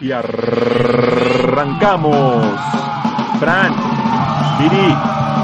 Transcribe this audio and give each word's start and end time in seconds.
Y 0.00 0.10
arrancamos. 0.12 1.84
Fran, 3.38 3.74
Viri, 4.58 4.94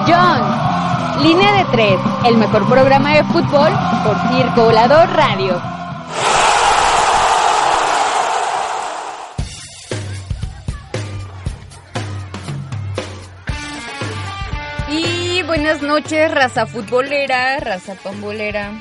John, 0.06 1.22
Línea 1.22 1.52
de 1.52 1.64
Tres, 1.72 2.00
el 2.24 2.36
mejor 2.36 2.68
programa 2.68 3.12
de 3.14 3.24
fútbol 3.24 3.72
por 4.04 4.16
Circo 4.28 4.64
Volador 4.64 5.08
Radio. 5.10 5.60
Y 14.88 15.42
buenas 15.42 15.82
noches, 15.82 16.32
raza 16.32 16.66
futbolera, 16.66 17.58
raza 17.60 17.94
pambolera, 18.02 18.72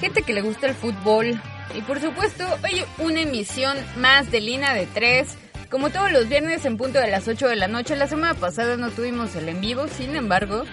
gente 0.00 0.22
que 0.22 0.32
le 0.32 0.42
gusta 0.42 0.66
el 0.66 0.74
fútbol. 0.74 1.40
Y 1.74 1.80
por 1.82 2.00
supuesto, 2.00 2.44
hoy 2.64 2.84
una 2.98 3.20
emisión 3.20 3.76
más 3.96 4.30
de 4.30 4.40
Línea 4.40 4.74
de 4.74 4.86
Tres. 4.86 5.36
Como 5.70 5.88
todos 5.88 6.12
los 6.12 6.28
viernes 6.28 6.66
en 6.66 6.76
punto 6.76 6.98
de 6.98 7.10
las 7.10 7.26
8 7.26 7.48
de 7.48 7.56
la 7.56 7.66
noche, 7.66 7.96
la 7.96 8.06
semana 8.06 8.34
pasada 8.34 8.76
no 8.76 8.90
tuvimos 8.90 9.34
el 9.36 9.48
en 9.48 9.62
vivo, 9.62 9.88
sin 9.88 10.14
embargo, 10.16 10.64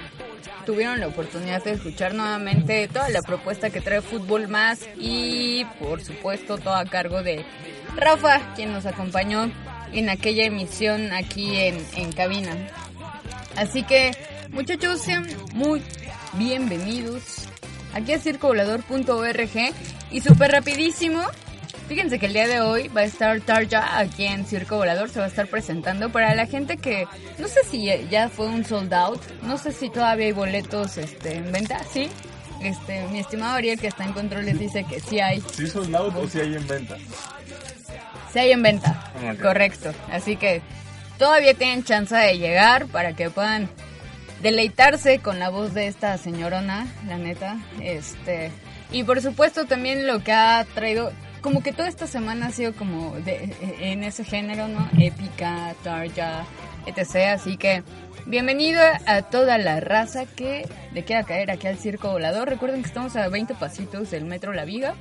tuvieron 0.65 0.99
la 0.99 1.07
oportunidad 1.07 1.63
de 1.63 1.71
escuchar 1.71 2.13
nuevamente 2.13 2.89
toda 2.89 3.07
la 3.09 3.21
propuesta 3.21 3.69
que 3.69 3.79
trae 3.79 4.01
Fútbol 4.01 4.49
Más 4.49 4.81
y 4.97 5.63
por 5.79 6.01
supuesto 6.03 6.57
todo 6.57 6.75
a 6.75 6.83
cargo 6.83 7.23
de 7.23 7.45
Rafa, 7.95 8.53
quien 8.55 8.73
nos 8.73 8.85
acompañó 8.85 9.49
en 9.93 10.09
aquella 10.09 10.43
emisión 10.43 11.13
aquí 11.13 11.55
en, 11.55 11.77
en 11.95 12.11
cabina. 12.11 12.51
Así 13.55 13.83
que 13.83 14.11
muchachos, 14.49 14.99
sean 14.99 15.25
muy 15.53 15.81
bienvenidos 16.33 17.47
aquí 17.93 18.13
a 18.13 18.19
circovolador.org 18.19 19.73
y 20.11 20.21
súper 20.21 20.51
rapidísimo. 20.51 21.21
Fíjense 21.87 22.19
que 22.19 22.27
el 22.27 22.33
día 22.33 22.47
de 22.47 22.61
hoy 22.61 22.87
va 22.89 23.01
a 23.01 23.05
estar 23.05 23.41
Tarja 23.41 23.97
aquí 23.97 24.25
en 24.25 24.45
Circo 24.45 24.77
Volador, 24.77 25.09
se 25.09 25.17
va 25.19 25.25
a 25.25 25.27
estar 25.27 25.47
presentando 25.47 26.11
para 26.11 26.35
la 26.35 26.45
gente 26.45 26.77
que 26.77 27.07
no 27.39 27.47
sé 27.47 27.61
si 27.69 27.85
ya 28.11 28.29
fue 28.29 28.45
un 28.45 28.63
sold 28.63 28.93
out, 28.93 29.19
no 29.41 29.57
sé 29.57 29.71
si 29.71 29.89
todavía 29.89 30.27
hay 30.27 30.31
boletos 30.31 30.97
este, 30.97 31.37
en 31.37 31.51
venta, 31.51 31.81
sí. 31.91 32.07
Este, 32.61 33.07
mi 33.07 33.19
estimado 33.19 33.55
Ariel 33.55 33.79
que 33.79 33.87
está 33.87 34.03
en 34.03 34.13
controles 34.13 34.59
dice 34.59 34.83
que 34.83 34.99
sí 34.99 35.19
hay. 35.19 35.41
¿sí 35.51 35.65
sold 35.65 35.95
out 35.95 36.13
o 36.15 36.27
si 36.27 36.39
hay 36.41 36.53
en 36.55 36.67
venta? 36.67 36.95
Sí 38.31 38.37
hay 38.39 38.51
en 38.51 38.61
venta, 38.61 39.11
Ok. 39.33 39.41
correcto. 39.41 39.91
Así 40.11 40.35
que 40.35 40.61
todavía 41.17 41.55
tienen 41.55 41.83
chance 41.83 42.15
de 42.15 42.37
llegar 42.37 42.85
para 42.85 43.13
que 43.13 43.31
puedan 43.31 43.67
deleitarse 44.41 45.19
con 45.19 45.39
la 45.39 45.49
voz 45.49 45.73
de 45.73 45.87
esta 45.87 46.17
señorona, 46.17 46.87
la 47.07 47.17
neta. 47.17 47.57
Este, 47.81 48.51
y 48.91 49.03
por 49.03 49.21
supuesto 49.21 49.65
también 49.65 50.07
lo 50.07 50.23
que 50.23 50.31
ha 50.31 50.65
traído, 50.73 51.11
como 51.41 51.61
que 51.61 51.73
toda 51.73 51.87
esta 51.87 52.07
semana 52.07 52.47
ha 52.47 52.51
sido 52.51 52.73
como 52.73 53.15
de, 53.19 53.53
en 53.81 54.03
ese 54.03 54.23
género, 54.23 54.67
¿no? 54.67 54.89
Épica, 54.97 55.75
Tarja, 55.83 56.45
etc. 56.85 57.33
Así 57.33 57.57
que 57.57 57.83
bienvenido 58.25 58.81
a 59.05 59.21
toda 59.23 59.57
la 59.57 59.79
raza 59.79 60.25
que 60.25 60.67
le 60.93 61.03
quiera 61.03 61.23
caer 61.23 61.51
aquí 61.51 61.67
al 61.67 61.77
Circo 61.77 62.09
Volador. 62.11 62.49
Recuerden 62.49 62.81
que 62.81 62.87
estamos 62.87 63.15
a 63.15 63.27
20 63.27 63.55
pasitos 63.55 64.11
del 64.11 64.25
Metro 64.25 64.53
La 64.53 64.65
Viga. 64.65 64.95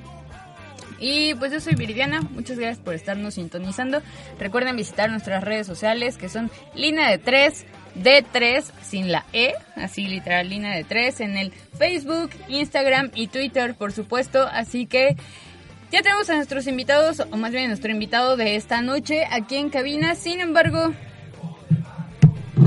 Y 1.00 1.34
pues 1.34 1.52
yo 1.52 1.60
soy 1.60 1.76
Viridiana, 1.76 2.22
muchas 2.22 2.58
gracias 2.58 2.84
por 2.84 2.94
estarnos 2.94 3.34
sintonizando. 3.34 4.02
Recuerden 4.40 4.74
visitar 4.76 5.10
nuestras 5.10 5.44
redes 5.44 5.66
sociales 5.66 6.18
que 6.18 6.28
son 6.28 6.50
línea 6.74 7.08
de 7.08 7.18
3, 7.18 7.66
de 8.02 8.24
3 8.30 8.72
sin 8.82 9.12
la 9.12 9.24
E, 9.32 9.54
así 9.76 10.06
literal 10.06 10.48
línea 10.48 10.74
de 10.74 10.84
3 10.84 11.20
en 11.20 11.36
el 11.36 11.52
Facebook, 11.52 12.30
Instagram 12.48 13.10
y 13.14 13.28
Twitter 13.28 13.74
por 13.74 13.92
supuesto. 13.92 14.46
Así 14.50 14.86
que 14.86 15.16
ya 15.90 16.02
tenemos 16.02 16.28
a 16.30 16.36
nuestros 16.36 16.66
invitados, 16.66 17.20
o 17.20 17.36
más 17.36 17.52
bien 17.52 17.68
nuestro 17.68 17.90
invitado 17.90 18.36
de 18.36 18.56
esta 18.56 18.82
noche 18.82 19.24
aquí 19.30 19.56
en 19.56 19.70
cabina. 19.70 20.14
Sin 20.14 20.40
embargo, 20.40 20.92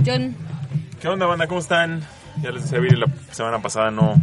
John, 0.06 0.36
¿Qué 1.02 1.08
onda, 1.08 1.26
banda? 1.26 1.48
¿Cómo 1.48 1.60
están? 1.60 2.02
Ya 2.44 2.52
les 2.52 2.70
decía, 2.70 2.80
la 2.96 3.08
semana 3.32 3.60
pasada 3.60 3.90
no, 3.90 4.22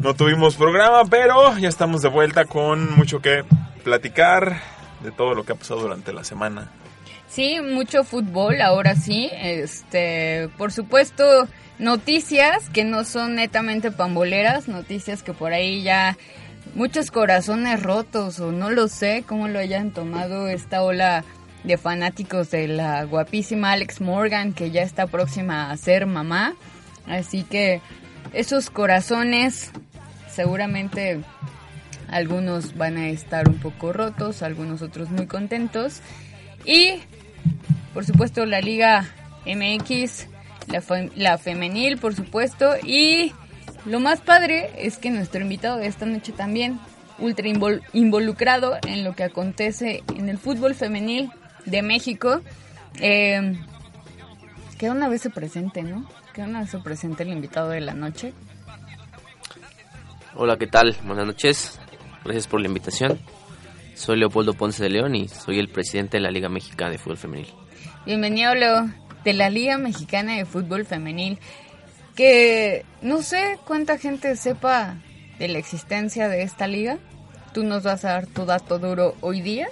no 0.00 0.12
tuvimos 0.12 0.54
programa, 0.54 1.06
pero 1.08 1.56
ya 1.56 1.70
estamos 1.70 2.02
de 2.02 2.10
vuelta 2.10 2.44
con 2.44 2.94
mucho 2.94 3.20
que 3.20 3.42
platicar 3.84 4.60
de 5.02 5.12
todo 5.12 5.32
lo 5.32 5.44
que 5.44 5.52
ha 5.52 5.54
pasado 5.54 5.80
durante 5.80 6.12
la 6.12 6.24
semana. 6.24 6.70
Sí, 7.28 7.60
mucho 7.60 8.04
fútbol, 8.04 8.60
ahora 8.60 8.96
sí. 8.96 9.30
Este, 9.32 10.48
por 10.56 10.72
supuesto, 10.72 11.46
noticias 11.78 12.70
que 12.70 12.84
no 12.84 13.04
son 13.04 13.34
netamente 13.34 13.90
pamboleras, 13.90 14.66
noticias 14.68 15.22
que 15.22 15.32
por 15.32 15.52
ahí 15.52 15.82
ya 15.82 16.16
muchos 16.74 17.10
corazones 17.10 17.82
rotos 17.82 18.40
o 18.40 18.52
no 18.52 18.70
lo 18.70 18.88
sé 18.88 19.24
cómo 19.26 19.48
lo 19.48 19.58
hayan 19.58 19.92
tomado 19.92 20.48
esta 20.48 20.82
ola 20.82 21.24
de 21.64 21.76
fanáticos 21.76 22.50
de 22.50 22.68
la 22.68 23.04
guapísima 23.04 23.72
Alex 23.72 24.00
Morgan 24.00 24.52
que 24.52 24.70
ya 24.70 24.82
está 24.82 25.06
próxima 25.06 25.70
a 25.70 25.76
ser 25.76 26.06
mamá. 26.06 26.54
Así 27.06 27.42
que 27.42 27.80
esos 28.32 28.70
corazones 28.70 29.70
seguramente 30.30 31.20
algunos 32.08 32.76
van 32.76 32.96
a 32.96 33.08
estar 33.08 33.48
un 33.48 33.58
poco 33.58 33.92
rotos, 33.92 34.42
algunos 34.42 34.82
otros 34.82 35.10
muy 35.10 35.26
contentos. 35.26 36.00
Y, 36.64 37.00
por 37.94 38.04
supuesto, 38.04 38.44
la 38.46 38.60
Liga 38.60 39.06
MX, 39.46 40.26
la, 40.68 40.80
fe- 40.80 41.10
la 41.16 41.38
femenil, 41.38 41.98
por 41.98 42.14
supuesto. 42.14 42.74
Y 42.84 43.32
lo 43.84 44.00
más 44.00 44.20
padre 44.20 44.70
es 44.78 44.98
que 44.98 45.10
nuestro 45.10 45.40
invitado 45.40 45.78
de 45.78 45.86
esta 45.86 46.06
noche 46.06 46.32
también, 46.32 46.78
ultra 47.18 47.46
invol- 47.48 47.82
involucrado 47.92 48.76
en 48.86 49.04
lo 49.04 49.14
que 49.14 49.24
acontece 49.24 50.02
en 50.16 50.28
el 50.28 50.38
fútbol 50.38 50.74
femenil 50.74 51.30
de 51.64 51.82
México. 51.82 52.40
Eh, 53.00 53.56
que 54.78 54.90
una 54.90 55.08
vez 55.08 55.22
se 55.22 55.30
presente, 55.30 55.82
¿no? 55.82 56.08
Que 56.34 56.42
una 56.42 56.60
vez 56.60 56.70
se 56.70 56.78
presente 56.78 57.24
el 57.24 57.30
invitado 57.30 57.70
de 57.70 57.80
la 57.80 57.94
noche. 57.94 58.32
Hola, 60.36 60.56
¿qué 60.56 60.68
tal? 60.68 60.96
Buenas 61.04 61.26
noches. 61.26 61.80
Gracias 62.24 62.46
por 62.46 62.60
la 62.60 62.68
invitación. 62.68 63.18
Soy 63.98 64.16
Leopoldo 64.16 64.54
Ponce 64.54 64.80
de 64.80 64.90
León 64.90 65.16
y 65.16 65.26
soy 65.26 65.58
el 65.58 65.68
presidente 65.68 66.18
de 66.18 66.20
la 66.20 66.30
Liga 66.30 66.48
Mexicana 66.48 66.92
de 66.92 66.98
Fútbol 66.98 67.18
Femenil. 67.18 67.48
Bienvenido, 68.06 68.54
Leo, 68.54 68.88
de 69.24 69.32
la 69.32 69.50
Liga 69.50 69.76
Mexicana 69.76 70.36
de 70.36 70.44
Fútbol 70.44 70.86
Femenil. 70.86 71.40
Que 72.14 72.84
no 73.02 73.22
sé 73.22 73.58
cuánta 73.66 73.98
gente 73.98 74.36
sepa 74.36 74.94
de 75.40 75.48
la 75.48 75.58
existencia 75.58 76.28
de 76.28 76.42
esta 76.42 76.68
liga. 76.68 76.98
Tú 77.52 77.64
nos 77.64 77.82
vas 77.82 78.04
a 78.04 78.10
dar 78.10 78.26
tu 78.28 78.46
dato 78.46 78.78
duro 78.78 79.16
hoy 79.20 79.40
día. 79.40 79.68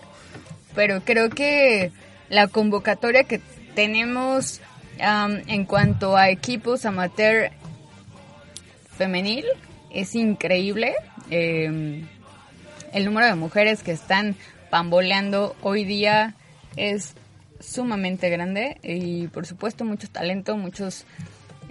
Pero 0.74 1.02
creo 1.04 1.30
que 1.30 1.92
la 2.28 2.48
convocatoria 2.48 3.24
que 3.24 3.40
tenemos 3.76 4.60
en 4.98 5.64
cuanto 5.66 6.16
a 6.16 6.30
equipos 6.30 6.84
amateur 6.84 7.52
femenil 8.98 9.44
es 9.90 10.16
increíble. 10.16 10.96
Eh, 11.30 12.02
el 12.96 13.04
número 13.04 13.26
de 13.26 13.34
mujeres 13.34 13.82
que 13.82 13.92
están 13.92 14.36
pamboleando 14.70 15.54
hoy 15.60 15.84
día 15.84 16.34
es 16.76 17.14
sumamente 17.60 18.30
grande 18.30 18.78
y 18.82 19.28
por 19.28 19.44
supuesto 19.44 19.84
mucho 19.84 20.08
talento, 20.08 20.56
muchos 20.56 21.04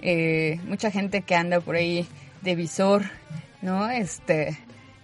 eh, 0.02 0.60
mucha 0.68 0.92
gente 0.92 1.22
que 1.22 1.34
anda 1.34 1.60
por 1.60 1.74
ahí 1.74 2.06
de 2.42 2.54
visor, 2.54 3.06
¿no? 3.60 3.90
Este 3.90 4.56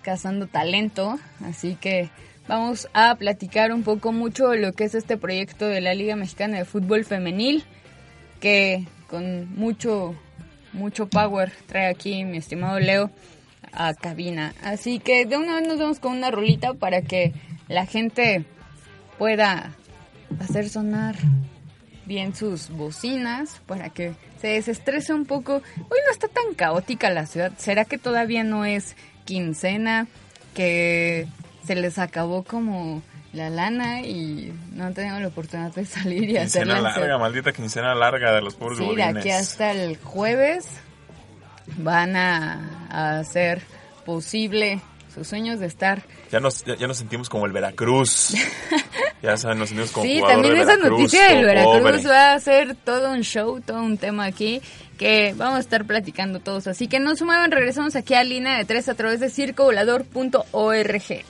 cazando 0.03 0.47
talento, 0.47 1.19
así 1.45 1.75
que 1.75 2.09
vamos 2.47 2.89
a 2.95 3.17
platicar 3.17 3.73
un 3.73 3.83
poco 3.83 4.13
mucho 4.13 4.55
lo 4.55 4.75
que 4.75 4.85
es 4.85 4.95
este 4.95 5.17
proyecto 5.17 5.67
de 5.67 5.81
la 5.81 5.93
Liga 5.93 6.15
Mexicana 6.15 6.57
de 6.57 6.65
Fútbol 6.65 7.05
Femenil 7.05 7.65
que 8.39 8.87
con 9.09 9.53
mucho 9.57 10.15
mucho 10.73 11.09
power 11.09 11.51
trae 11.67 11.89
aquí 11.89 12.25
mi 12.25 12.37
estimado 12.37 12.79
Leo 12.79 13.11
a 13.73 13.95
cabina. 13.95 14.55
Así 14.63 14.99
que 14.99 15.27
de 15.27 15.37
una 15.37 15.57
vez 15.59 15.69
nos 15.69 15.79
vamos 15.79 15.99
con 15.99 16.13
una 16.13 16.31
rolita 16.31 16.75
para 16.75 17.03
que 17.03 17.33
la 17.69 17.87
gente 17.87 18.45
pueda 19.19 19.73
hacer 20.41 20.69
sonar 20.69 21.17
bien 22.07 22.35
sus 22.35 22.71
bocinas, 22.71 23.61
para 23.67 23.91
que 23.91 24.15
se 24.41 24.49
desestrese 24.49 25.15
un 25.15 25.25
poco. 25.25 25.55
Hoy 25.55 25.99
no 26.07 26.13
está 26.13 26.29
tan 26.29 26.55
caótica 26.55 27.11
la 27.11 27.27
ciudad. 27.27 27.53
¿Será 27.59 27.85
que 27.85 27.99
todavía 27.99 28.45
no 28.45 28.65
es 28.65 28.97
quincena? 29.25 30.07
Que 30.55 31.27
se 31.65 31.75
les 31.75 31.99
acabó 31.99 32.43
como 32.43 33.03
la 33.33 33.49
lana 33.49 34.03
y 34.03 34.53
no 34.73 34.85
han 34.85 34.95
tenido 34.95 35.19
la 35.21 35.29
oportunidad 35.29 35.73
de 35.75 35.87
salir 35.87 36.25
y 36.25 36.37
Quincena 36.37 36.75
hacerla. 36.75 36.91
larga, 36.99 37.19
maldita 37.19 37.53
quincena 37.53 37.95
larga 37.95 38.33
de 38.35 38.43
los 38.43 38.55
pobres 38.57 38.79
Sí, 38.79 38.95
de 38.95 39.03
aquí 39.03 39.31
hasta 39.31 39.71
el 39.71 39.97
jueves 39.97 40.67
van 41.79 42.17
a, 42.17 42.89
a 42.91 43.19
hacer 43.19 43.63
posible 44.05 44.81
sus 45.15 45.29
sueños 45.29 45.61
de 45.61 45.67
estar. 45.67 46.03
Ya 46.31 46.41
nos, 46.41 46.65
ya, 46.65 46.77
ya 46.77 46.87
nos 46.87 46.97
sentimos 46.97 47.29
como 47.29 47.47
el 47.47 47.53
Veracruz. 47.53 48.35
ya 49.23 49.37
saben, 49.37 49.59
nos 49.59 49.69
sentimos 49.69 49.91
como 49.91 50.07
Sí, 50.07 50.21
también 50.27 50.57
esa 50.57 50.77
Veracruz, 50.77 50.99
noticia 50.99 51.29
del 51.29 51.45
Veracruz 51.45 52.07
va 52.07 52.33
a 52.33 52.41
ser 52.41 52.75
todo 52.75 53.13
un 53.13 53.23
show, 53.23 53.61
todo 53.61 53.83
un 53.83 53.99
tema 53.99 54.25
aquí 54.25 54.63
que 54.99 55.35
vamos 55.37 55.57
a 55.57 55.61
estar 55.61 55.85
platicando 55.85 56.41
todos. 56.41 56.67
Así 56.67 56.89
que 56.89 57.01
no 57.01 57.17
se 57.17 57.25
muevan, 57.25 57.51
regresamos 57.51 57.97
aquí 57.97 58.15
a 58.15 58.25
línea 58.25 58.57
de 58.57 58.65
tres 58.65 58.89
a 58.89 58.95
través 58.95 59.21
de 59.21 59.31
circovolador.org. 59.31 61.25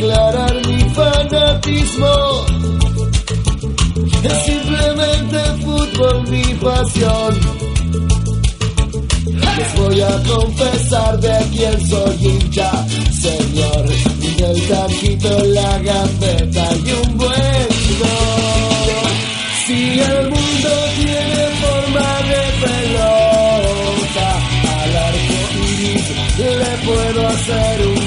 declarar 0.00 0.54
mi 0.66 0.78
fanatismo. 0.94 2.14
Es 4.22 4.38
simplemente 4.44 5.38
fútbol 5.62 6.28
mi 6.30 6.44
pasión. 6.54 7.32
Les 9.56 9.74
voy 9.76 10.00
a 10.00 10.22
confesar 10.34 11.20
de 11.20 11.36
quién 11.52 11.88
soy 11.88 12.16
hincha, 12.26 12.70
señor. 13.12 13.84
El 14.48 14.68
taquito, 14.68 15.44
la 15.44 15.78
gambeta 15.78 16.68
y 16.84 16.92
un 16.92 17.18
buen 17.18 17.68
gol. 18.00 18.88
Si 19.66 20.00
el 20.00 20.30
mundo 20.30 20.70
tiene 20.96 21.42
forma 21.62 22.08
de 22.30 22.42
pelota, 22.62 24.28
al 24.80 24.96
arco 25.08 25.40
iris 25.68 26.06
le 26.38 26.72
puedo 26.86 27.28
hacer 27.28 27.86
un 27.86 27.99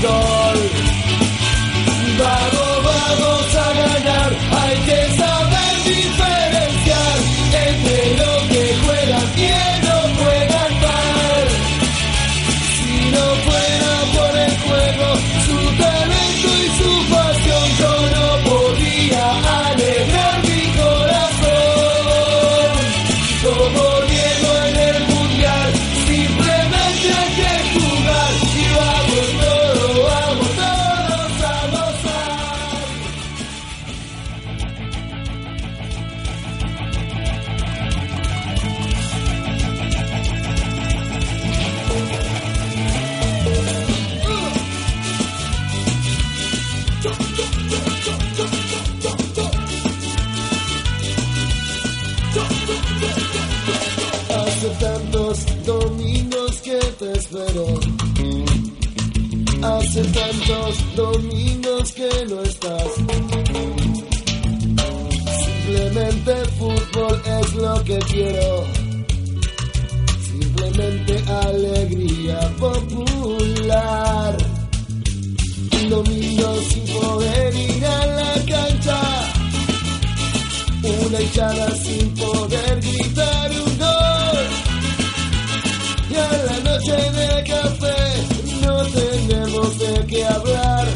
qué 90.13 90.25
hablar. 90.25 90.92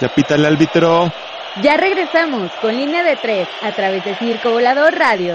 Ya 0.00 0.08
pita 0.14 0.34
el 0.34 0.46
árbitro. 0.46 1.12
Ya 1.62 1.76
regresamos 1.76 2.50
con 2.62 2.76
línea 2.76 3.02
de 3.02 3.16
tres 3.16 3.48
a 3.62 3.72
través 3.72 4.04
de 4.04 4.14
Circo 4.16 4.50
Volador 4.52 4.94
Radio. 4.94 5.34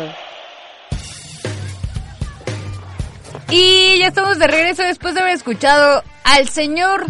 Y 3.51 3.99
ya 3.99 4.07
estamos 4.07 4.39
de 4.39 4.47
regreso 4.47 4.83
después 4.83 5.13
de 5.13 5.21
haber 5.21 5.33
escuchado 5.35 6.03
al 6.23 6.49
señor, 6.49 7.05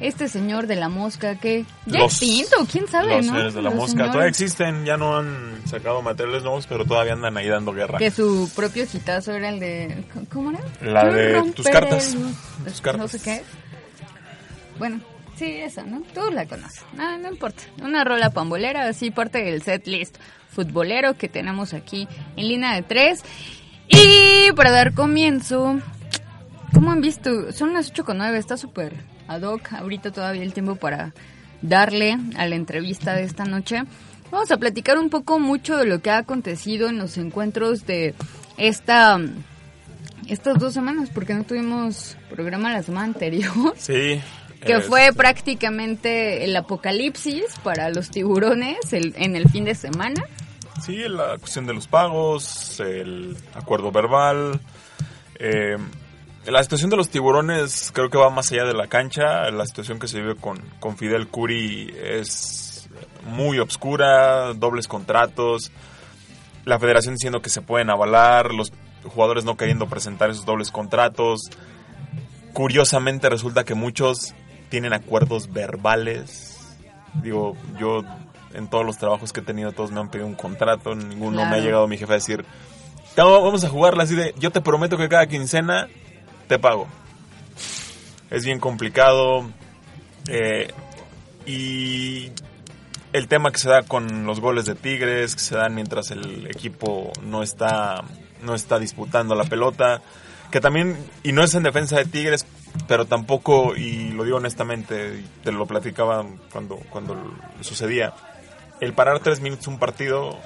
este 0.00 0.28
señor 0.28 0.66
de 0.66 0.76
la 0.76 0.88
mosca 0.90 1.36
que 1.36 1.64
ya 1.86 2.00
Los- 2.00 2.20
extinto, 2.20 2.66
quién 2.70 2.86
sabe, 2.88 3.16
Los 3.16 3.26
¿no? 3.26 3.36
seres 3.36 3.54
de 3.54 3.62
la 3.62 3.70
Los 3.70 3.74
mosca 3.78 3.90
señores 3.92 4.12
todavía 4.12 4.28
existen, 4.30 4.84
ya 4.84 4.96
no 4.98 5.16
han 5.16 5.62
sacado 5.66 6.02
materiales 6.02 6.42
nuevos, 6.42 6.66
pero 6.66 6.84
todavía 6.84 7.14
andan 7.14 7.36
ahí 7.38 7.48
dando 7.48 7.72
guerra. 7.72 7.98
Que 7.98 8.10
su 8.10 8.50
propio 8.54 8.84
hitazo 8.92 9.32
era 9.32 9.48
el 9.48 9.60
de. 9.60 10.04
¿Cómo 10.30 10.50
era? 10.50 10.60
La 10.82 11.04
de 11.08 11.52
tus 11.52 11.66
cartas. 11.68 12.14
el- 12.14 12.34
Tus 12.64 12.76
No 12.76 12.82
cartas. 12.82 13.10
sé 13.12 13.22
qué 13.22 13.34
es. 13.36 13.42
Bueno, 14.78 15.00
sí, 15.36 15.44
esa, 15.46 15.82
¿no? 15.82 16.02
Todos 16.12 16.32
la 16.32 16.46
conocen. 16.46 16.84
No, 16.96 17.18
no 17.18 17.28
importa. 17.28 17.62
Una 17.82 18.04
rola 18.04 18.30
pambolera, 18.30 18.88
así 18.88 19.10
parte 19.10 19.42
del 19.42 19.62
set 19.62 19.86
list 19.86 20.16
futbolero 20.50 21.14
que 21.14 21.28
tenemos 21.28 21.74
aquí 21.74 22.06
en 22.36 22.48
línea 22.48 22.74
de 22.74 22.82
tres. 22.82 23.22
Y 23.88 24.52
para 24.52 24.70
dar 24.70 24.94
comienzo, 24.94 25.78
¿cómo 26.72 26.92
han 26.92 27.00
visto? 27.00 27.52
Son 27.52 27.74
las 27.74 27.90
8 27.90 28.04
con 28.04 28.18
9, 28.18 28.38
está 28.38 28.56
súper 28.56 28.94
ad 29.28 29.42
hoc. 29.42 29.72
Ahorita 29.72 30.10
todavía 30.10 30.42
el 30.42 30.54
tiempo 30.54 30.76
para 30.76 31.12
darle 31.60 32.16
a 32.36 32.46
la 32.46 32.54
entrevista 32.54 33.14
de 33.14 33.24
esta 33.24 33.44
noche. 33.44 33.82
Vamos 34.30 34.50
a 34.50 34.56
platicar 34.56 34.98
un 34.98 35.10
poco 35.10 35.38
mucho 35.38 35.76
de 35.76 35.86
lo 35.86 36.00
que 36.00 36.10
ha 36.10 36.18
acontecido 36.18 36.88
en 36.88 36.98
los 36.98 37.16
encuentros 37.18 37.86
de 37.86 38.14
esta 38.56 39.18
estas 40.28 40.58
dos 40.58 40.72
semanas, 40.72 41.10
porque 41.12 41.34
no 41.34 41.44
tuvimos 41.44 42.16
programa 42.30 42.72
la 42.72 42.82
semana 42.82 43.06
anterior, 43.06 43.74
Sí. 43.76 44.20
Que 44.64 44.72
este, 44.74 44.88
fue 44.88 45.12
prácticamente 45.12 46.44
el 46.44 46.56
apocalipsis 46.56 47.44
para 47.62 47.90
los 47.90 48.10
tiburones 48.10 48.92
el- 48.92 49.14
en 49.16 49.36
el 49.36 49.48
fin 49.48 49.64
de 49.64 49.74
semana. 49.74 50.24
Sí, 50.84 50.96
la 51.08 51.38
cuestión 51.38 51.66
de 51.66 51.74
los 51.74 51.86
pagos, 51.86 52.80
el 52.80 53.36
acuerdo 53.54 53.90
verbal. 53.92 54.60
eh, 55.38 55.76
la 56.46 56.62
situación 56.62 56.90
de 56.90 56.96
los 56.96 57.08
tiburones 57.08 57.90
creo 57.94 58.10
que 58.10 58.18
va 58.18 58.28
más 58.30 58.52
allá 58.52 58.64
de 58.64 58.74
la 58.74 58.86
cancha. 58.86 59.50
La 59.50 59.64
situación 59.66 59.98
que 59.98 60.08
se 60.08 60.20
vive 60.20 60.36
con, 60.36 60.58
con 60.78 60.96
Fidel 60.98 61.26
Curi 61.28 61.94
es 61.98 62.88
muy 63.26 63.58
obscura, 63.58 64.52
dobles 64.52 64.86
contratos, 64.86 65.72
la 66.66 66.78
federación 66.78 67.14
diciendo 67.14 67.40
que 67.40 67.48
se 67.48 67.62
pueden 67.62 67.88
avalar, 67.88 68.52
los 68.52 68.72
jugadores 69.04 69.44
no 69.44 69.56
queriendo 69.56 69.86
presentar 69.88 70.28
esos 70.30 70.44
dobles 70.44 70.70
contratos. 70.70 71.40
Curiosamente 72.52 73.28
resulta 73.28 73.64
que 73.64 73.74
muchos 73.74 74.34
tienen 74.74 74.92
acuerdos 74.92 75.52
verbales. 75.52 76.58
Digo, 77.22 77.56
yo 77.78 78.02
en 78.54 78.66
todos 78.66 78.84
los 78.84 78.98
trabajos 78.98 79.32
que 79.32 79.38
he 79.38 79.42
tenido, 79.44 79.70
todos 79.70 79.92
me 79.92 80.00
han 80.00 80.08
pedido 80.08 80.26
un 80.26 80.34
contrato, 80.34 80.96
ninguno 80.96 81.36
me 81.36 81.42
ha 81.44 81.48
Claro. 81.50 81.62
llegado 81.62 81.86
mi 81.86 81.96
jefe 81.96 82.10
a 82.10 82.16
decir, 82.16 82.44
"No, 83.16 83.40
vamos 83.40 83.62
a 83.62 83.68
jugarla 83.68 84.02
así 84.02 84.16
de, 84.16 84.34
yo 84.36 84.50
te 84.50 84.60
prometo 84.60 84.96
que 84.96 85.08
cada 85.08 85.28
quincena 85.28 85.86
te 86.48 86.58
pago. 86.58 86.88
Es 88.30 88.44
bien 88.44 88.58
complicado. 88.58 89.48
eh, 90.26 90.72
y 91.46 92.32
el 93.12 93.28
tema 93.28 93.52
que 93.52 93.58
se 93.58 93.68
da 93.68 93.82
con 93.82 94.24
los 94.26 94.40
goles 94.40 94.64
de 94.64 94.74
Tigres, 94.74 95.34
que 95.36 95.40
se 95.42 95.54
dan 95.54 95.74
mientras 95.74 96.10
el 96.10 96.46
equipo 96.48 97.12
no 97.22 97.42
está, 97.44 98.02
no 98.42 98.54
está 98.56 98.78
disputando 98.80 99.34
la 99.36 99.44
pelota, 99.44 100.00
que 100.50 100.60
también, 100.60 100.96
y 101.22 101.30
no 101.32 101.44
es 101.44 101.54
en 101.54 101.62
defensa 101.62 101.96
de 101.96 102.06
Tigres, 102.06 102.44
pero 102.86 103.06
tampoco, 103.06 103.76
y 103.76 104.10
lo 104.10 104.24
digo 104.24 104.36
honestamente, 104.36 105.24
te 105.42 105.52
lo 105.52 105.66
platicaba 105.66 106.24
cuando, 106.52 106.76
cuando 106.90 107.16
sucedía, 107.60 108.12
el 108.80 108.92
parar 108.92 109.20
tres 109.20 109.40
minutos 109.40 109.66
un 109.68 109.78
partido, 109.78 110.38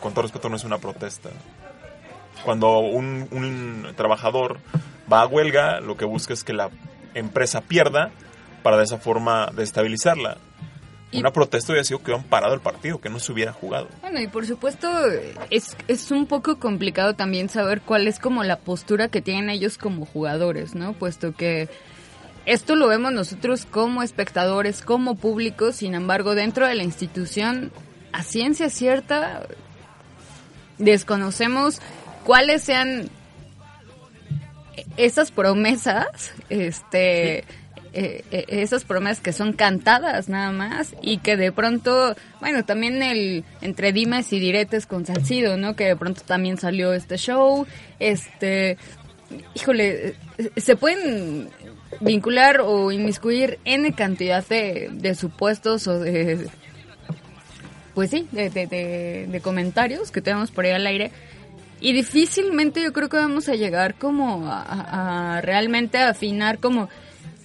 con 0.00 0.12
todo 0.12 0.22
respeto, 0.22 0.48
no 0.48 0.56
es 0.56 0.64
una 0.64 0.78
protesta. 0.78 1.30
Cuando 2.44 2.78
un, 2.78 3.28
un 3.30 3.92
trabajador 3.96 4.58
va 5.10 5.22
a 5.22 5.26
huelga, 5.26 5.80
lo 5.80 5.96
que 5.96 6.04
busca 6.04 6.34
es 6.34 6.44
que 6.44 6.52
la 6.52 6.70
empresa 7.14 7.62
pierda 7.62 8.10
para 8.62 8.76
de 8.76 8.84
esa 8.84 8.98
forma 8.98 9.50
destabilizarla. 9.54 10.38
Y- 11.14 11.20
Una 11.20 11.32
protesta 11.32 11.72
hubiera 11.72 11.84
sido 11.84 11.98
que 12.00 12.10
hubieran 12.10 12.24
parado 12.24 12.54
el 12.54 12.60
partido, 12.60 13.00
que 13.00 13.08
no 13.08 13.18
se 13.20 13.32
hubiera 13.32 13.52
jugado. 13.52 13.88
Bueno, 14.00 14.20
y 14.20 14.26
por 14.26 14.46
supuesto 14.46 14.88
es, 15.50 15.76
es 15.88 16.10
un 16.10 16.26
poco 16.26 16.58
complicado 16.58 17.14
también 17.14 17.48
saber 17.48 17.80
cuál 17.80 18.08
es 18.08 18.18
como 18.18 18.42
la 18.44 18.58
postura 18.58 19.08
que 19.08 19.22
tienen 19.22 19.48
ellos 19.50 19.78
como 19.78 20.06
jugadores, 20.06 20.74
¿no? 20.74 20.92
Puesto 20.94 21.32
que 21.32 21.68
esto 22.46 22.76
lo 22.76 22.88
vemos 22.88 23.12
nosotros 23.12 23.64
como 23.64 24.02
espectadores, 24.02 24.82
como 24.82 25.14
público, 25.14 25.72
sin 25.72 25.94
embargo, 25.94 26.34
dentro 26.34 26.66
de 26.66 26.74
la 26.74 26.82
institución, 26.82 27.70
a 28.12 28.22
ciencia 28.22 28.68
cierta, 28.68 29.46
desconocemos 30.78 31.80
cuáles 32.24 32.62
sean 32.62 33.08
esas 34.96 35.30
promesas, 35.30 36.32
este, 36.48 37.44
eh, 37.94 38.24
eh, 38.30 38.44
esas 38.48 38.84
promesas 38.84 39.20
que 39.22 39.32
son 39.32 39.52
cantadas 39.52 40.28
nada 40.28 40.50
más 40.52 40.94
y 41.00 41.18
que 41.18 41.36
de 41.36 41.52
pronto, 41.52 42.14
bueno, 42.40 42.64
también 42.64 43.02
el 43.02 43.44
entre 43.62 43.92
dimes 43.92 44.32
y 44.32 44.38
diretes 44.40 44.86
con 44.86 45.06
Salcido, 45.06 45.56
¿no? 45.56 45.76
Que 45.76 45.84
de 45.84 45.96
pronto 45.96 46.22
también 46.26 46.58
salió 46.58 46.92
este 46.92 47.16
show, 47.16 47.66
este, 48.00 48.76
híjole, 49.54 50.14
eh, 50.38 50.50
se 50.56 50.76
pueden 50.76 51.48
vincular 52.00 52.60
o 52.60 52.90
inmiscuir 52.92 53.58
n 53.64 53.92
cantidad 53.94 54.44
de, 54.46 54.90
de 54.92 55.14
supuestos 55.14 55.86
o 55.86 55.98
de, 56.00 56.48
pues 57.94 58.10
sí, 58.10 58.26
de, 58.32 59.40
comentarios 59.42 60.10
que 60.10 60.20
tenemos 60.20 60.50
por 60.50 60.64
ahí 60.64 60.72
al 60.72 60.86
aire. 60.86 61.12
Y 61.80 61.92
difícilmente 61.92 62.82
yo 62.82 62.92
creo 62.92 63.08
que 63.08 63.16
vamos 63.18 63.48
a 63.48 63.54
llegar 63.54 63.94
como 63.96 64.46
a- 64.50 65.36
a 65.36 65.40
realmente 65.42 65.98
afinar 65.98 66.58
como 66.58 66.88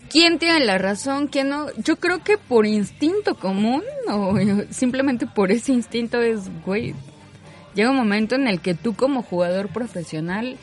quién 0.09 0.39
tiene 0.39 0.65
la 0.65 0.77
razón, 0.77 1.27
quién 1.27 1.49
no. 1.49 1.67
Yo 1.77 1.97
creo 1.97 2.23
que 2.23 2.37
por 2.37 2.65
instinto 2.65 3.35
común 3.35 3.83
o 4.11 4.35
simplemente 4.71 5.25
por 5.27 5.51
ese 5.51 5.71
instinto 5.73 6.21
es, 6.21 6.41
güey, 6.65 6.93
llega 7.75 7.89
un 7.91 7.97
momento 7.97 8.35
en 8.35 8.47
el 8.47 8.59
que 8.61 8.73
tú 8.73 8.95
como 8.95 9.21
jugador 9.23 9.69
profesional 9.69 10.57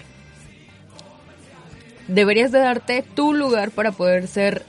deberías 2.09 2.53
de 2.53 2.61
darte 2.61 3.03
tu 3.15 3.35
lugar 3.35 3.71
para 3.71 3.93
poder 3.93 4.29
ser 4.29 4.65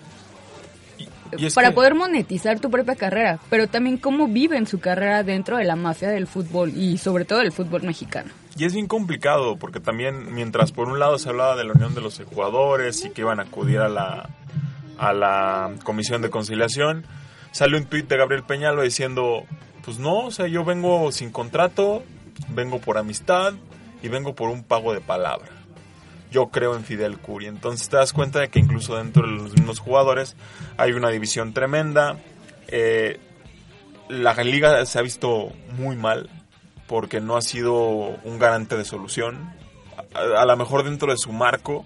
para 1.54 1.70
que- 1.70 1.76
poder 1.76 1.94
monetizar 1.94 2.60
tu 2.60 2.72
propia 2.72 2.96
carrera, 2.96 3.40
pero 3.50 3.68
también 3.68 3.98
cómo 3.98 4.28
viven 4.28 4.66
su 4.66 4.80
carrera 4.80 5.24
dentro 5.24 5.58
de 5.58 5.66
la 5.66 5.76
mafia 5.76 6.10
del 6.10 6.26
fútbol 6.26 6.72
y 6.76 6.98
sobre 6.98 7.26
todo 7.26 7.40
del 7.40 7.52
fútbol 7.52 7.84
mexicano. 7.84 8.32
Y 8.58 8.64
es 8.66 8.74
bien 8.74 8.88
complicado, 8.88 9.58
porque 9.58 9.80
también 9.80 10.34
mientras 10.34 10.72
por 10.72 10.88
un 10.88 11.00
lado 11.00 11.20
se 11.20 11.30
hablaba 11.30 11.56
de 11.58 11.66
la 11.66 11.74
unión 11.74 11.94
de 11.94 12.02
los 12.02 12.20
jugadores 12.34 13.04
y 13.06 13.10
que 13.12 13.22
iban 13.22 13.40
a 13.40 13.44
acudir 13.44 13.80
a 13.80 13.90
la, 13.90 14.30
a 14.98 15.14
la 15.14 15.72
comisión 15.84 16.22
de 16.22 16.30
conciliación, 16.30 17.06
sale 17.52 17.78
un 17.78 17.86
tuit 17.86 18.08
de 18.08 18.18
Gabriel 18.18 18.44
Peñalo 18.44 18.82
diciendo, 18.82 19.44
pues 19.84 20.00
no, 20.00 20.26
o 20.26 20.32
sea, 20.32 20.48
yo 20.48 20.66
vengo 20.66 21.12
sin 21.12 21.32
contrato, 21.32 22.04
vengo 22.50 22.80
por 22.80 22.98
amistad 22.98 23.54
y 24.02 24.10
vengo 24.10 24.36
por 24.36 24.50
un 24.50 24.64
pago 24.64 24.94
de 24.94 25.02
palabra. 25.02 25.50
Yo 26.30 26.48
creo 26.48 26.76
en 26.76 26.84
Fidel 26.84 27.18
Curi. 27.20 27.48
Entonces 27.48 27.88
te 27.90 27.96
das 27.96 28.12
cuenta 28.12 28.40
de 28.40 28.50
que 28.50 28.60
incluso 28.60 28.98
dentro 28.98 29.26
de 29.26 29.32
los 29.32 29.54
mismos 29.54 29.80
jugadores 29.80 30.36
hay 30.78 30.92
una 30.92 31.10
división 31.10 31.54
tremenda. 31.54 32.18
Eh, 32.68 33.20
la 34.10 34.34
liga 34.44 34.86
se 34.86 35.00
ha 35.00 35.02
visto 35.02 35.54
muy 35.78 35.96
mal 35.96 36.30
porque 36.86 37.22
no 37.22 37.38
ha 37.38 37.42
sido 37.42 37.74
un 37.76 38.40
garante 38.40 38.76
de 38.76 38.84
solución. 38.84 39.54
A, 40.14 40.42
a 40.42 40.46
lo 40.46 40.58
mejor 40.58 40.84
dentro 40.84 41.12
de 41.12 41.18
su 41.18 41.32
marco 41.32 41.86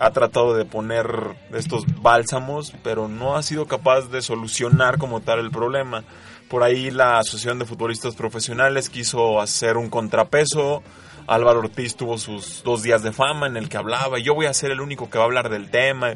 ha 0.00 0.10
tratado 0.10 0.54
de 0.54 0.64
poner 0.64 1.36
estos 1.52 1.84
bálsamos, 2.02 2.72
pero 2.82 3.08
no 3.08 3.36
ha 3.36 3.42
sido 3.42 3.66
capaz 3.66 4.08
de 4.10 4.22
solucionar 4.22 4.98
como 4.98 5.20
tal 5.20 5.40
el 5.40 5.50
problema. 5.50 6.04
Por 6.48 6.62
ahí 6.62 6.90
la 6.90 7.18
Asociación 7.18 7.58
de 7.58 7.66
Futbolistas 7.66 8.14
Profesionales 8.14 8.88
quiso 8.88 9.40
hacer 9.40 9.76
un 9.76 9.90
contrapeso. 9.90 10.82
Álvaro 11.26 11.60
Ortiz 11.60 11.94
tuvo 11.94 12.16
sus 12.16 12.62
dos 12.64 12.82
días 12.82 13.02
de 13.02 13.12
fama 13.12 13.46
en 13.46 13.56
el 13.56 13.68
que 13.68 13.76
hablaba. 13.76 14.18
Yo 14.18 14.34
voy 14.34 14.46
a 14.46 14.54
ser 14.54 14.70
el 14.70 14.80
único 14.80 15.10
que 15.10 15.18
va 15.18 15.24
a 15.24 15.26
hablar 15.26 15.50
del 15.50 15.70
tema. 15.70 16.14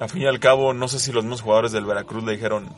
Al 0.00 0.08
fin 0.08 0.22
y 0.22 0.26
al 0.26 0.40
cabo, 0.40 0.72
no 0.72 0.88
sé 0.88 0.98
si 0.98 1.12
los 1.12 1.24
mismos 1.24 1.42
jugadores 1.42 1.72
del 1.72 1.84
Veracruz 1.84 2.24
le 2.24 2.32
dijeron, 2.32 2.74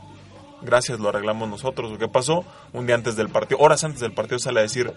gracias, 0.62 0.99
lo 0.99 1.11
arreglamos 1.11 1.49
nosotros. 1.49 1.93
¿O 1.93 1.99
qué 1.99 2.09
pasó? 2.09 2.45
Un 2.73 2.87
día 2.87 2.97
antes 2.97 3.14
del 3.14 3.28
partido, 3.28 3.61
horas 3.61 3.85
antes 3.85 4.00
del 4.00 4.12
partido 4.12 4.40
sale 4.40 4.59
a 4.59 4.64
decir, 4.64 4.93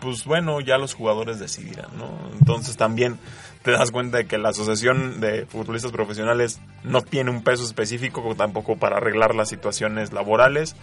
pues 0.00 0.24
bueno, 0.24 0.60
ya 0.60 0.76
los 0.76 0.94
jugadores 0.94 1.38
decidirán, 1.38 1.96
¿no? 1.96 2.10
Entonces 2.38 2.76
también 2.76 3.18
te 3.66 3.72
das 3.72 3.90
cuenta 3.90 4.18
de 4.18 4.28
que 4.28 4.38
la 4.38 4.50
Asociación 4.50 5.20
de 5.20 5.44
Futbolistas 5.44 5.90
Profesionales 5.90 6.60
no 6.84 7.02
tiene 7.02 7.32
un 7.32 7.42
peso 7.42 7.64
específico 7.64 8.22
tampoco 8.36 8.76
para 8.76 8.98
arreglar 8.98 9.34
las 9.34 9.48
situaciones 9.48 10.12
laborales. 10.12 10.76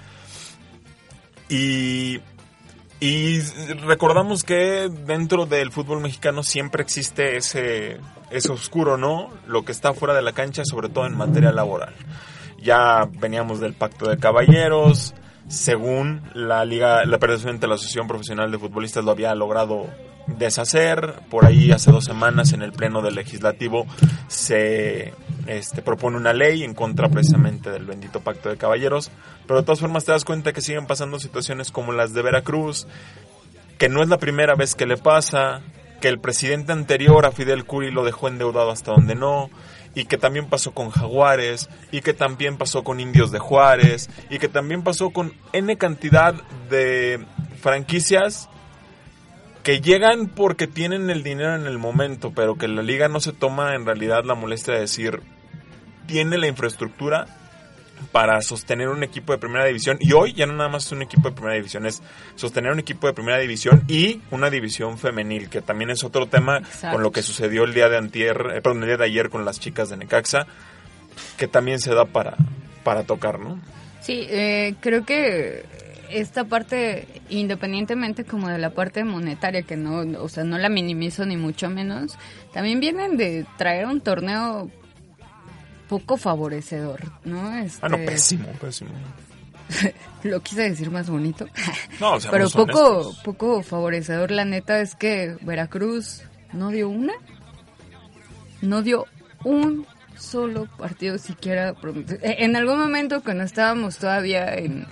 Y, 1.47 2.19
recordamos 3.85 4.43
que 4.43 4.89
dentro 4.89 5.45
del 5.45 5.71
fútbol 5.71 6.01
mexicano 6.01 6.43
siempre 6.43 6.83
existe 6.83 7.37
ese, 7.37 8.01
ese 8.31 8.51
oscuro, 8.51 8.97
¿no? 8.97 9.29
Lo 9.47 9.63
que 9.63 9.71
está 9.71 9.93
fuera 9.93 10.13
de 10.13 10.21
la 10.21 10.33
cancha, 10.33 10.63
sobre 10.65 10.89
todo 10.89 11.05
en 11.05 11.15
materia 11.15 11.53
laboral. 11.53 11.93
Ya 12.61 13.07
veníamos 13.17 13.61
del 13.61 13.75
pacto 13.75 14.09
de 14.09 14.17
caballeros, 14.17 15.13
según 15.53 16.21
la 16.33 16.65
liga, 16.65 17.05
la 17.05 17.17
de 17.17 17.67
la 17.67 17.75
Asociación 17.75 18.07
Profesional 18.07 18.51
de 18.51 18.57
Futbolistas 18.57 19.05
lo 19.05 19.11
había 19.11 19.35
logrado 19.35 19.87
deshacer. 20.25 21.13
Por 21.29 21.45
ahí 21.45 21.71
hace 21.71 21.91
dos 21.91 22.05
semanas 22.05 22.53
en 22.53 22.63
el 22.63 22.71
Pleno 22.71 23.03
del 23.03 23.15
Legislativo 23.15 23.85
se 24.27 25.13
este, 25.45 25.81
propone 25.83 26.17
una 26.17 26.33
ley 26.33 26.63
en 26.63 26.73
contra 26.73 27.07
precisamente 27.07 27.69
del 27.69 27.85
bendito 27.85 28.21
pacto 28.21 28.49
de 28.49 28.57
caballeros. 28.57 29.11
Pero 29.45 29.59
de 29.59 29.65
todas 29.65 29.79
formas 29.79 30.05
te 30.05 30.11
das 30.11 30.25
cuenta 30.25 30.53
que 30.53 30.61
siguen 30.61 30.87
pasando 30.87 31.19
situaciones 31.19 31.71
como 31.71 31.91
las 31.91 32.13
de 32.13 32.23
Veracruz, 32.23 32.87
que 33.77 33.89
no 33.89 34.01
es 34.01 34.09
la 34.09 34.17
primera 34.17 34.55
vez 34.55 34.73
que 34.73 34.87
le 34.87 34.97
pasa, 34.97 35.61
que 36.01 36.07
el 36.07 36.19
presidente 36.19 36.71
anterior 36.71 37.27
a 37.27 37.31
Fidel 37.31 37.65
Curi 37.65 37.91
lo 37.91 38.03
dejó 38.03 38.27
endeudado 38.27 38.71
hasta 38.71 38.91
donde 38.91 39.13
no, 39.13 39.51
y 39.95 40.05
que 40.05 40.17
también 40.17 40.47
pasó 40.47 40.71
con 40.71 40.89
Jaguares, 40.89 41.69
y 41.91 42.01
que 42.01 42.13
también 42.13 42.57
pasó 42.57 42.83
con 42.83 42.99
Indios 42.99 43.31
de 43.31 43.39
Juárez, 43.39 44.09
y 44.29 44.39
que 44.39 44.49
también 44.49 44.83
pasó 44.83 45.11
con 45.11 45.33
N 45.51 45.77
cantidad 45.77 46.33
de 46.69 47.25
franquicias 47.61 48.49
que 49.63 49.79
llegan 49.79 50.27
porque 50.27 50.67
tienen 50.67 51.09
el 51.09 51.23
dinero 51.23 51.55
en 51.55 51.67
el 51.67 51.77
momento, 51.77 52.33
pero 52.35 52.55
que 52.57 52.67
la 52.67 52.83
liga 52.83 53.07
no 53.07 53.19
se 53.21 53.31
toma 53.31 53.75
en 53.75 53.85
realidad 53.85 54.25
la 54.25 54.35
molestia 54.35 54.73
de 54.73 54.81
decir, 54.81 55.21
tiene 56.05 56.37
la 56.37 56.47
infraestructura 56.47 57.27
para 58.11 58.41
sostener 58.41 58.89
un 58.89 59.03
equipo 59.03 59.33
de 59.33 59.39
primera 59.39 59.65
división. 59.65 59.97
Y 59.99 60.13
hoy 60.13 60.33
ya 60.33 60.45
no 60.45 60.53
nada 60.53 60.69
más 60.69 60.85
es 60.85 60.91
un 60.91 61.01
equipo 61.01 61.29
de 61.29 61.35
primera 61.35 61.55
división, 61.55 61.85
es 61.85 62.01
sostener 62.35 62.71
un 62.71 62.79
equipo 62.79 63.07
de 63.07 63.13
primera 63.13 63.39
división 63.39 63.83
y 63.87 64.21
una 64.31 64.49
división 64.49 64.97
femenil, 64.97 65.49
que 65.49 65.61
también 65.61 65.89
es 65.89 66.03
otro 66.03 66.27
tema 66.27 66.57
Exacto. 66.57 66.95
con 66.95 67.03
lo 67.03 67.11
que 67.11 67.21
sucedió 67.21 67.63
el 67.63 67.73
día 67.73 67.89
de 67.89 67.97
antier, 67.97 68.37
eh, 68.55 68.61
perdón, 68.61 68.83
el 68.83 68.89
día 68.89 68.97
de 68.97 69.05
ayer 69.05 69.29
con 69.29 69.45
las 69.45 69.59
chicas 69.59 69.89
de 69.89 69.97
Necaxa, 69.97 70.47
que 71.37 71.47
también 71.47 71.79
se 71.79 71.93
da 71.93 72.05
para, 72.05 72.35
para 72.83 73.03
tocar, 73.03 73.39
¿no? 73.39 73.59
Sí, 74.01 74.27
eh, 74.29 74.75
creo 74.81 75.05
que 75.05 75.63
esta 76.09 76.43
parte, 76.43 77.07
independientemente 77.29 78.23
como 78.23 78.49
de 78.49 78.57
la 78.57 78.71
parte 78.71 79.03
monetaria, 79.03 79.63
que 79.63 79.77
no, 79.77 80.21
o 80.21 80.29
sea, 80.29 80.43
no 80.43 80.57
la 80.57 80.69
minimizo 80.69 81.25
ni 81.25 81.37
mucho 81.37 81.69
menos, 81.69 82.17
también 82.53 82.79
vienen 82.79 83.17
de 83.17 83.45
traer 83.57 83.87
un 83.87 84.01
torneo 84.01 84.69
poco 85.99 86.17
favorecedor, 86.17 86.99
¿no? 87.23 87.39
Ah, 87.47 87.61
no, 87.89 87.95
Este, 87.97 88.05
pésimo, 88.05 88.47
pésimo. 88.59 88.91
lo 90.23 90.41
quise 90.41 90.69
decir 90.69 90.89
más 90.91 91.09
bonito. 91.09 91.45
No, 91.99 92.19
seamos 92.19 92.25
Pero 92.31 92.49
poco, 92.49 92.87
honestos. 92.89 93.19
poco 93.23 93.61
favorecedor, 93.63 94.31
la 94.31 94.45
neta, 94.45 94.79
es 94.81 94.95
que 94.95 95.37
Veracruz 95.41 96.21
no 96.51 96.69
dio 96.69 96.89
una. 96.89 97.13
No 98.61 98.81
dio 98.81 99.05
un 99.43 99.85
solo 100.17 100.67
partido 100.77 101.17
siquiera. 101.17 101.69
eh, 102.21 102.35
En 102.39 102.55
algún 102.55 102.79
momento, 102.79 103.21
cuando 103.23 103.43
estábamos 103.43 103.97
todavía 103.97 104.53
en 104.55 104.85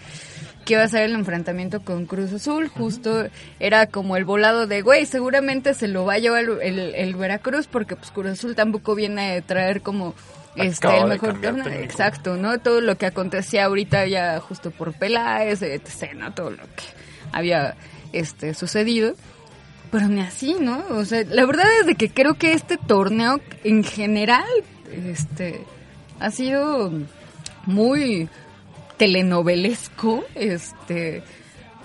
que 0.66 0.74
iba 0.76 0.84
a 0.84 0.88
ser 0.88 1.04
el 1.04 1.16
enfrentamiento 1.16 1.82
con 1.84 2.06
Cruz 2.06 2.32
Azul, 2.34 2.68
justo 2.68 3.26
era 3.60 3.88
como 3.88 4.16
el 4.16 4.26
volado 4.26 4.68
de, 4.68 4.84
güey, 4.84 5.08
seguramente 5.08 5.74
se 5.74 5.88
lo 5.88 6.06
va 6.06 6.14
a 6.14 6.20
llevar 6.20 6.42
el, 6.44 6.62
el- 6.62 6.96
el 6.96 7.16
Veracruz, 7.16 7.66
porque 7.68 7.96
pues 7.96 8.12
Cruz 8.12 8.28
Azul 8.34 8.54
tampoco 8.56 8.94
viene 8.94 9.38
a 9.38 9.42
traer 9.42 9.82
como 9.82 10.14
este 10.56 10.98
el 10.98 11.08
mejor 11.08 11.40
técnico. 11.40 11.70
Exacto, 11.70 12.36
¿no? 12.36 12.60
Todo 12.60 12.82
lo 12.82 12.98
que 12.98 13.06
acontecía 13.06 13.66
ahorita 13.66 14.06
ya 14.08 14.40
justo 14.40 14.72
por 14.72 14.94
Peláez, 14.94 15.62
etc., 15.62 16.14
¿no? 16.16 16.34
Todo 16.34 16.52
lo 16.52 16.64
que 16.64 16.84
había 17.32 17.76
este 18.14 18.54
sucedido. 18.54 19.16
Pero 19.92 20.08
ni 20.08 20.22
así, 20.22 20.56
¿no? 20.60 20.84
O 20.90 21.06
sea, 21.06 21.24
la 21.28 21.46
verdad 21.46 21.66
es 21.82 21.86
de 21.86 21.96
que 21.96 22.10
creo 22.10 22.36
que 22.36 22.54
este 22.54 22.78
torneo 22.78 23.42
en 23.64 23.84
general 23.84 24.46
este 25.06 25.66
ha 26.20 26.32
sido 26.32 26.92
muy 27.66 28.30
telenovelesco, 28.98 30.24
este 30.36 31.24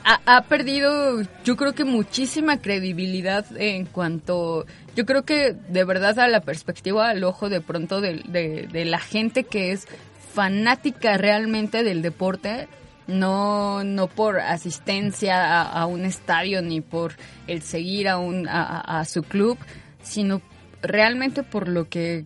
ha, 0.06 0.20
ha 0.36 0.42
perdido 0.44 1.20
yo 1.44 1.56
creo 1.56 1.75
que 1.75 1.84
muchísima 1.84 2.58
credibilidad 2.62 3.44
en 3.58 3.84
cuanto 3.86 4.64
yo 4.94 5.04
creo 5.04 5.25
que 5.25 5.52
de 5.68 5.84
verdad 5.84 6.18
a 6.20 6.28
la 6.28 6.40
perspectiva 6.40 7.08
al 7.10 7.25
ojo 7.25 7.48
de 7.50 7.60
pronto 7.60 8.00
de, 8.00 8.22
de- 8.28 8.68
de 8.72 8.84
la 8.86 8.98
gente 8.98 9.44
que 9.44 9.72
es 9.72 9.86
fanática 10.32 11.18
realmente 11.18 11.82
del 11.82 12.00
deporte 12.02 12.68
no 13.08 13.84
no 13.84 14.06
por 14.06 14.38
asistencia 14.40 15.44
a, 15.44 15.62
a 15.82 15.86
un 15.86 16.04
estadio 16.04 16.62
ni 16.62 16.80
por 16.80 17.14
el 17.46 17.62
seguir 17.62 18.08
a 18.08 18.18
un 18.18 18.48
a, 18.48 19.04
su 19.04 19.22
club 19.22 19.58
sino 20.02 20.40
realmente 20.82 21.42
por 21.42 21.68
lo 21.68 21.88
que 21.88 22.25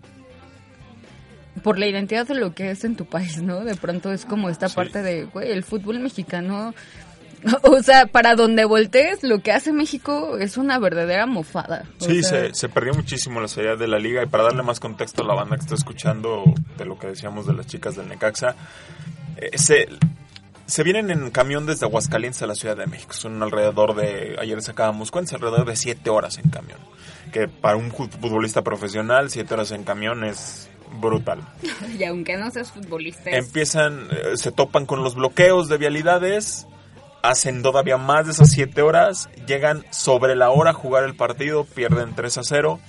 por 1.62 1.78
la 1.78 1.86
identidad 1.86 2.26
de 2.26 2.34
lo 2.34 2.54
que 2.54 2.70
es 2.70 2.84
en 2.84 2.94
tu 2.96 3.04
país, 3.04 3.42
¿no? 3.42 3.60
De 3.64 3.74
pronto 3.74 4.12
es 4.12 4.24
como 4.24 4.48
esta 4.48 4.68
Sí. 4.68 4.76
parte 4.76 5.02
de, 5.02 5.24
güey, 5.24 5.50
el 5.50 5.62
fútbol 5.64 5.98
mexicano, 5.98 6.72
o 7.62 7.82
sea, 7.82 8.06
para 8.06 8.34
donde 8.34 8.64
voltees, 8.64 9.22
lo 9.22 9.40
que 9.40 9.52
hace 9.52 9.72
México 9.72 10.36
es 10.38 10.56
una 10.56 10.78
verdadera 10.78 11.26
mofada. 11.26 11.84
Sí, 11.98 12.22
sea, 12.22 12.48
se, 12.48 12.54
se 12.54 12.68
perdió 12.68 12.94
muchísimo 12.94 13.40
la 13.40 13.48
seriedad 13.48 13.78
de 13.78 13.88
la 13.88 13.98
liga 13.98 14.22
y 14.22 14.26
para 14.26 14.44
darle 14.44 14.62
más 14.62 14.80
contexto 14.80 15.22
a 15.22 15.26
la 15.26 15.34
banda 15.34 15.56
que 15.56 15.62
está 15.62 15.74
escuchando 15.74 16.44
de 16.76 16.84
lo 16.84 16.98
que 16.98 17.08
decíamos 17.08 17.46
de 17.46 17.54
las 17.54 17.66
chicas 17.66 17.96
del 17.96 18.08
Necaxa, 18.08 18.54
eh, 19.36 19.56
se, 19.56 19.88
se 20.66 20.82
vienen 20.82 21.10
en 21.10 21.30
camión 21.30 21.66
desde 21.66 21.86
Aguascalientes 21.86 22.42
a 22.42 22.46
la 22.46 22.54
Ciudad 22.54 22.76
de 22.76 22.86
México. 22.86 23.12
Son 23.12 23.42
alrededor 23.42 23.94
de, 23.96 24.36
ayer 24.38 24.60
sacábamos 24.62 25.10
cuentas, 25.10 25.34
alrededor 25.34 25.66
de 25.66 25.76
7 25.76 26.10
horas 26.10 26.38
en 26.38 26.50
camión. 26.50 26.78
Que 27.32 27.48
para 27.48 27.76
un 27.76 27.90
futbolista 27.90 28.62
profesional, 28.62 29.30
7 29.30 29.54
horas 29.54 29.70
en 29.72 29.84
camión 29.84 30.24
es 30.24 30.68
brutal. 31.00 31.40
Y 31.98 32.04
aunque 32.04 32.36
no 32.36 32.50
seas 32.50 32.70
futbolista, 32.72 33.30
Empiezan, 33.30 34.08
eh, 34.10 34.36
se 34.36 34.52
topan 34.52 34.86
con 34.86 35.02
los 35.02 35.14
bloqueos 35.14 35.68
de 35.68 35.78
vialidades, 35.78 36.66
hacen 37.22 37.62
todavía 37.62 37.96
más 37.96 38.26
de 38.26 38.32
esas 38.32 38.50
7 38.50 38.82
horas, 38.82 39.28
llegan 39.46 39.84
sobre 39.90 40.36
la 40.36 40.50
hora 40.50 40.70
a 40.70 40.74
jugar 40.74 41.04
el 41.04 41.14
partido, 41.14 41.64
pierden 41.64 42.14
3 42.14 42.38
a 42.38 42.42
0. 42.42 42.80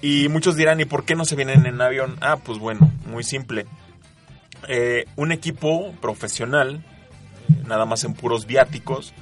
Y 0.00 0.28
muchos 0.28 0.56
dirán, 0.56 0.80
¿y 0.80 0.84
por 0.84 1.04
qué 1.04 1.14
no 1.14 1.24
se 1.24 1.36
vienen 1.36 1.66
en 1.66 1.80
avión? 1.80 2.16
Ah, 2.20 2.38
pues 2.42 2.58
bueno, 2.58 2.90
muy 3.06 3.22
simple. 3.22 3.66
Eh, 4.68 5.04
un 5.16 5.32
equipo 5.32 5.92
profesional, 6.00 6.84
nada 7.66 7.84
más 7.84 8.04
en 8.04 8.14
puros 8.14 8.46
viáticos, 8.46 9.12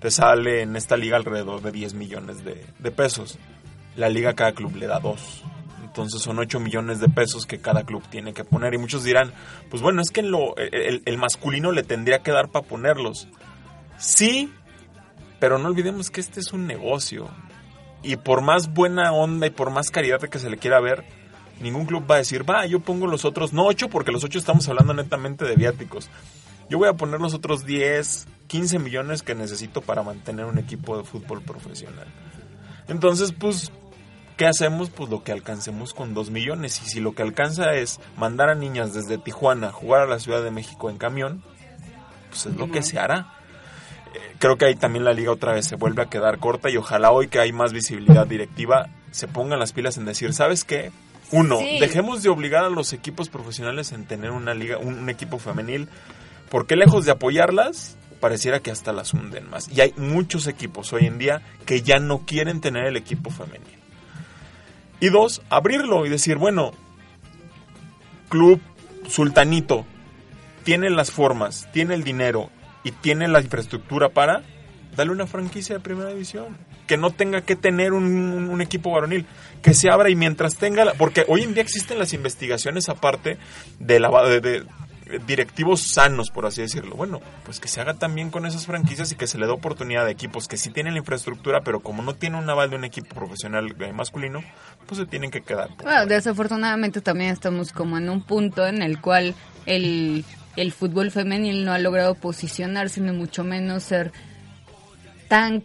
te 0.00 0.10
sale 0.10 0.62
en 0.62 0.76
esta 0.76 0.96
liga 0.96 1.16
alrededor 1.16 1.60
de 1.60 1.72
10 1.72 1.94
millones 1.94 2.42
de, 2.44 2.90
pesos. 2.90 3.38
La 3.96 4.08
liga 4.08 4.34
cada 4.34 4.52
club 4.52 4.76
le 4.76 4.86
da 4.86 4.98
2. 4.98 5.44
Entonces 5.84 6.22
son 6.22 6.38
8 6.38 6.58
millones 6.60 7.00
de 7.00 7.08
pesos 7.08 7.44
que 7.46 7.58
cada 7.58 7.84
club 7.84 8.02
tiene 8.08 8.32
que 8.32 8.44
poner. 8.44 8.72
Y 8.72 8.78
muchos 8.78 9.04
dirán, 9.04 9.32
pues 9.68 9.82
bueno, 9.82 10.00
es 10.00 10.10
que 10.10 10.20
el 10.20 11.18
masculino 11.18 11.72
le 11.72 11.82
tendría 11.82 12.20
que 12.20 12.30
dar 12.30 12.48
para 12.48 12.66
ponerlos. 12.66 13.28
Sí, 14.00 14.50
pero 15.38 15.58
no 15.58 15.68
olvidemos 15.68 16.10
que 16.10 16.20
este 16.20 16.40
es 16.40 16.52
un 16.52 16.66
negocio. 16.66 17.28
Y 18.02 18.16
por 18.16 18.40
más 18.40 18.72
buena 18.72 19.12
onda 19.12 19.46
y 19.46 19.50
por 19.50 19.70
más 19.70 19.90
caridad 19.90 20.20
que 20.20 20.38
se 20.38 20.48
le 20.48 20.56
quiera 20.56 20.80
ver, 20.80 21.04
ningún 21.60 21.84
club 21.84 22.10
va 22.10 22.14
a 22.14 22.18
decir, 22.18 22.48
va, 22.48 22.64
yo 22.64 22.80
pongo 22.80 23.06
los 23.06 23.26
otros, 23.26 23.52
no 23.52 23.66
8, 23.66 23.90
porque 23.90 24.10
los 24.10 24.24
8 24.24 24.38
estamos 24.38 24.66
hablando 24.68 24.94
netamente 24.94 25.44
de 25.44 25.54
viáticos. 25.54 26.08
Yo 26.70 26.78
voy 26.78 26.88
a 26.88 26.94
poner 26.94 27.20
los 27.20 27.34
otros 27.34 27.66
10, 27.66 28.26
15 28.46 28.78
millones 28.78 29.22
que 29.22 29.34
necesito 29.34 29.82
para 29.82 30.02
mantener 30.02 30.46
un 30.46 30.58
equipo 30.58 30.96
de 30.96 31.04
fútbol 31.04 31.42
profesional. 31.42 32.06
Entonces, 32.88 33.32
pues, 33.32 33.70
¿qué 34.38 34.46
hacemos? 34.46 34.88
Pues 34.88 35.10
lo 35.10 35.22
que 35.22 35.32
alcancemos 35.32 35.92
con 35.92 36.14
2 36.14 36.30
millones. 36.30 36.80
Y 36.82 36.88
si 36.88 37.00
lo 37.00 37.14
que 37.14 37.22
alcanza 37.22 37.74
es 37.74 38.00
mandar 38.16 38.48
a 38.48 38.54
niñas 38.54 38.94
desde 38.94 39.18
Tijuana 39.18 39.68
a 39.68 39.72
jugar 39.72 40.02
a 40.02 40.06
la 40.06 40.18
Ciudad 40.20 40.42
de 40.42 40.50
México 40.50 40.88
en 40.88 40.96
camión, 40.96 41.42
pues 42.30 42.46
es 42.46 42.56
lo 42.56 42.70
que 42.70 42.82
se 42.82 42.98
hará. 42.98 43.39
Creo 44.38 44.56
que 44.56 44.64
ahí 44.66 44.74
también 44.74 45.04
la 45.04 45.12
liga 45.12 45.30
otra 45.32 45.52
vez 45.52 45.66
se 45.66 45.76
vuelve 45.76 46.02
a 46.02 46.06
quedar 46.06 46.38
corta 46.38 46.70
y 46.70 46.76
ojalá 46.76 47.10
hoy 47.10 47.28
que 47.28 47.38
hay 47.40 47.52
más 47.52 47.72
visibilidad 47.72 48.26
directiva 48.26 48.88
se 49.10 49.28
pongan 49.28 49.58
las 49.58 49.72
pilas 49.72 49.96
en 49.98 50.04
decir, 50.04 50.32
¿sabes 50.32 50.64
qué? 50.64 50.92
Uno, 51.32 51.58
Sí. 51.58 51.78
dejemos 51.80 52.22
de 52.22 52.28
obligar 52.28 52.64
a 52.64 52.70
los 52.70 52.92
equipos 52.92 53.28
profesionales 53.28 53.92
en 53.92 54.04
tener 54.06 54.30
una 54.30 54.54
liga, 54.54 54.78
un, 54.78 54.98
un 54.98 55.10
equipo 55.10 55.38
femenil, 55.38 55.88
porque 56.48 56.74
lejos 56.76 57.04
de 57.04 57.12
apoyarlas, 57.12 57.96
pareciera 58.20 58.60
que 58.60 58.70
hasta 58.70 58.92
las 58.92 59.14
hunden 59.14 59.48
más. 59.48 59.68
Y 59.68 59.80
hay 59.80 59.94
muchos 59.96 60.46
equipos 60.46 60.92
hoy 60.92 61.06
en 61.06 61.18
día 61.18 61.42
que 61.66 61.82
ya 61.82 61.98
no 61.98 62.20
quieren 62.26 62.60
tener 62.60 62.84
el 62.86 62.96
equipo 62.96 63.30
femenil. 63.30 63.78
Y 65.00 65.08
dos, 65.08 65.42
abrirlo 65.50 66.04
y 66.04 66.08
decir, 66.08 66.36
bueno, 66.36 66.72
Club 68.28 68.60
Sultanito 69.08 69.86
tiene 70.64 70.90
las 70.90 71.10
formas, 71.10 71.68
tiene 71.72 71.94
el 71.94 72.04
dinero 72.04 72.50
y 72.84 72.92
tiene 72.92 73.28
la 73.28 73.40
infraestructura 73.40 74.08
para 74.08 74.42
darle 74.96 75.12
una 75.12 75.26
franquicia 75.26 75.76
de 75.76 75.80
primera 75.80 76.10
división. 76.10 76.56
Que 76.86 76.96
no 76.96 77.10
tenga 77.10 77.42
que 77.42 77.54
tener 77.54 77.92
un, 77.92 78.04
un 78.04 78.60
equipo 78.60 78.90
varonil. 78.90 79.24
Que 79.62 79.74
se 79.74 79.90
abra 79.90 80.10
y 80.10 80.16
mientras 80.16 80.56
tenga... 80.56 80.84
la- 80.84 80.94
porque 80.94 81.24
hoy 81.28 81.42
en 81.42 81.54
día 81.54 81.62
existen 81.62 81.98
las 81.98 82.12
investigaciones 82.12 82.88
aparte 82.88 83.38
de, 83.78 84.00
la, 84.00 84.10
de, 84.28 84.40
de 84.40 84.64
directivos 85.26 85.82
sanos, 85.82 86.30
por 86.30 86.46
así 86.46 86.62
decirlo. 86.62 86.96
Bueno, 86.96 87.20
pues 87.44 87.60
que 87.60 87.68
se 87.68 87.80
haga 87.80 87.94
también 87.94 88.30
con 88.30 88.44
esas 88.46 88.66
franquicias 88.66 89.12
y 89.12 89.14
que 89.14 89.28
se 89.28 89.38
le 89.38 89.46
dé 89.46 89.52
oportunidad 89.52 90.06
a 90.06 90.10
equipos 90.10 90.48
que 90.48 90.56
sí 90.56 90.70
tienen 90.70 90.94
la 90.94 90.98
infraestructura, 91.00 91.60
pero 91.60 91.78
como 91.80 92.02
no 92.02 92.14
tienen 92.14 92.40
un 92.42 92.50
aval 92.50 92.70
de 92.70 92.76
un 92.76 92.84
equipo 92.84 93.14
profesional 93.14 93.74
eh, 93.78 93.92
masculino, 93.92 94.42
pues 94.86 94.98
se 94.98 95.06
tienen 95.06 95.30
que 95.30 95.42
quedar. 95.42 95.68
Bueno, 95.82 96.06
desafortunadamente 96.06 97.00
también 97.00 97.30
estamos 97.30 97.72
como 97.72 97.98
en 97.98 98.08
un 98.08 98.22
punto 98.22 98.66
en 98.66 98.82
el 98.82 99.00
cual 99.00 99.34
el, 99.66 100.24
el 100.56 100.72
fútbol 100.72 101.10
femenil 101.10 101.64
no 101.64 101.72
ha 101.72 101.78
logrado 101.78 102.14
posicionarse, 102.14 103.00
ni 103.00 103.12
mucho 103.12 103.44
menos 103.44 103.84
ser 103.84 104.12
tan 105.28 105.62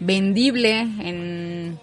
vendible 0.00 0.80
en 0.80 1.78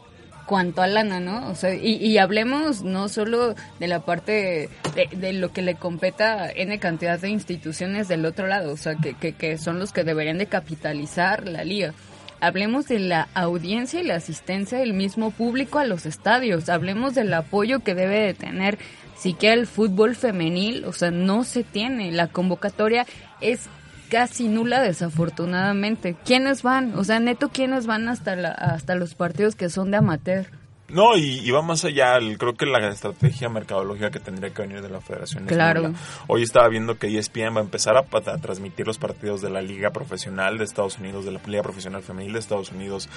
cuanto 0.46 0.82
a 0.82 0.88
lana, 0.88 1.20
¿no? 1.20 1.50
O 1.50 1.56
sea, 1.56 1.74
y, 1.74 1.96
y 1.96 2.18
hablemos 2.18 2.84
no 2.84 3.10
solo 3.10 3.56
de 3.80 3.88
la 3.88 4.02
parte 4.02 4.70
de, 4.94 5.10
de 5.16 5.34
lo 5.34 5.52
que 5.52 5.62
le 5.62 5.76
competa 5.76 6.52
N 6.52 6.78
cantidad 6.78 7.20
de 7.20 7.30
instituciones 7.30 8.08
del 8.08 8.26
otro 8.26 8.46
lado, 8.46 8.74
o 8.74 8.78
sea, 8.78 8.96
que, 8.96 9.16
que, 9.16 9.34
que 9.34 9.58
son 9.58 9.80
los 9.80 9.92
que 9.92 10.04
deberían 10.04 10.38
de 10.38 10.46
capitalizar 10.46 11.48
la 11.48 11.64
liga. 11.64 11.94
Hablemos 12.42 12.88
de 12.88 13.00
la 13.00 13.28
audiencia 13.34 14.02
y 14.02 14.04
la 14.04 14.16
asistencia 14.16 14.78
del 14.78 14.94
mismo 14.94 15.32
público 15.32 15.80
a 15.80 15.86
los 15.86 16.06
estadios. 16.06 16.70
Hablemos 16.70 17.16
del 17.16 17.34
apoyo 17.34 17.80
que 17.80 17.96
debe 17.96 18.20
de 18.20 18.34
tener 18.34 18.78
siquiera 19.18 19.56
el 19.56 19.68
fútbol 19.68 20.16
femenil. 20.16 20.86
O 20.86 20.94
sea, 20.94 21.12
no 21.12 21.44
se 21.44 21.64
tiene. 21.64 22.12
La 22.12 22.28
convocatoria 22.28 23.06
es 23.42 23.68
casi 24.10 24.48
nula 24.48 24.82
desafortunadamente. 24.82 26.16
¿Quiénes 26.26 26.64
van? 26.64 26.98
O 26.98 27.04
sea, 27.04 27.20
neto, 27.20 27.50
¿quiénes 27.50 27.86
van 27.86 28.08
hasta, 28.08 28.36
la, 28.36 28.50
hasta 28.50 28.96
los 28.96 29.16
partidos 29.16 29.56
que 29.56 29.70
son 29.70 29.92
de 29.92 29.98
amateur? 29.98 30.48
No, 30.88 31.18
y, 31.18 31.40
y 31.40 31.50
va 31.50 31.64
más 31.64 31.84
allá. 31.84 32.16
el- 32.18 32.38
creo 32.38 32.54
que 32.54 32.68
la 32.68 32.88
estrategia 32.90 33.50
mercadológica 33.50 34.12
que 34.12 34.20
tendría 34.20 34.54
que 34.54 34.62
venir 34.62 34.82
de 34.84 34.90
la 34.90 35.02
federación 35.02 35.46
es 35.46 35.50
Claro. 35.50 35.82
nula. 35.82 36.00
Hoy 36.28 36.44
estaba 36.44 36.68
viendo 36.70 37.00
que 37.00 37.08
ESPN 37.08 37.56
va 37.56 37.62
a 37.62 37.64
empezar 37.64 37.98
a, 37.98 38.02
a 38.02 38.38
transmitir 38.38 38.86
los 38.86 39.00
partidos 39.00 39.42
de 39.42 39.50
la 39.50 39.62
Liga 39.64 39.90
Profesional 39.90 40.60
de 40.60 40.64
Estados 40.64 41.00
Unidos, 41.00 41.26
de 41.26 41.32
la 41.32 41.42
Liga 41.48 41.64
Profesional 41.64 42.04
Femenil 42.04 42.34
de 42.34 42.40
Estados 42.40 42.72
Unidos. 42.72 43.10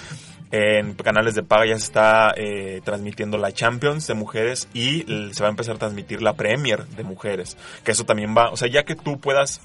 En 0.50 0.94
canales 0.94 1.34
de 1.34 1.42
paga 1.42 1.66
ya 1.66 1.74
se 1.78 1.84
está 1.84 2.32
eh, 2.36 2.80
transmitiendo 2.84 3.36
la 3.36 3.52
Champions 3.52 4.06
de 4.06 4.14
mujeres 4.14 4.68
y 4.72 5.02
se 5.32 5.42
va 5.42 5.48
a 5.48 5.50
empezar 5.50 5.76
a 5.76 5.78
transmitir 5.78 6.22
la 6.22 6.32
Premier 6.32 6.86
de 6.86 7.04
mujeres. 7.04 7.58
Que 7.84 7.92
eso 7.92 8.04
también 8.04 8.34
va, 8.34 8.50
o 8.50 8.56
sea, 8.56 8.68
ya 8.68 8.84
que 8.84 8.94
tú 8.96 9.20
puedas 9.20 9.60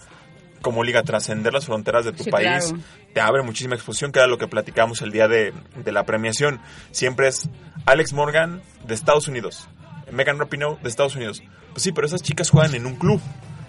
como 0.64 0.84
liga 0.84 1.04
trascender 1.04 1.54
las 1.54 1.66
fronteras 1.68 2.06
de 2.06 2.14
tu 2.14 2.24
Sí, 2.24 2.32
país, 2.32 2.48
claro. 2.70 2.84
te 3.14 3.22
abre 3.22 3.44
muchísima 3.44 3.76
exposición, 3.76 4.12
que 4.12 4.18
era 4.18 4.28
lo 4.28 4.40
que 4.40 4.48
platicamos 4.48 5.04
el 5.04 5.12
día 5.12 5.28
de, 5.28 5.54
de 5.76 5.92
la 5.92 6.04
premiación. 6.06 6.60
Siempre 6.90 7.28
es 7.28 7.48
Alex 7.86 8.14
Morgan 8.14 8.64
de 8.88 8.96
Estados 8.96 9.28
Unidos, 9.28 9.68
Megan 10.12 10.40
Rapinoe 10.40 10.78
de 10.82 10.90
Estados 10.90 11.16
Unidos. 11.16 11.44
Pues 11.74 11.84
sí, 11.84 11.92
pero 11.92 12.08
esas 12.08 12.24
chicas 12.24 12.50
juegan 12.50 12.74
en 12.74 12.88
un 12.88 12.96
club. 12.96 13.22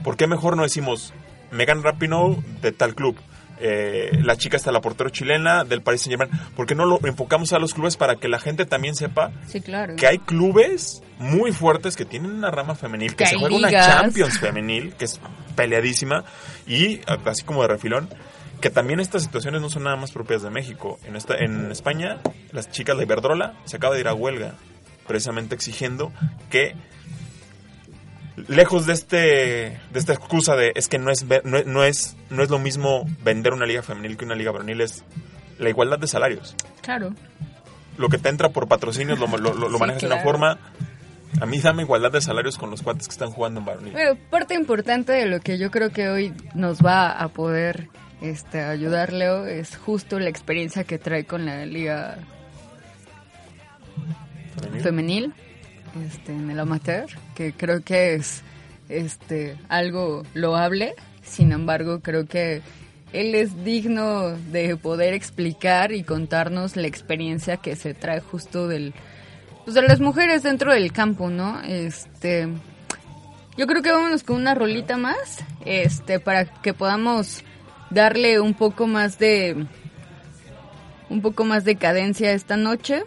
¿Por 0.02 0.16
qué 0.16 0.26
mejor 0.26 0.56
no 0.56 0.62
decimos 0.62 1.12
Megan 1.50 1.82
Rapinoe 1.82 2.38
de 2.62 2.72
tal 2.72 2.94
club. 2.94 3.16
Eh, 3.60 4.10
la 4.24 4.36
chica 4.36 4.56
está 4.56 4.72
la 4.72 4.80
portero 4.80 5.10
chilena 5.10 5.62
del 5.64 5.80
Paris 5.80 6.02
Saint 6.02 6.18
Germain. 6.20 6.40
¿Por 6.56 6.66
qué 6.66 6.74
no 6.74 6.86
lo 6.86 6.98
enfocamos 7.06 7.52
a 7.52 7.58
los 7.60 7.72
clubes 7.72 7.96
para 7.96 8.16
que 8.16 8.26
la 8.28 8.40
gente 8.40 8.66
también 8.66 8.96
sepa 8.96 9.30
Sí, 9.46 9.60
claro. 9.60 9.94
que 9.94 10.08
hay 10.08 10.18
clubes 10.18 11.02
muy 11.18 11.52
fuertes 11.52 11.94
que 11.96 12.04
tienen 12.04 12.32
una 12.32 12.50
rama 12.50 12.74
femenil, 12.74 13.10
que 13.14 13.22
Que 13.24 13.26
se 13.30 13.36
juega 13.36 13.54
una. 13.56 13.70
Champions 13.70 14.40
femenil, 14.40 14.94
que 14.94 15.04
es 15.04 15.20
peleadísima, 15.54 16.24
y 16.66 17.00
así 17.26 17.42
como 17.44 17.62
de 17.62 17.68
refilón, 17.68 18.08
que 18.60 18.70
también 18.70 19.00
estas 19.00 19.22
situaciones 19.22 19.60
no 19.60 19.68
son 19.70 19.84
nada 19.84 19.96
más 19.96 20.12
propias 20.12 20.42
de 20.42 20.50
México. 20.50 20.98
En, 21.04 21.16
esta, 21.16 21.36
en 21.36 21.70
España, 21.70 22.18
las 22.52 22.70
chicas 22.70 22.96
de 22.96 23.04
Iberdrola 23.04 23.54
se 23.64 23.76
acaba 23.76 23.94
de 23.94 24.00
ir 24.00 24.08
a 24.08 24.14
huelga, 24.14 24.54
precisamente 25.06 25.54
exigiendo 25.54 26.12
que 26.50 26.74
lejos 28.48 28.86
de 28.86 28.92
este 28.94 29.18
de 29.90 29.98
esta 29.98 30.12
excusa 30.12 30.56
de 30.56 30.72
es 30.74 30.88
que 30.88 30.98
no 30.98 31.10
es 31.10 31.24
no, 31.44 31.56
es- 31.58 31.66
no 31.66 31.84
es 31.84 32.16
no 32.30 32.42
es 32.42 32.50
lo 32.50 32.58
mismo 32.58 33.04
vender 33.22 33.52
una 33.52 33.64
liga 33.66 33.82
femenil 33.82 34.16
que 34.16 34.24
una 34.24 34.34
liga 34.34 34.50
varonil 34.50 34.80
es 34.80 35.04
la 35.58 35.68
igualdad 35.70 35.98
de 36.00 36.08
salarios 36.08 36.56
Claro. 36.82 37.14
lo 37.96 38.08
que 38.08 38.18
te 38.18 38.28
entra 38.28 38.48
por 38.48 38.66
patrocinios 38.66 39.18
lo, 39.20 39.28
lo, 39.28 39.54
lo- 39.54 39.68
lo 39.68 39.78
Sí, 39.78 39.78
manejas 39.80 40.00
de 40.02 40.06
una 40.08 40.18
forma. 40.22 40.58
A 41.40 41.46
mí 41.46 41.60
dame 41.60 41.82
igualdad 41.82 42.12
de 42.12 42.20
salarios 42.20 42.56
con 42.56 42.70
los 42.70 42.82
cuates 42.82 43.08
que 43.08 43.12
están 43.12 43.30
jugando 43.30 43.60
en 43.60 43.66
varonil. 43.66 43.92
Pero 43.92 44.16
parte 44.30 44.54
importante 44.54 45.12
de 45.12 45.26
lo 45.26 45.40
que 45.40 45.58
yo 45.58 45.70
creo 45.70 45.90
que 45.90 46.08
hoy 46.08 46.32
nos 46.54 46.84
va 46.84 47.10
a 47.10 47.28
poder 47.28 47.88
este, 48.20 48.62
ayudar, 48.62 49.12
Leo, 49.12 49.46
es 49.46 49.76
justo 49.76 50.18
la 50.18 50.30
experiencia 50.30 50.84
que 50.84 50.98
trae 50.98 51.24
con 51.24 51.44
la 51.44 51.66
liga 51.66 52.18
Femenil. 54.56 54.82
femenil 54.82 55.34
este, 56.06 56.32
en 56.32 56.50
el 56.50 56.60
amateur, 56.60 57.06
que 57.34 57.52
creo 57.52 57.82
que 57.82 58.14
es 58.14 58.42
este, 58.88 59.56
algo 59.68 60.22
loable. 60.34 60.94
Sin 61.22 61.52
embargo, 61.52 62.00
creo 62.00 62.26
que 62.26 62.62
él 63.12 63.34
es 63.34 63.64
digno 63.64 64.30
de 64.30 64.76
poder 64.76 65.14
explicar 65.14 65.92
y 65.92 66.04
contarnos 66.04 66.76
la 66.76 66.86
experiencia 66.86 67.56
que 67.56 67.76
se 67.76 67.94
trae 67.94 68.20
justo 68.20 68.68
del, 68.68 68.94
pues, 69.64 69.74
de 69.74 69.82
las 69.82 70.00
mujeres 70.00 70.42
dentro 70.42 70.72
del 70.72 70.92
campo, 70.92 71.30
¿no? 71.30 71.60
Este, 71.62 72.48
yo 73.56 73.66
creo 73.66 73.82
que 73.82 73.92
vámonos 73.92 74.22
con 74.22 74.36
una 74.36 74.54
rolita 74.54 74.96
más, 74.96 75.44
este, 75.64 76.20
para 76.20 76.44
que 76.44 76.74
podamos 76.74 77.42
darle 77.90 78.40
un 78.40 78.54
poco 78.54 78.86
más 78.86 79.18
de, 79.18 79.66
un 81.08 81.22
poco 81.22 81.44
más 81.44 81.64
de 81.64 81.76
cadencia 81.76 82.32
esta 82.32 82.56
noche. 82.56 83.04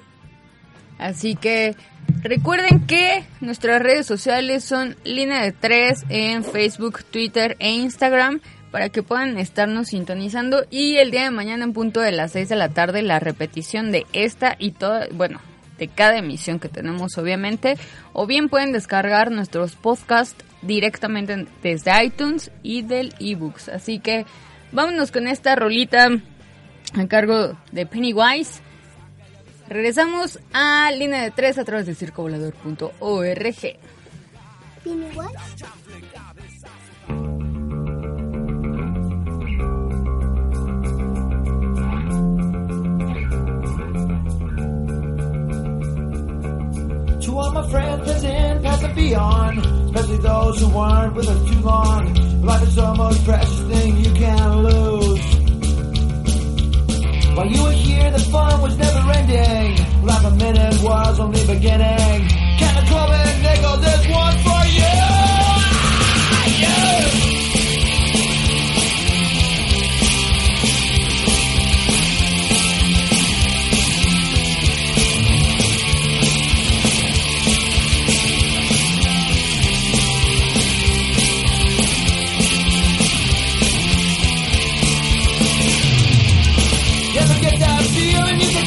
Así 0.98 1.36
que 1.36 1.76
recuerden 2.24 2.88
que 2.88 3.26
nuestras 3.42 3.82
redes 3.82 4.08
sociales 4.08 4.64
son 4.64 4.96
Línea 5.04 5.44
de 5.44 5.52
3 5.52 6.06
en 6.10 6.44
Facebook, 6.44 7.04
Twitter 7.04 7.56
e 7.60 7.72
Instagram 7.72 8.42
para 8.72 8.90
que 8.90 9.04
puedan 9.04 9.38
estarnos 9.38 9.90
sintonizando 9.90 10.66
y 10.70 10.98
el 10.98 11.12
día 11.12 11.24
de 11.24 11.32
mañana 11.32 11.64
en 11.64 11.74
punto 11.74 12.02
de 12.02 12.12
las 12.12 12.32
6 12.32 12.50
de 12.50 12.56
la 12.56 12.70
tarde 12.70 13.02
la 13.02 13.20
repetición 13.20 13.92
de 13.92 14.06
esta 14.14 14.56
y 14.60 14.72
toda, 14.72 15.08
bueno, 15.14 15.40
de 15.78 15.88
cada 15.88 16.18
emisión 16.18 16.60
que 16.60 16.70
tenemos 16.70 17.18
obviamente 17.18 17.78
o 18.14 18.26
bien 18.26 18.50
pueden 18.50 18.72
descargar 18.72 19.32
nuestros 19.32 19.76
podcasts 19.76 20.44
directamente 20.62 21.48
desde 21.62 22.04
iTunes 22.04 22.52
y 22.64 22.82
del 22.82 23.14
ebooks. 23.20 23.70
Así 23.70 24.00
que 24.00 24.26
vámonos 24.72 25.12
con 25.12 25.28
esta 25.28 25.56
rolita 25.56 26.10
a 26.94 27.08
cargo 27.08 27.58
de 27.72 27.86
Pennywise. 27.86 28.62
Regresamos 29.70 30.40
a 30.54 30.92
línea 30.92 31.22
de 31.22 31.32
3 31.32 31.58
a 31.58 31.66
través 31.66 31.86
de 31.86 31.96
circovolador.org. 31.96 33.78
all 47.38 47.52
my 47.52 47.70
friends 47.70 48.04
present, 48.04 48.64
past 48.64 48.84
and 48.84 48.96
beyond, 48.96 49.60
especially 49.60 50.18
those 50.18 50.60
who 50.60 50.70
weren't 50.70 51.14
with 51.14 51.28
us 51.28 51.50
too 51.50 51.60
long. 51.60 52.42
Life 52.42 52.64
is 52.64 52.76
the 52.76 52.96
most 52.96 53.24
precious 53.26 53.62
thing 53.70 53.98
you 53.98 54.12
can 54.14 54.64
lose. 54.64 55.26
While 57.36 57.48
you 57.48 57.64
were 57.64 57.72
here, 57.72 58.12
the 58.12 58.20
fun 58.32 58.62
was 58.62 58.78
never 58.78 59.12
ending. 59.12 60.04
Like 60.04 60.24
a 60.24 60.32
minute 60.32 60.82
was 60.82 61.20
only 61.20 61.46
beginning. 61.46 62.28
Count 62.60 62.76
the 62.80 62.86
club 62.90 63.10
and 63.12 63.44
nickel, 63.44 63.78
one 64.16 64.38
for 64.46 64.64
you. 64.78 64.96
Yeah. 66.60 67.27
you 87.98 88.20
and 88.20 88.42
you 88.42 88.67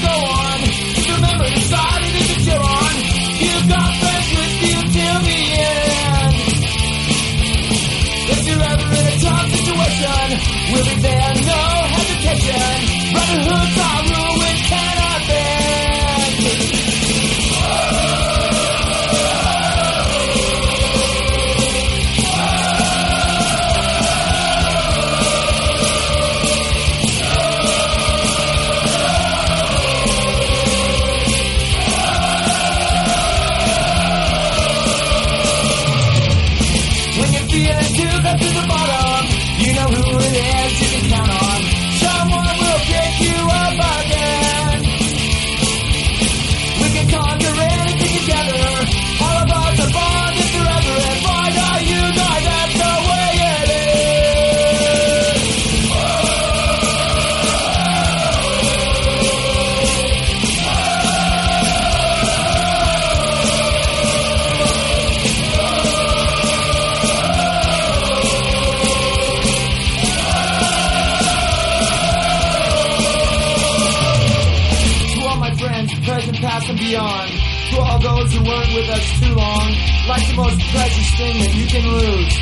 those 78.16 78.33
who 78.33 78.42
weren't 78.44 78.75
with 78.75 78.88
us 78.90 79.20
too 79.20 79.35
long. 79.35 79.68
Life's 80.09 80.29
the 80.31 80.37
most 80.37 80.61
precious 80.73 81.09
thing 81.18 81.35
that 81.42 81.55
you 81.55 81.66
can 81.66 81.85
lose. 81.87 82.35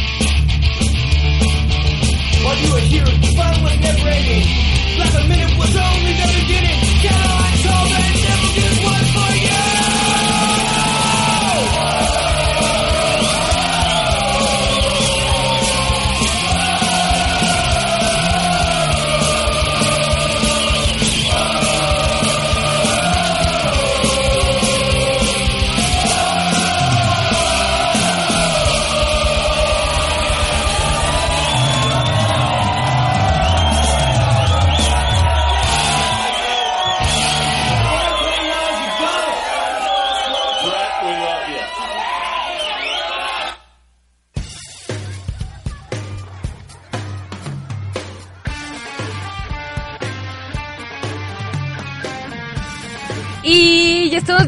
While 2.45 2.59
you 2.63 2.73
were 2.73 2.87
here, 2.93 3.07
fun 3.37 3.63
was 3.63 3.77
never 3.81 4.09
ending. 4.09 4.47
Like 4.99 5.15
a 5.15 5.25
minute 5.29 5.59
was 5.59 5.75
only 5.77 6.13
the 6.21 6.29
beginning. 6.41 6.79
On, 7.09 7.53
so 7.65 7.75
there 7.93 8.15
never 8.27 8.49
gets 8.57 8.79
one 8.85 9.07
for 9.15 9.33
you. 9.45 9.68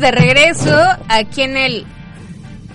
Estamos 0.01 0.03
de 0.03 0.11
regreso 0.11 0.77
aquí 1.09 1.43
en 1.43 1.57
el 1.57 1.87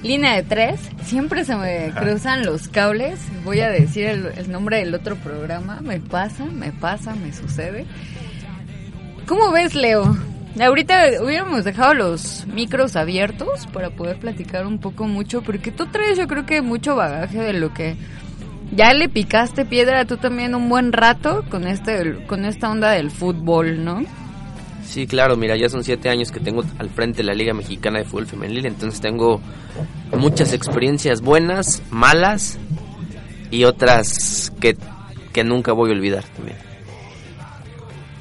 línea 0.03 0.35
de 0.35 0.43
tres. 0.43 0.79
Siempre 1.03 1.43
se 1.45 1.55
me 1.55 1.91
cruzan 1.95 2.45
los 2.45 2.67
cables. 2.67 3.19
Voy 3.43 3.59
a 3.61 3.69
decir 3.69 4.05
el, 4.05 4.25
el 4.38 4.51
nombre 4.51 4.77
del 4.77 4.93
otro 4.93 5.15
programa. 5.15 5.79
Me 5.81 5.99
pasa, 5.99 6.45
me 6.45 6.71
pasa, 6.71 7.15
me 7.15 7.33
sucede. 7.33 7.85
¿Cómo 9.27 9.51
ves, 9.51 9.75
Leo? 9.75 10.15
Ahorita 10.59 11.21
hubiéramos 11.21 11.63
dejado 11.63 11.93
los 11.93 12.45
micros 12.47 12.95
abiertos 12.95 13.67
para 13.73 13.89
poder 13.89 14.19
platicar 14.19 14.65
un 14.65 14.79
poco 14.79 15.05
mucho, 15.05 15.41
porque 15.41 15.71
tú 15.71 15.88
traes 15.88 16.17
yo 16.17 16.27
creo 16.27 16.45
que 16.45 16.61
mucho 16.61 16.95
bagaje 16.95 17.39
de 17.39 17.53
lo 17.53 17.73
que 17.73 17.97
ya 18.71 18.93
le 18.93 19.09
picaste 19.09 19.65
piedra 19.65 20.05
tú 20.05 20.17
también 20.17 20.55
un 20.55 20.69
buen 20.69 20.93
rato 20.93 21.43
con 21.49 21.67
este 21.67 22.25
con 22.25 22.45
esta 22.45 22.71
onda 22.71 22.91
del 22.91 23.11
fútbol, 23.11 23.83
¿no? 23.83 24.03
Sí, 24.86 25.08
claro, 25.08 25.36
mira, 25.36 25.56
ya 25.58 25.67
son 25.67 25.84
siete 25.84 26.10
años 26.10 26.32
que 26.32 26.39
tengo 26.39 26.63
al 26.78 26.89
frente 26.89 27.24
la 27.24 27.34
Liga 27.34 27.54
Mexicana 27.54 28.00
de 28.00 28.06
Fútbol 28.06 28.28
Femenil, 28.28 28.65
entonces 28.65 29.02
tengo 29.02 29.41
muchas 30.15 30.54
experiencias 30.54 31.21
buenas, 31.21 31.82
malas 31.89 32.58
y 33.52 33.63
otras 33.65 34.52
que, 34.62 34.78
que 35.34 35.43
nunca 35.43 35.74
voy 35.74 35.89
a 35.89 35.93
olvidar 35.93 36.24
también. 36.36 36.58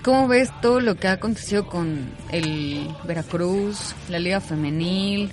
¿Cómo 0.02 0.28
ves 0.28 0.50
todo 0.60 0.80
lo 0.80 0.96
que 0.96 1.08
ha 1.08 1.12
acontecido 1.12 1.66
con 1.66 2.10
el 2.30 2.88
Veracruz, 3.04 3.94
la 4.10 4.18
Liga 4.18 4.40
Femenil? 4.40 5.30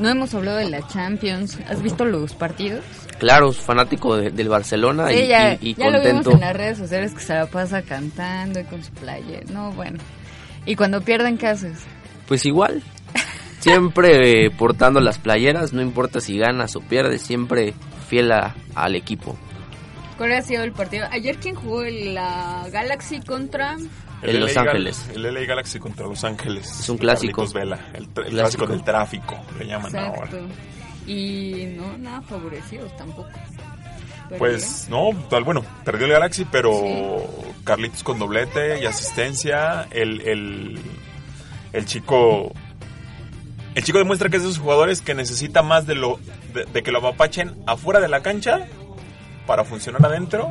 No 0.00 0.08
hemos 0.08 0.34
hablado 0.34 0.56
de 0.58 0.68
la 0.68 0.84
Champions. 0.88 1.58
¿Has 1.68 1.80
visto 1.80 2.04
los 2.04 2.32
partidos? 2.34 2.82
Claro, 3.20 3.52
fanático 3.52 4.16
de- 4.16 4.30
del 4.30 4.48
Barcelona 4.48 5.08
Sí, 5.10 5.14
y, 5.14 5.26
ya, 5.28 5.54
y- 5.60 5.68
y 5.70 5.74
ya 5.74 5.90
lo 5.90 6.00
vimos 6.00 6.24
contento. 6.24 6.32
en 6.32 6.40
las 6.40 6.56
redes 6.56 6.78
sociales 6.78 7.14
que 7.14 7.20
se 7.20 7.34
la 7.34 7.46
pasa 7.46 7.82
cantando 7.82 8.58
y 8.58 8.64
con 8.64 8.82
su 8.82 8.90
playa. 8.92 9.40
No, 9.52 9.70
bueno. 9.72 9.98
¿Y 10.66 10.76
cuando 10.76 11.00
pierden 11.02 11.36
qué 11.38 11.48
haces? 11.48 11.78
Pues 12.28 12.44
igual, 12.46 12.82
siempre 13.60 14.46
eh, 14.46 14.50
portando 14.58 15.00
las 15.00 15.18
playeras, 15.18 15.72
no 15.72 15.82
importa 15.82 16.20
si 16.20 16.38
ganas 16.38 16.74
o 16.76 16.80
pierdes, 16.80 17.22
siempre 17.22 17.74
fiel 18.08 18.32
a- 18.32 18.54
al 18.74 18.94
equipo. 18.96 19.36
¿Cuál 20.16 20.32
ha 20.32 20.42
sido 20.42 20.62
el 20.62 20.72
partido? 20.72 21.06
Ayer, 21.10 21.36
¿quién 21.38 21.54
jugó? 21.56 21.82
La 21.84 22.66
Galaxy 22.72 23.20
contra... 23.20 23.76
En 24.22 24.40
Los 24.40 24.54
LA 24.54 24.62
Gal- 24.62 24.68
Ángeles. 24.68 25.10
El 25.14 25.22
LA 25.34 25.40
Galaxy 25.44 25.78
contra 25.78 26.06
Los 26.06 26.24
Ángeles. 26.24 26.80
Es 26.80 26.88
un 26.88 26.96
clásico. 26.96 27.44
Vela, 27.52 27.78
el, 27.92 28.04
el 28.24 28.30
clásico 28.30 28.66
del 28.66 28.82
tráfico, 28.82 29.38
le 29.58 29.66
llaman 29.66 29.94
Exacto. 29.94 30.36
ahora. 30.36 30.46
Y 31.06 31.66
no, 31.76 31.98
nada 31.98 32.22
favorecidos 32.22 32.96
tampoco. 32.96 33.28
Pues 34.38 34.88
no, 34.88 35.10
tal, 35.28 35.44
bueno, 35.44 35.64
perdió 35.84 36.06
el 36.06 36.12
Galaxy, 36.12 36.44
pero 36.44 36.72
Carlitos 37.64 38.02
con 38.02 38.18
doblete 38.18 38.80
y 38.82 38.86
asistencia, 38.86 39.86
el, 39.90 40.20
el, 40.22 40.80
el 41.72 41.86
chico... 41.86 42.52
El 43.74 43.82
chico 43.82 43.98
demuestra 43.98 44.28
que 44.28 44.36
es 44.36 44.42
de 44.44 44.50
esos 44.50 44.60
jugadores 44.60 45.00
que 45.00 45.14
necesita 45.14 45.62
más 45.62 45.84
de 45.86 45.96
lo 45.96 46.20
de, 46.52 46.64
de 46.64 46.82
que 46.84 46.92
lo 46.92 46.98
apapachen 47.00 47.56
afuera 47.66 47.98
de 47.98 48.06
la 48.06 48.22
cancha 48.22 48.68
para 49.48 49.64
funcionar 49.64 50.06
adentro 50.06 50.48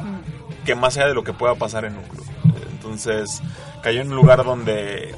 que 0.65 0.75
más 0.75 0.97
allá 0.97 1.07
de 1.07 1.13
lo 1.13 1.23
que 1.23 1.31
pueda 1.31 1.55
pasar 1.55 1.85
en 1.85 1.95
un 1.97 2.03
club. 2.03 2.25
Entonces, 2.71 3.41
cayó 3.81 4.01
en 4.01 4.09
un 4.09 4.15
lugar 4.17 4.43
donde 4.43 5.15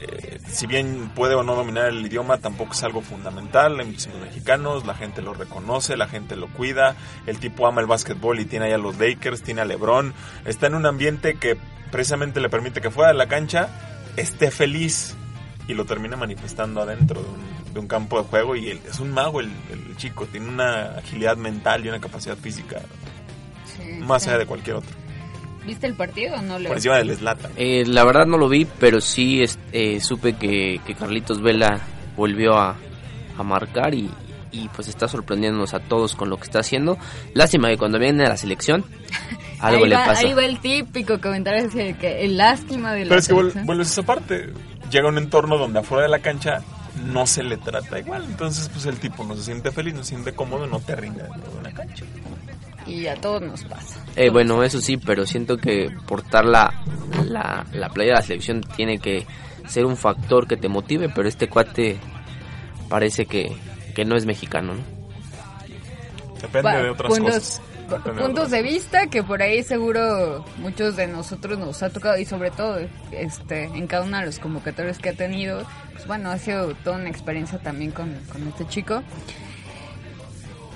eh, 0.00 0.38
si 0.48 0.66
bien 0.66 1.10
puede 1.14 1.34
o 1.34 1.42
no 1.42 1.54
dominar 1.54 1.86
el 1.86 2.04
idioma, 2.06 2.38
tampoco 2.38 2.72
es 2.72 2.82
algo 2.82 3.00
fundamental. 3.02 3.78
Hay 3.78 3.86
muchísimos 3.86 4.18
mexicanos, 4.20 4.86
la 4.86 4.94
gente 4.94 5.22
lo 5.22 5.34
reconoce, 5.34 5.96
la 5.96 6.08
gente 6.08 6.36
lo 6.36 6.48
cuida. 6.48 6.96
El 7.26 7.38
tipo 7.38 7.66
ama 7.66 7.80
el 7.80 7.86
básquetbol 7.86 8.40
y 8.40 8.44
tiene 8.46 8.66
ahí 8.66 8.72
a 8.72 8.78
los 8.78 8.98
Lakers, 8.98 9.42
tiene 9.42 9.60
a 9.60 9.64
LeBron. 9.64 10.12
Está 10.44 10.66
en 10.68 10.74
un 10.74 10.86
ambiente 10.86 11.34
que 11.34 11.56
precisamente 11.90 12.40
le 12.40 12.48
permite 12.48 12.80
que 12.80 12.90
fuera 12.90 13.12
de 13.12 13.18
la 13.18 13.26
cancha 13.28 13.68
esté 14.16 14.50
feliz 14.50 15.14
y 15.68 15.74
lo 15.74 15.84
termina 15.84 16.16
manifestando 16.16 16.80
adentro 16.82 17.20
de 17.22 17.28
un, 17.28 17.74
de 17.74 17.80
un 17.80 17.86
campo 17.86 18.20
de 18.20 18.28
juego. 18.28 18.56
Y 18.56 18.70
él- 18.70 18.80
es 18.88 18.98
un 19.00 19.10
mago 19.12 19.40
el, 19.40 19.50
el 19.70 19.96
chico, 19.96 20.26
tiene 20.26 20.48
una 20.48 20.96
agilidad 20.98 21.36
mental 21.36 21.84
y 21.84 21.88
una 21.88 22.00
capacidad 22.00 22.36
física 22.36 22.80
Sí, 23.76 23.98
más 24.00 24.22
sí. 24.24 24.28
allá 24.30 24.38
de 24.38 24.46
cualquier 24.46 24.76
otro. 24.76 24.90
¿Viste 25.66 25.86
el 25.86 25.94
partido 25.94 26.36
o 26.36 26.42
no, 26.42 26.58
Leo? 26.58 26.68
Por 26.68 26.78
encima 26.78 26.96
del 26.98 27.14
Slatan. 27.14 27.52
Eh, 27.56 27.84
la 27.86 28.04
verdad 28.04 28.26
no 28.26 28.38
lo 28.38 28.48
vi, 28.48 28.66
pero 28.78 29.00
sí 29.00 29.42
es- 29.42 29.58
eh, 29.72 30.00
supe 30.00 30.34
que, 30.34 30.80
que 30.86 30.94
Carlitos 30.94 31.40
Vela 31.42 31.80
volvió 32.16 32.56
a, 32.58 32.76
a 33.38 33.42
marcar 33.42 33.94
y, 33.94 34.10
y 34.52 34.68
pues 34.68 34.88
está 34.88 35.06
sorprendiéndonos 35.06 35.74
a 35.74 35.80
todos 35.80 36.14
con 36.16 36.30
lo 36.30 36.36
que 36.38 36.44
está 36.44 36.60
haciendo. 36.60 36.96
Lástima 37.34 37.68
que 37.68 37.76
cuando 37.78 37.98
viene 37.98 38.24
a 38.24 38.30
la 38.30 38.36
selección 38.36 38.84
algo 39.60 39.84
ahí 39.84 39.90
le 39.90 39.96
va, 39.96 40.06
pasa. 40.06 40.26
Ahí 40.26 40.32
va 40.32 40.44
el 40.44 40.58
típico 40.60 41.20
comentario 41.20 41.66
así 41.68 41.78
de 41.78 41.94
que 41.94 42.24
el 42.24 42.36
lástima 42.38 42.92
de 42.94 43.04
la 43.04 43.08
Pero 43.10 43.20
es 43.20 43.28
que 43.28 43.34
vuelves 43.64 43.88
a 43.88 43.90
esa 43.92 44.02
parte. 44.02 44.52
Llega 44.90 45.06
a 45.06 45.10
un 45.10 45.18
entorno 45.18 45.56
donde 45.58 45.78
afuera 45.80 46.04
de 46.04 46.08
la 46.08 46.18
cancha 46.20 46.62
no 47.04 47.26
se 47.26 47.42
le 47.42 47.56
trata 47.58 47.98
igual. 48.00 48.24
Entonces, 48.24 48.68
pues 48.72 48.86
el 48.86 48.98
tipo 48.98 49.24
no 49.24 49.36
se 49.36 49.44
siente 49.44 49.70
feliz, 49.70 49.94
no 49.94 50.02
se 50.02 50.08
siente 50.10 50.32
cómodo, 50.32 50.66
no 50.66 50.80
te 50.80 50.96
rinde 50.96 51.22
dentro 51.22 51.52
de 51.52 51.58
una 51.58 51.70
cancha. 51.72 52.04
Y 52.86 53.06
a 53.06 53.14
todos 53.16 53.42
nos 53.42 53.64
pasa. 53.64 54.04
Eh, 54.16 54.30
bueno, 54.30 54.62
eso 54.64 54.80
sí, 54.80 54.96
pero 54.96 55.26
siento 55.26 55.56
que 55.56 55.90
portar 56.06 56.44
la, 56.44 56.72
la, 57.26 57.66
la 57.72 57.88
playa 57.90 58.10
de 58.10 58.16
la 58.16 58.22
selección 58.22 58.62
tiene 58.76 58.98
que 58.98 59.26
ser 59.66 59.86
un 59.86 59.96
factor 59.96 60.46
que 60.46 60.56
te 60.56 60.68
motive, 60.68 61.08
pero 61.08 61.28
este 61.28 61.48
cuate 61.48 61.98
parece 62.88 63.26
que, 63.26 63.52
que 63.94 64.04
no 64.04 64.16
es 64.16 64.26
mexicano, 64.26 64.74
¿no? 64.74 64.82
Depende 66.42 66.62
Va, 66.62 66.82
de 66.82 66.90
otras 66.90 67.08
puntos, 67.12 67.34
cosas. 67.34 67.62
Depende 67.88 68.22
puntos 68.22 68.50
de 68.50 68.62
vista 68.62 69.06
que 69.06 69.22
por 69.22 69.42
ahí 69.42 69.62
seguro 69.62 70.44
muchos 70.58 70.96
de 70.96 71.06
nosotros 71.06 71.58
nos 71.58 71.82
ha 71.82 71.90
tocado 71.90 72.18
y 72.18 72.24
sobre 72.24 72.50
todo 72.50 72.78
este 73.12 73.64
en 73.64 73.86
cada 73.86 74.04
uno 74.04 74.18
de 74.18 74.26
los 74.26 74.38
convocatorios 74.38 74.98
que 74.98 75.10
ha 75.10 75.14
tenido 75.14 75.64
pues 75.92 76.06
bueno 76.06 76.30
ha 76.30 76.38
sido 76.38 76.72
toda 76.76 76.96
una 76.96 77.10
experiencia 77.10 77.58
también 77.58 77.90
con, 77.90 78.14
con 78.32 78.46
este 78.48 78.66
chico 78.68 79.02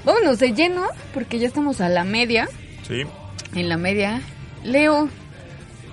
vámonos 0.05 0.39
de 0.39 0.53
lleno 0.53 0.85
porque 1.13 1.39
ya 1.39 1.47
estamos 1.49 1.81
a 1.81 1.89
la 1.89 2.05
media 2.05 2.49
Sí. 2.87 3.03
en 3.55 3.69
la 3.69 3.77
media 3.77 4.21
Leo 4.63 5.09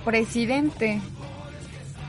presidente 0.04 1.00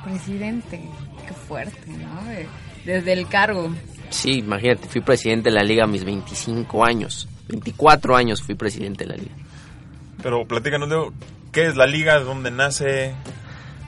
presidente 0.04 0.82
qué 1.28 1.34
fuerte 1.34 1.88
no 1.92 2.24
De- 2.26 2.48
desde 2.86 3.13
el 3.13 3.28
cargo 3.28 3.74
Sí, 4.10 4.39
imagínate, 4.39 4.88
fui 4.88 5.02
presidente 5.02 5.50
de 5.50 5.56
la 5.56 5.63
liga 5.63 5.86
a 5.86 5.88
mis 5.88 6.04
25 6.04 6.86
años. 6.86 7.28
24 7.48 8.16
años 8.16 8.44
fui 8.44 8.54
presidente 8.54 9.06
de 9.06 9.10
la 9.10 9.16
liga. 9.16 9.34
Pero 10.22 10.46
platícanos, 10.48 10.88
Leo, 10.88 11.12
¿qué 11.52 11.66
es 11.66 11.76
la 11.76 11.88
liga? 11.88 12.20
¿De 12.20 12.24
dónde 12.26 12.52
nace? 12.52 13.16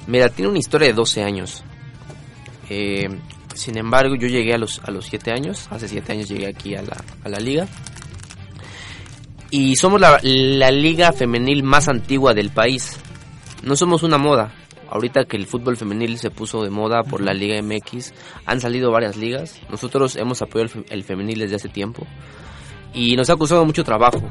Mira, 0.08 0.30
tiene 0.30 0.49
una 0.49 0.58
historia 0.58 0.88
de 0.88 0.95
12 0.95 1.21
años. 1.23 1.63
Eh, 2.71 3.08
sin 3.54 3.78
embargo, 3.78 4.15
yo 4.15 4.28
llegué 4.28 4.56
a 4.56 4.58
los, 4.58 4.80
a 4.84 4.89
los 4.89 5.06
7 5.06 5.30
años. 5.32 5.67
Hace 5.69 5.88
7 5.89 6.13
años 6.13 6.28
llegué 6.28 6.47
aquí 6.47 6.73
a 6.73 6.82
la, 6.82 6.97
a 7.23 7.30
la 7.30 7.38
liga. 7.38 7.67
Y 9.51 9.75
somos 9.75 10.01
la, 10.01 10.19
la 10.23 10.71
liga 10.71 11.12
femenil 11.13 11.63
más 11.63 11.88
antigua 11.88 12.34
del 12.34 12.49
país. 12.49 12.99
No 13.63 13.75
somos 13.75 14.03
una 14.03 14.17
moda. 14.17 14.53
Ahorita 14.89 15.25
que 15.25 15.38
el 15.38 15.47
fútbol 15.47 15.77
femenil 15.77 16.17
se 16.19 16.29
puso 16.29 16.63
de 16.63 16.69
moda 16.69 17.03
por 17.03 17.19
la 17.21 17.34
Liga 17.34 17.60
MX, 17.62 18.13
han 18.45 18.62
salido 18.62 18.91
varias 18.91 19.17
ligas. 19.17 19.60
Nosotros 19.69 20.15
hemos 20.15 20.41
apoyado 20.41 20.63
el, 20.63 20.69
fe- 20.69 20.93
el 20.93 21.03
femenil 21.03 21.39
desde 21.39 21.55
hace 21.55 21.69
tiempo. 21.69 22.05
Y 22.93 23.15
nos 23.15 23.29
ha 23.29 23.36
costado 23.36 23.65
mucho 23.65 23.84
trabajo. 23.84 24.21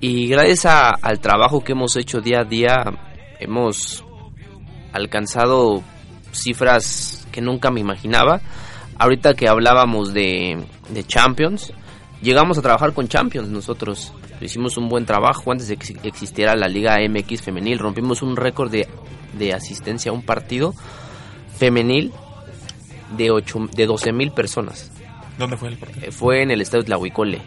Y 0.00 0.28
gracias 0.28 0.66
a- 0.66 0.90
al 0.90 1.20
trabajo 1.20 1.62
que 1.64 1.72
hemos 1.72 1.96
hecho 1.96 2.20
día 2.20 2.40
a 2.40 2.44
día, 2.44 2.74
hemos 3.40 4.04
alcanzado 4.92 5.82
cifras 6.32 7.26
que 7.32 7.40
nunca 7.40 7.70
me 7.70 7.80
imaginaba. 7.80 8.40
Ahorita 8.98 9.34
que 9.34 9.48
hablábamos 9.48 10.12
de, 10.12 10.62
de 10.90 11.04
Champions, 11.04 11.72
llegamos 12.22 12.58
a 12.58 12.62
trabajar 12.62 12.92
con 12.92 13.08
Champions 13.08 13.48
nosotros. 13.48 14.12
Hicimos 14.40 14.76
un 14.76 14.88
buen 14.88 15.04
trabajo 15.06 15.52
antes 15.52 15.68
de 15.68 15.76
que 15.76 15.86
exi- 15.94 16.00
existiera 16.04 16.56
la 16.56 16.68
Liga 16.68 16.96
MX 17.08 17.42
femenil. 17.42 17.78
Rompimos 17.78 18.22
un 18.22 18.36
récord 18.36 18.70
de, 18.70 18.88
de 19.38 19.52
asistencia 19.52 20.10
a 20.10 20.14
un 20.14 20.22
partido 20.22 20.74
femenil 21.56 22.12
de, 23.16 23.30
ocho, 23.30 23.68
de 23.74 23.86
12 23.86 24.12
mil 24.12 24.30
personas. 24.32 24.90
¿Dónde 25.38 25.56
fue 25.56 25.68
el 25.68 25.76
partido? 25.78 26.06
Eh, 26.06 26.10
Fue 26.12 26.42
en 26.42 26.50
el 26.50 26.60
estadio 26.60 26.84
Tlahuicole. 26.84 27.40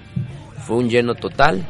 Fue 0.65 0.77
un 0.77 0.89
lleno 0.89 1.15
total. 1.15 1.65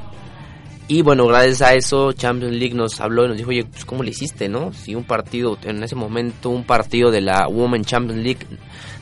Y 0.89 1.01
bueno, 1.01 1.25
gracias 1.27 1.61
a 1.61 1.73
eso 1.75 2.11
Champions 2.11 2.53
League 2.55 2.75
nos 2.75 2.99
habló 2.99 3.25
y 3.25 3.29
nos 3.29 3.37
dijo, 3.37 3.49
oye, 3.49 3.63
pues 3.63 3.85
¿cómo 3.85 4.03
le 4.03 4.09
hiciste, 4.11 4.49
no? 4.49 4.73
Si 4.73 4.93
un 4.95 5.05
partido, 5.05 5.57
en 5.63 5.81
ese 5.81 5.95
momento 5.95 6.49
un 6.49 6.65
partido 6.65 7.09
de 7.09 7.21
la 7.21 7.47
Women 7.47 7.85
Champions 7.85 8.21
League 8.21 8.45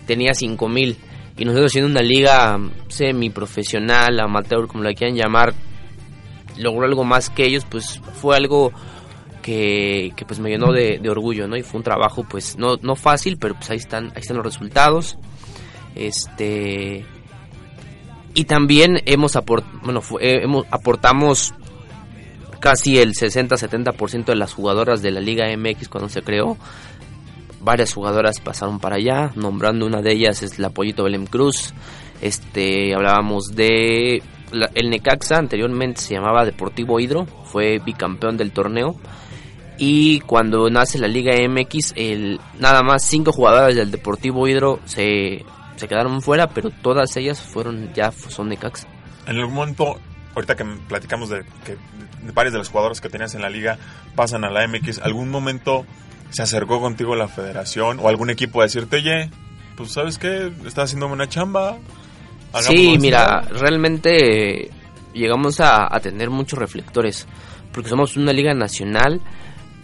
tenía 0.06 0.34
5 0.36 0.70
mil 0.70 0.96
y 1.38 1.46
nosotros 1.46 1.72
siendo 1.72 1.90
una 1.90 2.02
liga 2.02 2.60
semiprofesional, 2.88 4.20
amateur, 4.20 4.68
como 4.68 4.84
la 4.84 4.94
quieran 4.94 5.16
llamar, 5.16 5.54
logró 6.58 6.86
algo 6.86 7.04
más 7.04 7.30
que 7.30 7.46
ellos, 7.46 7.66
pues 7.70 8.00
fue 8.22 8.36
algo 8.36 8.72
que, 9.42 10.14
que, 10.16 10.26
pues 10.26 10.40
me 10.40 10.50
llenó 10.50 10.72
de, 10.72 11.02
orgullo, 11.10 11.48
¿no? 11.48 11.56
Y 11.56 11.64
fue 11.64 11.80
un 11.80 11.84
trabajo 11.84 12.26
pues 12.30 12.58
no, 12.58 12.78
no 12.82 12.96
fácil, 12.96 13.38
pero 13.38 13.56
pues 13.56 13.70
ahí 13.72 13.78
están, 13.78 14.08
ahí 14.16 14.22
están 14.22 14.38
los 14.38 14.46
resultados. 14.46 15.18
Este 15.96 17.06
y 18.34 18.46
también 18.46 19.02
hemos 19.06 19.36
aport, 19.36 19.66
bueno, 19.84 20.02
eh, 20.22 20.40
hemos 20.44 20.66
aportamos 20.72 21.54
casi 22.60 23.00
el 23.00 23.14
60-70% 23.14 24.26
de 24.26 24.36
las 24.36 24.54
jugadoras 24.54 25.02
de 25.02 25.12
la 25.12 25.20
Liga 25.20 25.46
MX 25.58 25.90
cuando 25.90 26.08
se 26.08 26.22
creó 26.22 26.58
varias 27.62 27.94
jugadoras 27.94 28.40
pasaron 28.40 28.80
para 28.80 28.98
allá, 28.98 29.32
nombrando 29.36 29.86
una 29.86 30.02
de 30.02 30.12
ellas 30.12 30.44
es 30.44 30.60
la 30.60 30.70
Pollito 30.70 31.04
Belém 31.04 31.26
Cruz. 31.26 31.74
Este, 32.22 32.94
hablábamos 32.94 33.56
de 33.56 34.22
el 34.76 34.90
Necaxa, 34.90 35.38
anteriormente 35.38 36.02
se 36.02 36.16
llamaba 36.16 36.46
Deportivo 36.46 37.00
Hidro, 37.00 37.26
fue 37.26 37.80
bicampeón 37.80 38.38
del 38.38 38.52
torneo. 38.52 38.96
Y 39.78 40.20
cuando 40.22 40.70
nace 40.70 41.00
la 41.00 41.08
Liga 41.08 41.34
MX, 41.48 41.94
el, 41.96 42.40
nada 42.60 42.84
más 42.84 43.04
cinco 43.04 43.32
jugadoras 43.32 43.76
del 43.76 43.90
Deportivo 43.90 44.48
Hidro 44.48 44.80
se, 44.86 45.44
se 45.76 45.88
quedaron 45.88 46.22
fuera, 46.22 46.50
pero 46.50 46.70
todas 46.70 47.16
ellas 47.18 47.42
fueron 47.42 47.92
ya 47.94 48.12
son 48.12 48.50
Necaxa. 48.50 48.88
En 49.26 49.38
algún 49.38 49.56
momento, 49.56 50.00
ahorita 50.36 50.56
que 50.56 50.66
platicamos 50.88 51.30
de 51.30 51.44
que 51.66 51.78
varios 52.34 52.54
de 52.54 52.60
los 52.60 52.70
jugadores 52.70 53.02
que 53.02 53.10
tenías 53.10 53.34
en 53.34 53.42
la 53.42 53.50
liga 53.50 53.78
pasan 54.16 54.44
a 54.44 54.52
la 54.52 54.68
MX, 54.68 55.00
¿algún 55.00 55.30
momento 55.30 55.86
se 56.32 56.42
acercó 56.42 56.82
contigo 56.82 57.16
la 57.16 57.28
federación 57.28 58.00
o 58.00 58.08
algún 58.08 58.30
equipo 58.30 58.62
a 58.62 58.64
decirte, 58.64 58.98
oye, 58.98 59.30
pues 59.78 59.92
sabes 59.92 60.18
qué, 60.18 60.52
estás 60.66 60.86
haciendo 60.86 61.08
una 61.08 61.30
chamba? 61.30 61.78
Sí, 62.62 62.88
esto"? 62.94 63.02
mira, 63.02 63.42
realmente 63.42 64.64
eh, 64.64 64.72
llegamos 65.14 65.60
a, 65.60 65.94
a 65.94 66.00
tener 66.00 66.30
muchos 66.30 66.58
reflectores, 66.58 67.28
porque 67.72 67.90
somos 67.90 68.18
una 68.18 68.34
liga 68.34 68.54
nacional 68.54 69.22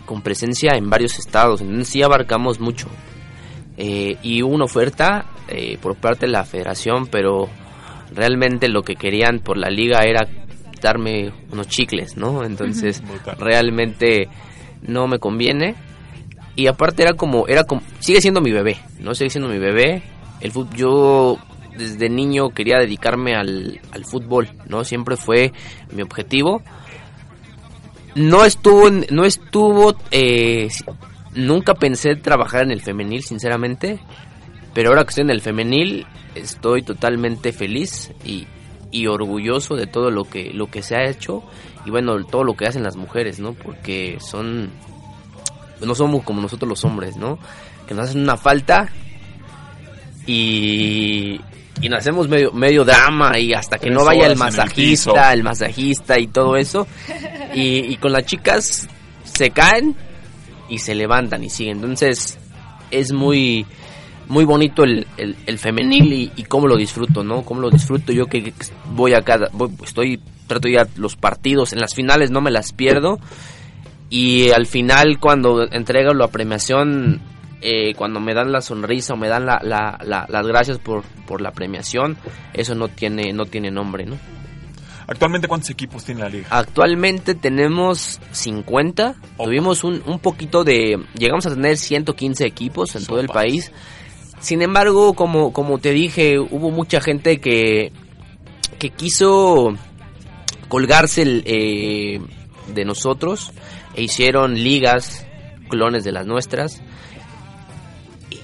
con 0.05 0.21
presencia 0.21 0.71
en 0.75 0.89
varios 0.89 1.19
estados, 1.19 1.61
entonces 1.61 1.89
sí 1.89 2.01
abarcamos 2.01 2.59
mucho. 2.59 2.87
Eh, 3.77 4.17
y 4.23 4.41
hubo 4.41 4.55
una 4.55 4.65
oferta 4.65 5.25
eh, 5.47 5.77
por 5.79 5.95
parte 5.95 6.25
de 6.25 6.31
la 6.31 6.43
federación, 6.43 7.07
pero 7.07 7.47
realmente 8.13 8.69
lo 8.69 8.81
que 8.81 8.95
querían 8.95 9.39
por 9.39 9.57
la 9.57 9.69
liga 9.69 10.01
era 10.03 10.27
darme 10.81 11.31
unos 11.51 11.67
chicles, 11.67 12.17
¿no? 12.17 12.43
Entonces 12.43 13.03
realmente 13.37 14.29
no 14.81 15.07
me 15.07 15.19
conviene. 15.19 15.75
Y 16.57 16.67
aparte 16.67 17.03
era 17.03 17.13
como, 17.13 17.47
era 17.47 17.63
como, 17.63 17.81
sigue 17.99 18.19
siendo 18.19 18.41
mi 18.41 18.51
bebé, 18.51 18.77
¿no? 18.99 19.15
Sigue 19.15 19.29
siendo 19.29 19.47
mi 19.49 19.59
bebé. 19.59 20.01
El 20.41 20.51
fut- 20.51 20.73
yo 20.75 21.37
desde 21.77 22.09
niño 22.09 22.49
quería 22.49 22.79
dedicarme 22.79 23.35
al, 23.35 23.79
al 23.91 24.03
fútbol, 24.03 24.49
¿no? 24.67 24.83
Siempre 24.83 25.15
fue 25.15 25.53
mi 25.93 26.01
objetivo. 26.01 26.61
No 28.15 28.43
estuvo, 28.43 28.89
no 28.89 29.23
estuvo, 29.25 29.95
eh, 30.09 30.69
nunca 31.35 31.75
pensé 31.75 32.15
trabajar 32.15 32.63
en 32.63 32.71
el 32.71 32.81
femenil, 32.81 33.23
sinceramente. 33.23 33.99
Pero 34.73 34.89
ahora 34.89 35.03
que 35.03 35.09
estoy 35.09 35.23
en 35.23 35.29
el 35.29 35.41
femenil, 35.41 36.05
estoy 36.33 36.81
totalmente 36.81 37.51
feliz 37.53 38.11
y, 38.25 38.47
y 38.91 39.05
orgulloso 39.07 39.75
de 39.75 39.85
todo 39.85 40.09
lo 40.09 40.23
que, 40.23 40.51
lo 40.51 40.67
que 40.67 40.81
se 40.81 40.95
ha 40.95 41.07
hecho. 41.07 41.43
Y 41.85 41.91
bueno, 41.91 42.15
todo 42.25 42.43
lo 42.43 42.55
que 42.55 42.65
hacen 42.65 42.81
las 42.83 42.95
mujeres, 42.95 43.39
¿no? 43.39 43.53
Porque 43.53 44.17
son, 44.19 44.71
no 45.81 45.95
somos 45.95 46.23
como 46.23 46.41
nosotros 46.41 46.67
los 46.69 46.83
hombres, 46.85 47.15
¿no? 47.17 47.37
Que 47.87 47.93
nos 47.93 48.09
hacen 48.09 48.21
una 48.21 48.37
falta 48.37 48.89
y, 50.25 51.39
y 51.81 51.89
nos 51.89 51.99
hacemos 51.99 52.27
medio, 52.27 52.51
medio 52.51 52.83
drama 52.83 53.37
y 53.39 53.53
hasta 53.53 53.77
que 53.77 53.83
Tres 53.87 53.93
no 53.93 54.05
vaya 54.05 54.27
el 54.27 54.35
masajista, 54.37 55.33
el, 55.33 55.43
masajista 55.43 56.19
y 56.19 56.27
todo 56.27 56.55
eso. 56.57 56.87
Y, 57.53 57.91
y 57.91 57.97
con 57.97 58.11
las 58.11 58.25
chicas 58.25 58.87
se 59.23 59.51
caen 59.51 59.95
y 60.69 60.79
se 60.79 60.95
levantan 60.95 61.43
y 61.43 61.49
siguen. 61.49 61.77
Entonces 61.77 62.37
es 62.91 63.11
muy 63.11 63.65
muy 64.29 64.43
bonito 64.43 64.83
el, 64.83 65.07
el, 65.15 65.37
el 65.45 65.57
femenil 65.57 66.11
y, 66.11 66.31
y 66.35 66.43
cómo 66.43 66.67
lo 66.67 66.75
disfruto, 66.75 67.23
¿no? 67.23 67.43
Cómo 67.43 67.61
lo 67.61 67.69
disfruto 67.69 68.11
yo 68.11 68.25
que 68.25 68.43
que 68.43 68.53
voy 68.91 69.13
a 69.13 69.21
cada, 69.21 69.47
voy- 69.53 69.71
estoy, 69.85 70.19
trato 70.47 70.67
ya 70.67 70.85
los 70.97 71.15
partidos, 71.15 71.71
en 71.71 71.79
las 71.79 71.95
finales 71.95 72.29
no 72.29 72.41
me 72.41 72.51
las 72.51 72.73
pierdo 72.73 73.19
y 74.09 74.51
al 74.51 74.65
final 74.65 75.19
cuando 75.19 75.63
entrego 75.71 76.13
la 76.13 76.27
premiación, 76.29 77.21
eh, 77.61 77.93
cuando 77.95 78.19
me 78.19 78.33
dan 78.33 78.51
la 78.51 78.61
sonrisa 78.61 79.13
o 79.13 79.17
me 79.17 79.27
dan 79.27 79.45
la, 79.45 79.59
la- 79.63 79.97
la- 80.03 80.25
las 80.29 80.47
gracias 80.47 80.77
por, 80.79 81.03
por 81.25 81.41
la 81.41 81.51
premiación, 81.51 82.17
eso 82.53 82.75
no 82.75 82.87
tiene, 82.87 83.33
no 83.33 83.45
tiene 83.45 83.71
nombre, 83.71 84.05
¿no? 84.05 84.17
Actualmente, 85.09 85.47
¿cuántos 85.47 85.69
equipos 85.69 86.03
tiene 86.03 86.19
la 86.21 86.27
liga? 86.29 86.47
Actualmente 86.49 87.33
tenemos 87.33 88.19
50. 88.31 89.09
Opa. 89.37 89.43
Tuvimos 89.45 89.85
un, 89.85 90.03
un 90.05 90.19
poquito 90.19 90.65
de... 90.65 91.01
Llegamos 91.17 91.45
a 91.45 91.53
tener 91.55 91.77
115 91.77 92.45
equipos 92.45 92.93
en 92.97 93.05
todo 93.05 93.21
el 93.21 93.29
país. 93.29 93.71
Sin 94.41 94.61
embargo, 94.61 95.13
como, 95.13 95.53
como 95.53 95.77
te 95.79 95.91
dije, 95.91 96.37
hubo 96.37 96.71
mucha 96.71 96.99
gente 96.99 97.39
que, 97.39 97.93
que 98.79 98.89
quiso 98.89 99.73
colgarse 100.67 101.21
el, 101.21 101.43
eh, 101.45 102.19
de 102.73 102.83
nosotros 102.85 103.53
e 103.97 104.03
hicieron 104.03 104.53
ligas, 104.53 105.25
clones 105.69 106.05
de 106.05 106.13
las 106.13 106.25
nuestras. 106.25 106.81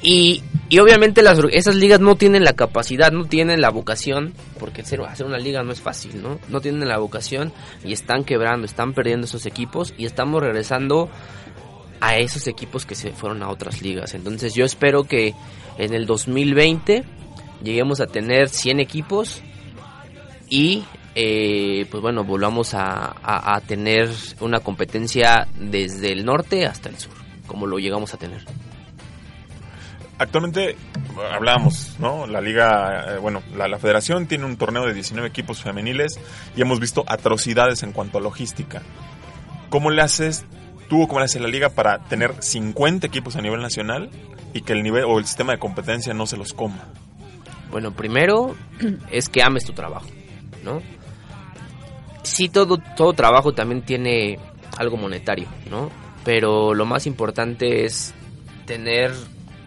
Y, 0.01 0.43
y 0.67 0.79
obviamente 0.79 1.21
las, 1.21 1.39
esas 1.51 1.75
ligas 1.75 2.01
no 2.01 2.15
tienen 2.15 2.43
la 2.43 2.53
capacidad, 2.53 3.11
no 3.11 3.25
tienen 3.25 3.61
la 3.61 3.69
vocación, 3.69 4.33
porque 4.59 4.81
hacer, 4.81 4.99
hacer 5.01 5.25
una 5.25 5.37
liga 5.37 5.63
no 5.63 5.71
es 5.71 5.79
fácil, 5.79 6.21
¿no? 6.21 6.39
No 6.49 6.59
tienen 6.59 6.89
la 6.89 6.97
vocación 6.97 7.53
y 7.85 7.93
están 7.93 8.25
quebrando, 8.25 8.65
están 8.65 8.93
perdiendo 8.93 9.25
esos 9.25 9.45
equipos 9.45 9.93
y 9.97 10.05
estamos 10.05 10.41
regresando 10.41 11.09
a 12.01 12.17
esos 12.17 12.47
equipos 12.47 12.85
que 12.85 12.95
se 12.95 13.11
fueron 13.11 13.43
a 13.43 13.49
otras 13.49 13.81
ligas. 13.81 14.15
Entonces 14.15 14.55
yo 14.55 14.65
espero 14.65 15.03
que 15.03 15.35
en 15.77 15.93
el 15.93 16.05
2020 16.07 17.03
lleguemos 17.63 18.01
a 18.01 18.07
tener 18.07 18.49
100 18.49 18.79
equipos 18.79 19.41
y 20.49 20.83
eh, 21.15 21.85
pues 21.91 22.01
bueno, 22.01 22.23
volvamos 22.23 22.73
a, 22.73 23.07
a- 23.23 23.55
a 23.55 23.61
tener 23.61 24.09
una 24.39 24.59
competencia 24.59 25.47
desde 25.59 26.11
el 26.11 26.25
norte 26.25 26.65
hasta 26.65 26.89
el 26.89 26.97
sur, 26.97 27.13
como 27.47 27.67
lo 27.67 27.77
llegamos 27.79 28.13
a 28.13 28.17
tener. 28.17 28.43
Actualmente 30.19 30.75
hablábamos, 31.33 31.95
¿no? 31.99 32.27
La 32.27 32.39
liga, 32.39 33.15
eh, 33.15 33.17
bueno, 33.17 33.41
la, 33.57 33.67
la 33.67 33.79
federación 33.79 34.27
tiene 34.27 34.45
un 34.45 34.57
torneo 34.57 34.85
de 34.85 34.93
19 34.93 35.27
equipos 35.27 35.61
femeniles 35.61 36.19
y 36.55 36.61
hemos 36.61 36.79
visto 36.79 37.03
atrocidades 37.07 37.81
en 37.83 37.91
cuanto 37.91 38.19
a 38.19 38.21
logística. 38.21 38.83
¿Cómo 39.69 39.89
le 39.89 40.01
haces 40.03 40.45
tú 40.87 41.01
o 41.03 41.07
cómo 41.07 41.19
le 41.19 41.25
hace 41.25 41.39
la 41.39 41.47
liga 41.47 41.69
para 41.69 41.97
tener 42.05 42.35
50 42.39 43.07
equipos 43.07 43.35
a 43.35 43.41
nivel 43.41 43.59
nacional 43.61 44.11
y 44.53 44.61
que 44.61 44.73
el 44.73 44.83
nivel 44.83 45.03
o 45.05 45.17
el 45.17 45.25
sistema 45.25 45.53
de 45.53 45.59
competencia 45.59 46.13
no 46.13 46.27
se 46.27 46.37
los 46.37 46.53
coma? 46.53 46.85
Bueno, 47.71 47.91
primero 47.91 48.55
es 49.11 49.29
que 49.29 49.41
ames 49.41 49.65
tu 49.65 49.73
trabajo, 49.73 50.07
¿no? 50.63 50.79
Sí, 52.23 52.49
todo, 52.49 52.77
todo 52.95 53.13
trabajo 53.13 53.53
también 53.53 53.81
tiene 53.81 54.39
algo 54.77 54.97
monetario, 54.97 55.47
¿no? 55.69 55.91
Pero 56.23 56.73
lo 56.73 56.85
más 56.85 57.05
importante 57.05 57.85
es 57.85 58.13
tener 58.65 59.11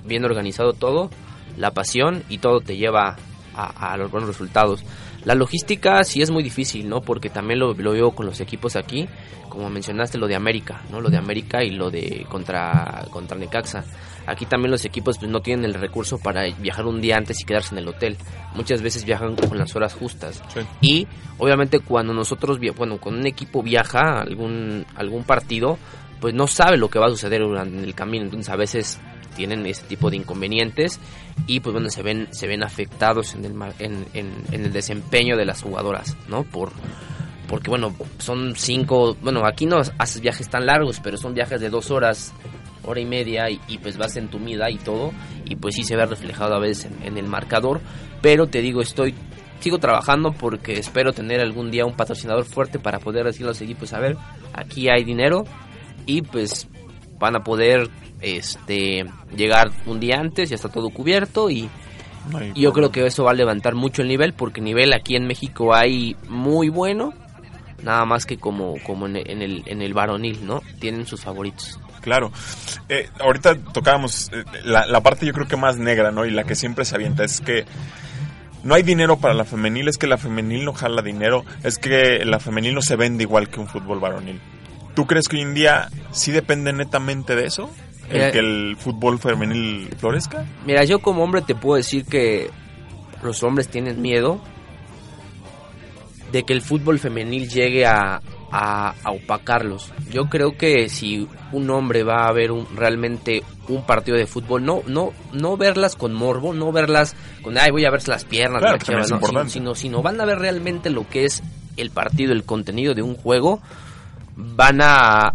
bien 0.04 0.24
organizado 0.24 0.72
todo, 0.72 1.10
la 1.56 1.72
pasión 1.72 2.22
y 2.28 2.38
todo 2.38 2.60
te 2.60 2.76
lleva 2.76 3.16
a, 3.54 3.96
los 3.96 4.10
buenos 4.10 4.28
resultados. 4.28 4.84
La 5.24 5.34
logística 5.34 6.04
sí 6.04 6.22
es 6.22 6.30
muy 6.30 6.42
difícil, 6.42 6.88
¿no? 6.88 7.00
Porque 7.00 7.30
también 7.30 7.58
lo, 7.58 7.74
lo 7.74 7.92
veo 7.92 8.12
con 8.12 8.26
los 8.26 8.40
equipos 8.40 8.76
aquí, 8.76 9.08
como 9.48 9.70
mencionaste 9.70 10.18
lo 10.18 10.28
de 10.28 10.36
América, 10.36 10.82
¿no? 10.90 11.00
Lo 11.00 11.08
de 11.08 11.16
América 11.16 11.64
y 11.64 11.70
lo 11.70 11.90
de 11.90 12.26
contra, 12.28 13.06
contra 13.10 13.36
Necaxa. 13.36 13.84
Aquí 14.26 14.44
también 14.46 14.70
los 14.72 14.84
equipos 14.84 15.18
pues, 15.18 15.30
no 15.30 15.40
tienen 15.40 15.64
el 15.64 15.74
recurso 15.74 16.18
para 16.18 16.42
viajar 16.58 16.86
un 16.86 17.00
día 17.00 17.16
antes 17.16 17.40
y 17.40 17.44
quedarse 17.44 17.74
en 17.74 17.78
el 17.78 17.88
hotel. 17.88 18.16
Muchas 18.54 18.82
veces 18.82 19.04
viajan 19.04 19.36
con 19.36 19.56
las 19.58 19.74
horas 19.76 19.94
justas. 19.94 20.42
Sí. 20.52 20.60
Y 20.80 21.06
obviamente 21.38 21.80
cuando 21.80 22.12
nosotros, 22.12 22.58
bueno, 22.76 22.98
cuando 22.98 23.20
un 23.20 23.26
equipo 23.26 23.62
viaja 23.62 24.00
a 24.00 24.20
algún, 24.22 24.84
algún 24.96 25.24
partido, 25.24 25.78
pues 26.20 26.34
no 26.34 26.46
sabe 26.46 26.76
lo 26.76 26.88
que 26.90 26.98
va 26.98 27.06
a 27.06 27.10
suceder 27.10 27.40
durante 27.42 27.82
el 27.82 27.94
camino. 27.94 28.24
Entonces 28.24 28.48
a 28.52 28.56
veces 28.56 28.98
tienen 29.36 29.64
ese 29.66 29.84
tipo 29.84 30.08
de 30.10 30.16
inconvenientes 30.16 30.98
y 31.46 31.60
pues 31.60 31.72
bueno, 31.74 31.90
se 31.90 32.02
ven, 32.02 32.28
se 32.30 32.46
ven 32.46 32.62
afectados 32.62 33.34
en 33.34 33.44
el, 33.44 33.54
en- 33.78 34.06
en 34.14 34.64
el 34.64 34.72
desempeño 34.72 35.36
de 35.36 35.44
las 35.44 35.62
jugadoras, 35.62 36.16
¿no? 36.26 36.42
Por, 36.42 36.72
porque 37.46 37.68
bueno, 37.70 37.94
son 38.18 38.54
cinco, 38.56 39.14
bueno, 39.20 39.44
aquí 39.46 39.66
no 39.66 39.76
haces 39.98 40.20
viajes 40.22 40.48
tan 40.48 40.64
largos, 40.66 41.00
pero 41.00 41.16
son 41.18 41.34
viajes 41.34 41.60
de 41.60 41.68
dos 41.68 41.90
horas, 41.90 42.32
hora 42.86 43.00
y 43.00 43.04
media 43.04 43.50
y, 43.50 43.60
y, 43.68 43.78
pues 43.78 43.98
vas 43.98 44.16
entumida 44.16 44.70
y 44.70 44.78
todo 44.78 45.12
y 45.44 45.56
pues 45.56 45.74
sí 45.74 45.84
se 45.84 45.96
ve 45.96 46.06
reflejado 46.06 46.54
a 46.54 46.60
veces 46.60 46.86
en, 46.86 47.02
en 47.02 47.18
el 47.18 47.26
marcador, 47.26 47.80
pero 48.22 48.46
te 48.46 48.60
digo, 48.60 48.80
estoy 48.80 49.14
sigo 49.60 49.78
trabajando 49.78 50.32
porque 50.32 50.78
espero 50.78 51.12
tener 51.12 51.40
algún 51.40 51.70
día 51.70 51.84
un 51.84 51.96
patrocinador 51.96 52.44
fuerte 52.44 52.78
para 52.78 52.98
poder 52.98 53.24
decirle 53.24 53.48
a 53.48 53.50
los 53.50 53.60
equipos, 53.60 53.92
a 53.92 54.00
ver, 54.00 54.16
aquí 54.52 54.88
hay 54.88 55.04
dinero 55.04 55.44
y 56.06 56.22
pues 56.22 56.68
van 57.18 57.36
a 57.36 57.40
poder 57.40 57.88
este 58.20 59.04
llegar 59.36 59.70
un 59.86 60.00
día 60.00 60.16
antes, 60.18 60.50
ya 60.50 60.54
está 60.54 60.68
todo 60.68 60.90
cubierto 60.90 61.50
y 61.50 61.68
No 62.30 62.44
y 62.54 62.62
yo 62.62 62.72
creo 62.72 62.90
que 62.90 63.04
eso 63.06 63.24
va 63.24 63.30
a 63.30 63.34
levantar 63.34 63.74
mucho 63.74 64.02
el 64.02 64.08
nivel 64.08 64.32
porque 64.32 64.60
nivel 64.60 64.92
aquí 64.92 65.16
en 65.16 65.26
México 65.26 65.74
hay 65.74 66.16
muy 66.28 66.68
bueno, 66.68 67.12
nada 67.82 68.04
más 68.04 68.26
que 68.26 68.36
como 68.36 68.74
como 68.84 69.06
en 69.06 69.16
el, 69.16 69.30
en 69.30 69.42
el, 69.42 69.62
en 69.66 69.82
el 69.82 69.94
varonil, 69.94 70.46
¿no? 70.46 70.62
Tienen 70.80 71.06
sus 71.06 71.22
favoritos. 71.22 71.78
Claro. 72.06 72.30
Eh, 72.88 73.10
ahorita 73.18 73.56
tocábamos 73.72 74.30
eh, 74.32 74.44
la, 74.62 74.86
la 74.86 75.00
parte 75.00 75.26
yo 75.26 75.32
creo 75.32 75.48
que 75.48 75.56
más 75.56 75.76
negra, 75.76 76.12
¿no? 76.12 76.24
Y 76.24 76.30
la 76.30 76.44
que 76.44 76.54
siempre 76.54 76.84
se 76.84 76.94
avienta 76.94 77.24
es 77.24 77.40
que 77.40 77.64
no 78.62 78.76
hay 78.76 78.84
dinero 78.84 79.16
para 79.18 79.34
la 79.34 79.44
femenil, 79.44 79.88
es 79.88 79.98
que 79.98 80.06
la 80.06 80.16
femenil 80.16 80.64
no 80.64 80.72
jala 80.72 81.02
dinero, 81.02 81.44
es 81.64 81.78
que 81.78 82.24
la 82.24 82.38
femenil 82.38 82.76
no 82.76 82.80
se 82.80 82.94
vende 82.94 83.24
igual 83.24 83.48
que 83.48 83.58
un 83.58 83.66
fútbol 83.66 83.98
varonil. 83.98 84.40
¿Tú 84.94 85.08
crees 85.08 85.26
que 85.26 85.34
hoy 85.34 85.42
en 85.42 85.54
día 85.54 85.88
sí 86.12 86.30
depende 86.30 86.72
netamente 86.72 87.34
de 87.34 87.46
eso? 87.46 87.68
el 88.08 88.30
que 88.30 88.38
el 88.38 88.76
fútbol 88.78 89.18
femenil 89.18 89.88
florezca. 89.98 90.46
Mira, 90.64 90.84
yo 90.84 91.00
como 91.00 91.24
hombre 91.24 91.42
te 91.42 91.56
puedo 91.56 91.74
decir 91.74 92.04
que 92.04 92.50
los 93.20 93.42
hombres 93.42 93.66
tienen 93.66 94.00
miedo 94.00 94.40
de 96.30 96.44
que 96.44 96.52
el 96.52 96.62
fútbol 96.62 97.00
femenil 97.00 97.48
llegue 97.48 97.84
a, 97.84 98.20
a, 98.50 98.94
a 99.02 99.10
opacarlos. 99.10 99.92
Yo 100.10 100.26
creo 100.28 100.56
que 100.56 100.88
si 100.88 101.28
un 101.52 101.68
hombre 101.70 102.02
va 102.04 102.26
a 102.26 102.32
ver 102.32 102.52
un, 102.52 102.66
realmente 102.76 103.42
un 103.68 103.84
partido 103.84 104.16
de 104.16 104.26
fútbol, 104.26 104.64
no, 104.64 104.82
no, 104.86 105.12
no 105.32 105.56
verlas 105.56 105.96
con 105.96 106.14
morbo, 106.14 106.54
no 106.54 106.70
verlas 106.72 107.16
con, 107.42 107.58
ay, 107.58 107.70
voy 107.72 107.84
a 107.84 107.90
ver 107.90 108.06
las 108.08 108.24
piernas, 108.24 108.60
Claro, 108.60 108.78
chava", 108.78 108.98
no, 109.16 109.20
sino, 109.26 109.40
sino, 109.50 109.74
sino 109.74 110.02
van 110.02 110.20
a 110.20 110.24
ver 110.24 110.38
realmente 110.38 110.90
lo 110.90 111.08
que 111.08 111.24
es 111.24 111.42
el 111.76 111.90
partido, 111.90 112.32
el 112.32 112.44
contenido 112.44 112.94
de 112.94 113.02
un 113.02 113.16
juego, 113.16 113.60
van 114.36 114.80
a, 114.80 115.34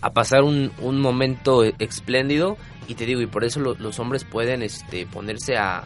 a 0.00 0.10
pasar 0.12 0.42
un, 0.42 0.70
un 0.80 1.00
momento 1.00 1.64
espléndido 1.78 2.56
y 2.88 2.94
te 2.94 3.04
digo, 3.06 3.20
y 3.20 3.26
por 3.26 3.44
eso 3.44 3.58
lo- 3.60 3.74
los 3.74 3.98
hombres 3.98 4.24
pueden 4.24 4.62
este, 4.62 5.06
ponerse 5.06 5.56
a, 5.56 5.82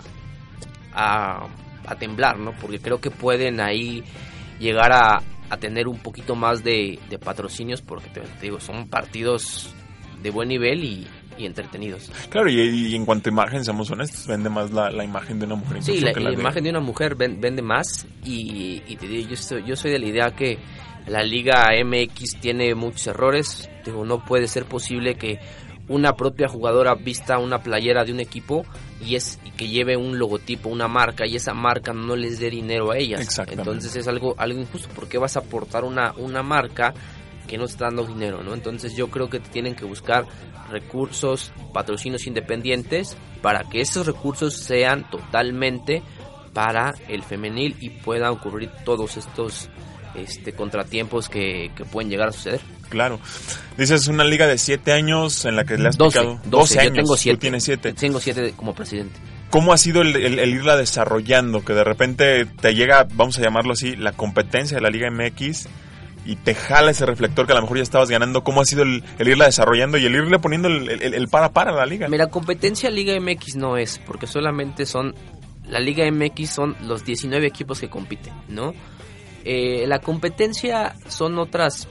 a, 0.94 1.46
a 1.86 1.94
temblar, 1.96 2.38
¿no? 2.38 2.52
Porque 2.60 2.78
creo 2.78 3.00
que 3.00 3.10
pueden 3.10 3.60
ahí 3.60 4.04
llegar 4.58 4.92
a, 4.92 5.22
a 5.50 5.56
tener 5.58 5.88
un 5.88 5.98
poquito 5.98 6.34
más 6.34 6.62
de, 6.64 6.98
de 7.10 7.18
patrocinios 7.18 7.82
porque 7.82 8.08
te, 8.08 8.20
te 8.20 8.40
digo, 8.42 8.60
son 8.60 8.88
partidos 8.88 9.74
de 10.22 10.30
buen 10.30 10.48
nivel 10.48 10.84
y, 10.84 11.06
y 11.38 11.46
entretenidos. 11.46 12.10
Claro, 12.28 12.48
y, 12.50 12.60
y 12.60 12.94
en 12.94 13.04
cuanto 13.04 13.28
a 13.28 13.32
imagen, 13.32 13.64
seamos 13.64 13.90
honestos, 13.90 14.26
vende 14.26 14.48
más 14.50 14.70
la, 14.70 14.90
la 14.90 15.04
imagen 15.04 15.38
de 15.38 15.46
una 15.46 15.56
mujer 15.56 15.82
Sí, 15.82 16.00
la, 16.00 16.12
que 16.12 16.20
la 16.20 16.30
de- 16.30 16.40
imagen 16.40 16.64
de 16.64 16.70
una 16.70 16.80
mujer 16.80 17.14
ven- 17.16 17.40
vende 17.40 17.62
más 17.62 18.06
y, 18.24 18.82
y 18.86 18.96
te 18.96 19.06
digo, 19.08 19.28
yo 19.30 19.36
soy, 19.36 19.64
yo 19.66 19.76
soy 19.76 19.90
de 19.90 19.98
la 19.98 20.06
idea 20.06 20.30
que 20.36 20.58
la 21.06 21.22
Liga 21.22 21.68
MX 21.84 22.38
tiene 22.40 22.74
muchos 22.74 23.06
errores. 23.08 23.68
Digo, 23.84 24.04
no 24.04 24.24
puede 24.24 24.46
ser 24.46 24.66
posible 24.66 25.14
que 25.16 25.40
una 25.90 26.14
propia 26.14 26.48
jugadora 26.48 26.94
vista 26.94 27.38
una 27.38 27.62
playera 27.64 28.04
de 28.04 28.12
un 28.12 28.20
equipo 28.20 28.64
y 29.04 29.16
es 29.16 29.40
y 29.44 29.50
que 29.50 29.68
lleve 29.68 29.96
un 29.96 30.18
logotipo, 30.18 30.68
una 30.68 30.86
marca 30.86 31.26
y 31.26 31.34
esa 31.34 31.52
marca 31.52 31.92
no 31.92 32.14
les 32.14 32.38
dé 32.38 32.48
dinero 32.48 32.92
a 32.92 32.96
ellas. 32.96 33.40
Entonces 33.48 33.96
es 33.96 34.06
algo 34.06 34.36
algo 34.38 34.60
injusto 34.60 34.88
porque 34.94 35.18
vas 35.18 35.36
a 35.36 35.40
aportar 35.40 35.82
una 35.82 36.14
una 36.16 36.44
marca 36.44 36.94
que 37.48 37.58
no 37.58 37.64
está 37.64 37.86
dando 37.86 38.04
dinero, 38.04 38.44
¿no? 38.44 38.54
Entonces 38.54 38.94
yo 38.94 39.08
creo 39.08 39.28
que 39.28 39.40
tienen 39.40 39.74
que 39.74 39.84
buscar 39.84 40.26
recursos, 40.70 41.52
patrocinios 41.74 42.28
independientes 42.28 43.16
para 43.42 43.64
que 43.64 43.80
esos 43.80 44.06
recursos 44.06 44.54
sean 44.54 45.10
totalmente 45.10 46.04
para 46.52 46.94
el 47.08 47.24
femenil 47.24 47.76
y 47.80 47.90
puedan 47.90 48.30
ocurrir 48.30 48.70
todos 48.84 49.16
estos 49.16 49.68
este 50.14 50.52
contratiempos 50.52 51.28
que, 51.28 51.72
que 51.74 51.84
pueden 51.84 52.10
llegar 52.10 52.28
a 52.28 52.32
suceder. 52.32 52.60
Claro. 52.90 53.18
Dices 53.78 54.06
una 54.08 54.24
liga 54.24 54.46
de 54.46 54.58
7 54.58 54.92
años 54.92 55.44
en 55.46 55.56
la 55.56 55.64
que 55.64 55.78
le 55.78 55.88
has 55.88 55.96
12, 55.96 56.18
picado 56.18 56.40
12, 56.44 56.78
años. 56.80 56.90
yo 56.90 56.94
tengo 56.94 57.14
Tú 57.14 57.20
7. 57.22 57.38
tienes 57.40 57.64
7. 57.64 57.92
Tengo 57.94 58.20
7 58.20 58.52
como 58.56 58.74
presidente. 58.74 59.18
¿Cómo 59.48 59.72
ha 59.72 59.78
sido 59.78 60.02
el, 60.02 60.14
el- 60.16 60.38
el 60.38 60.50
irla 60.54 60.76
desarrollando? 60.76 61.64
Que 61.64 61.72
de 61.72 61.82
repente 61.84 62.44
te 62.46 62.74
llega, 62.74 63.06
vamos 63.14 63.38
a 63.38 63.42
llamarlo 63.42 63.72
así, 63.72 63.96
la 63.96 64.12
competencia 64.12 64.76
de 64.76 64.82
la 64.82 64.90
Liga 64.90 65.08
MX 65.10 65.68
y 66.26 66.36
te 66.36 66.54
jala 66.54 66.90
ese 66.90 67.06
reflector 67.06 67.46
que 67.46 67.52
a 67.52 67.56
lo 67.56 67.62
mejor 67.62 67.78
ya 67.78 67.82
estabas 67.82 68.10
ganando. 68.10 68.44
¿Cómo 68.44 68.60
ha 68.60 68.64
sido 68.66 68.82
el, 68.82 69.02
el 69.18 69.28
irla 69.28 69.46
desarrollando 69.46 69.96
y 69.98 70.04
el 70.04 70.14
irle 70.14 70.38
poniendo 70.38 70.68
el 70.68 71.28
para 71.28 71.48
para 71.52 71.70
a 71.72 71.74
la 71.74 71.86
liga? 71.86 72.08
Mira, 72.08 72.26
competencia 72.28 72.90
Liga 72.90 73.18
MX 73.18 73.56
no 73.56 73.76
es, 73.78 73.98
porque 74.06 74.26
solamente 74.26 74.84
son, 74.84 75.14
la 75.66 75.80
Liga 75.80 76.04
MX 76.10 76.50
son 76.50 76.76
los 76.86 77.04
19 77.04 77.46
equipos 77.46 77.80
que 77.80 77.88
compiten, 77.88 78.34
¿no? 78.48 78.74
Eh, 79.44 79.86
la 79.88 79.98
competencia 80.00 80.94
son 81.08 81.38
otras 81.38 81.88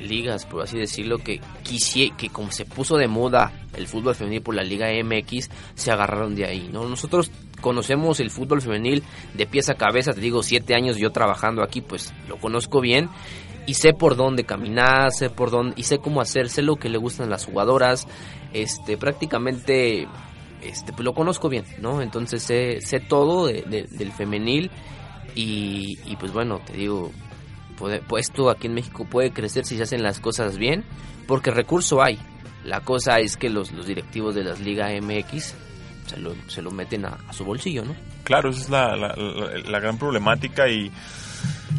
ligas, 0.00 0.44
por 0.46 0.62
así 0.62 0.78
decirlo, 0.78 1.18
que 1.18 1.40
quisie, 1.62 2.12
que 2.16 2.28
como 2.28 2.50
se 2.52 2.64
puso 2.64 2.96
de 2.96 3.08
moda 3.08 3.52
el 3.74 3.86
fútbol 3.86 4.14
femenil 4.14 4.42
por 4.42 4.54
la 4.54 4.62
Liga 4.62 4.88
MX, 5.02 5.48
se 5.74 5.90
agarraron 5.90 6.34
de 6.34 6.44
ahí, 6.46 6.68
¿no? 6.72 6.88
Nosotros 6.88 7.30
conocemos 7.60 8.20
el 8.20 8.30
fútbol 8.30 8.60
femenil 8.62 9.02
de 9.34 9.46
pies 9.46 9.68
a 9.70 9.74
cabeza, 9.74 10.12
te 10.12 10.20
digo, 10.20 10.42
siete 10.42 10.74
años 10.74 10.96
yo 10.98 11.10
trabajando 11.10 11.62
aquí, 11.62 11.80
pues 11.80 12.12
lo 12.28 12.36
conozco 12.36 12.80
bien 12.80 13.08
y 13.66 13.74
sé 13.74 13.92
por 13.94 14.16
dónde 14.16 14.44
caminar, 14.44 15.12
sé 15.12 15.30
por 15.30 15.50
dónde 15.50 15.74
y 15.76 15.82
sé 15.84 15.98
cómo 15.98 16.20
hacer, 16.20 16.48
sé 16.50 16.62
lo 16.62 16.76
que 16.76 16.88
le 16.88 16.98
gustan 16.98 17.30
las 17.30 17.46
jugadoras, 17.46 18.06
este 18.52 18.96
prácticamente 18.96 20.06
este 20.62 20.92
pues 20.92 21.04
lo 21.04 21.14
conozco 21.14 21.48
bien, 21.48 21.64
¿no? 21.80 22.02
Entonces 22.02 22.42
sé, 22.42 22.80
sé 22.80 23.00
todo 23.00 23.46
de- 23.46 23.62
de- 23.62 23.84
del 23.84 24.12
femenil 24.12 24.70
y, 25.34 25.96
pues 26.18 26.32
bueno, 26.32 26.60
te 26.64 26.72
digo, 26.72 27.10
puede- 27.78 28.00
pues 28.00 28.28
esto 28.28 28.50
aquí 28.50 28.66
en 28.66 28.74
México 28.74 29.04
puede 29.08 29.30
crecer 29.32 29.64
si 29.64 29.76
se 29.76 29.82
hacen 29.84 30.02
las 30.02 30.20
cosas 30.20 30.56
bien, 30.58 30.84
porque 31.26 31.50
recurso 31.50 32.02
hay. 32.02 32.18
La 32.64 32.80
cosa 32.80 33.18
es 33.20 33.36
que 33.36 33.48
los, 33.48 33.70
los 33.72 33.86
directivos 33.86 34.34
de 34.34 34.42
las 34.44 34.60
Liga 34.60 34.88
MX 35.00 35.54
se 36.06 36.16
lo, 36.18 36.34
se 36.48 36.62
lo 36.62 36.70
meten 36.70 37.04
a, 37.04 37.18
su 37.32 37.44
bolsillo, 37.44 37.84
¿no? 37.84 37.94
Claro, 38.24 38.50
esa 38.50 38.60
es 38.60 38.70
la, 38.70 38.96
la- 38.96 39.14
gran 39.80 39.98
problemática 39.98 40.68
y 40.68 40.90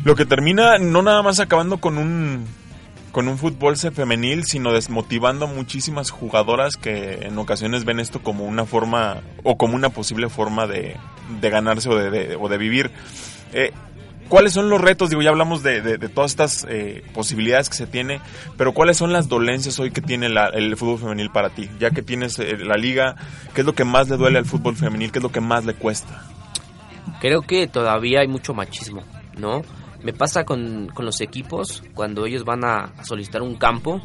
lo 0.05 0.15
que 0.15 0.25
termina 0.25 0.77
no 0.77 1.01
nada 1.01 1.21
más 1.23 1.39
acabando 1.39 1.77
con 1.77 1.97
un 1.97 2.45
con 3.11 3.27
un 3.29 3.37
fútbol 3.39 3.75
femenil, 3.77 4.43
sino 4.45 4.71
desmotivando 4.73 5.45
a 5.45 5.47
muchísimas 5.47 6.11
jugadoras 6.11 6.77
que 6.77 7.19
en 7.25 7.37
ocasiones 7.39 7.83
ven 7.83 7.99
esto 7.99 8.21
como 8.21 8.43
una 8.45 8.65
forma 8.65 9.21
o 9.43 9.57
como 9.57 9.75
una 9.75 9.89
posible 9.89 10.29
forma 10.29 10.67
de, 10.67 10.97
de 11.41 11.49
ganarse 11.49 11.89
o 11.89 11.95
de, 11.95 12.11
de- 12.11 12.35
o 12.35 12.47
de 12.47 12.57
vivir. 12.59 12.91
Eh, 13.53 13.71
¿Cuáles 14.29 14.53
son 14.53 14.69
los 14.69 14.81
retos? 14.81 15.09
Digo, 15.09 15.21
ya 15.21 15.29
hablamos 15.29 15.63
de, 15.63 15.97
todas 16.09 16.31
estas 16.31 16.65
eh, 16.69 17.03
posibilidades 17.13 17.69
que 17.69 17.75
se 17.75 17.87
tiene, 17.87 18.19
pero 18.57 18.73
¿cuáles 18.73 18.97
son 18.97 19.13
las 19.13 19.29
dolencias 19.29 19.79
hoy 19.79 19.91
que 19.91 20.01
tiene 20.01 20.27
el 20.27 20.75
fútbol 20.75 20.99
femenil 20.99 21.29
para 21.29 21.49
ti? 21.49 21.69
Ya 21.79 21.91
que 21.91 22.01
tienes 22.01 22.37
eh, 22.39 22.57
la 22.57 22.75
liga, 22.75 23.15
¿qué 23.53 23.61
es 23.61 23.67
lo 23.67 23.73
que 23.73 23.85
más 23.85 24.09
le 24.09 24.17
duele 24.17 24.37
al 24.37 24.45
fútbol 24.45 24.75
femenil? 24.75 25.11
¿Qué 25.11 25.19
es 25.19 25.23
lo 25.23 25.31
que 25.31 25.41
más 25.41 25.65
le 25.65 25.73
cuesta? 25.75 26.25
Creo 27.21 27.41
que 27.41 27.67
todavía 27.67 28.19
hay 28.19 28.27
mucho 28.27 28.53
machismo, 28.53 29.03
¿no? 29.37 29.61
Me 30.03 30.13
pasa 30.13 30.43
con, 30.43 30.87
con 30.93 31.05
los 31.05 31.21
equipos, 31.21 31.83
cuando 31.93 32.25
ellos 32.25 32.43
van 32.43 32.63
a 32.65 32.93
solicitar 33.03 33.41
un 33.41 33.55
campo, 33.55 34.01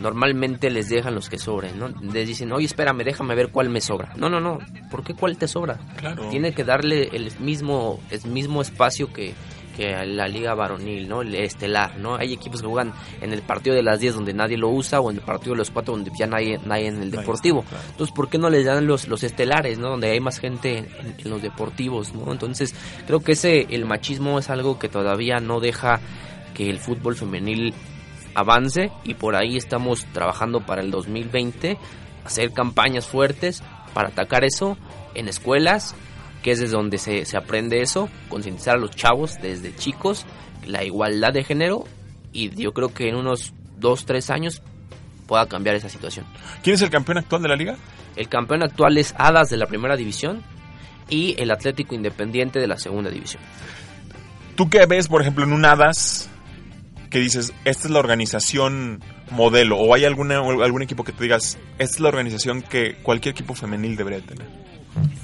normalmente 0.00 0.70
les 0.70 0.88
dejan 0.88 1.14
los 1.14 1.28
que 1.28 1.38
sobren, 1.38 1.78
¿no? 1.78 1.88
Les 1.88 2.26
dicen, 2.26 2.52
oye, 2.52 2.66
espérame, 2.66 3.04
déjame 3.04 3.34
ver 3.34 3.50
cuál 3.50 3.68
me 3.68 3.80
sobra. 3.80 4.12
No, 4.16 4.28
no, 4.28 4.40
no, 4.40 4.58
¿por 4.90 5.04
qué 5.04 5.14
cuál 5.14 5.36
te 5.36 5.48
sobra? 5.48 5.78
Claro. 5.96 6.28
Tiene 6.30 6.52
que 6.52 6.64
darle 6.64 7.10
el 7.12 7.32
mismo, 7.38 8.00
el 8.10 8.30
mismo 8.30 8.60
espacio 8.62 9.12
que, 9.12 9.34
que 9.76 9.94
a 9.94 10.04
la 10.04 10.26
liga 10.28 10.54
varonil, 10.54 11.08
¿no? 11.08 11.22
El 11.22 11.34
estelar, 11.34 11.98
¿no? 11.98 12.16
Hay 12.16 12.32
equipos 12.32 12.60
que 12.60 12.66
juegan 12.66 12.92
en 13.20 13.32
el 13.32 13.42
partido 13.42 13.74
de 13.76 13.82
las 13.82 14.00
10 14.00 14.14
donde 14.14 14.32
nadie 14.32 14.56
lo 14.56 14.68
usa 14.68 15.00
o 15.00 15.10
en 15.10 15.16
el 15.16 15.22
partido 15.22 15.52
de 15.52 15.58
los 15.58 15.70
4 15.70 15.94
donde 15.94 16.10
ya 16.18 16.26
nadie, 16.26 16.58
nadie 16.64 16.88
en 16.88 17.02
el 17.02 17.10
deportivo. 17.10 17.64
Entonces, 17.90 18.14
¿por 18.14 18.28
qué 18.28 18.38
no 18.38 18.50
les 18.50 18.64
dan 18.64 18.86
los, 18.86 19.08
los 19.08 19.22
estelares, 19.22 19.78
¿no? 19.78 19.90
Donde 19.90 20.10
hay 20.10 20.20
más 20.20 20.38
gente 20.38 20.78
en, 20.78 20.88
en 21.18 21.30
los 21.30 21.42
deportivos, 21.42 22.14
¿no? 22.14 22.32
Entonces, 22.32 22.74
creo 23.06 23.20
que 23.20 23.32
ese, 23.32 23.66
el 23.70 23.84
machismo 23.84 24.38
es 24.38 24.50
algo 24.50 24.78
que 24.78 24.88
todavía 24.88 25.40
no 25.40 25.60
deja 25.60 26.00
que 26.54 26.70
el 26.70 26.78
fútbol 26.78 27.16
femenil 27.16 27.74
avance 28.34 28.90
y 29.04 29.14
por 29.14 29.36
ahí 29.36 29.56
estamos 29.56 30.06
trabajando 30.12 30.60
para 30.60 30.82
el 30.82 30.90
2020 30.90 31.78
hacer 32.24 32.52
campañas 32.52 33.06
fuertes 33.06 33.62
para 33.92 34.08
atacar 34.08 34.44
eso 34.44 34.76
en 35.14 35.28
escuelas 35.28 35.94
que 36.42 36.50
es 36.50 36.60
desde 36.60 36.76
donde 36.76 36.98
se, 36.98 37.24
se 37.24 37.36
aprende 37.36 37.80
eso 37.80 38.08
concientizar 38.28 38.76
a 38.76 38.78
los 38.78 38.90
chavos 38.90 39.36
desde 39.40 39.74
chicos 39.74 40.26
la 40.66 40.84
igualdad 40.84 41.32
de 41.32 41.44
género 41.44 41.84
y 42.32 42.50
yo 42.50 42.72
creo 42.72 42.92
que 42.92 43.08
en 43.08 43.16
unos 43.16 43.54
2 43.78 44.06
3 44.06 44.30
años 44.30 44.62
pueda 45.26 45.46
cambiar 45.46 45.76
esa 45.76 45.88
situación 45.88 46.26
¿Quién 46.62 46.74
es 46.74 46.82
el 46.82 46.90
campeón 46.90 47.18
actual 47.18 47.42
de 47.42 47.48
la 47.48 47.56
liga? 47.56 47.76
el 48.16 48.28
campeón 48.28 48.62
actual 48.62 48.98
es 48.98 49.14
Hadas 49.16 49.50
de 49.50 49.56
la 49.56 49.66
primera 49.66 49.96
división 49.96 50.42
y 51.08 51.34
el 51.38 51.50
Atlético 51.50 51.94
Independiente 51.94 52.58
de 52.58 52.66
la 52.66 52.78
segunda 52.78 53.10
división 53.10 53.42
¿Tú 54.56 54.70
qué 54.70 54.86
ves, 54.86 55.08
por 55.08 55.20
ejemplo, 55.20 55.44
en 55.44 55.52
un 55.52 55.64
Hadas 55.64 56.30
que 57.14 57.20
dices, 57.20 57.54
esta 57.64 57.86
es 57.86 57.90
la 57.92 58.00
organización 58.00 59.00
modelo? 59.30 59.78
¿O 59.78 59.94
hay 59.94 60.04
alguna, 60.04 60.38
algún 60.38 60.82
equipo 60.82 61.04
que 61.04 61.12
te 61.12 61.22
digas, 61.22 61.60
esta 61.78 61.94
es 61.94 62.00
la 62.00 62.08
organización 62.08 62.60
que 62.60 62.96
cualquier 63.04 63.34
equipo 63.34 63.54
femenil 63.54 63.94
debería 63.94 64.20
tener? 64.20 64.48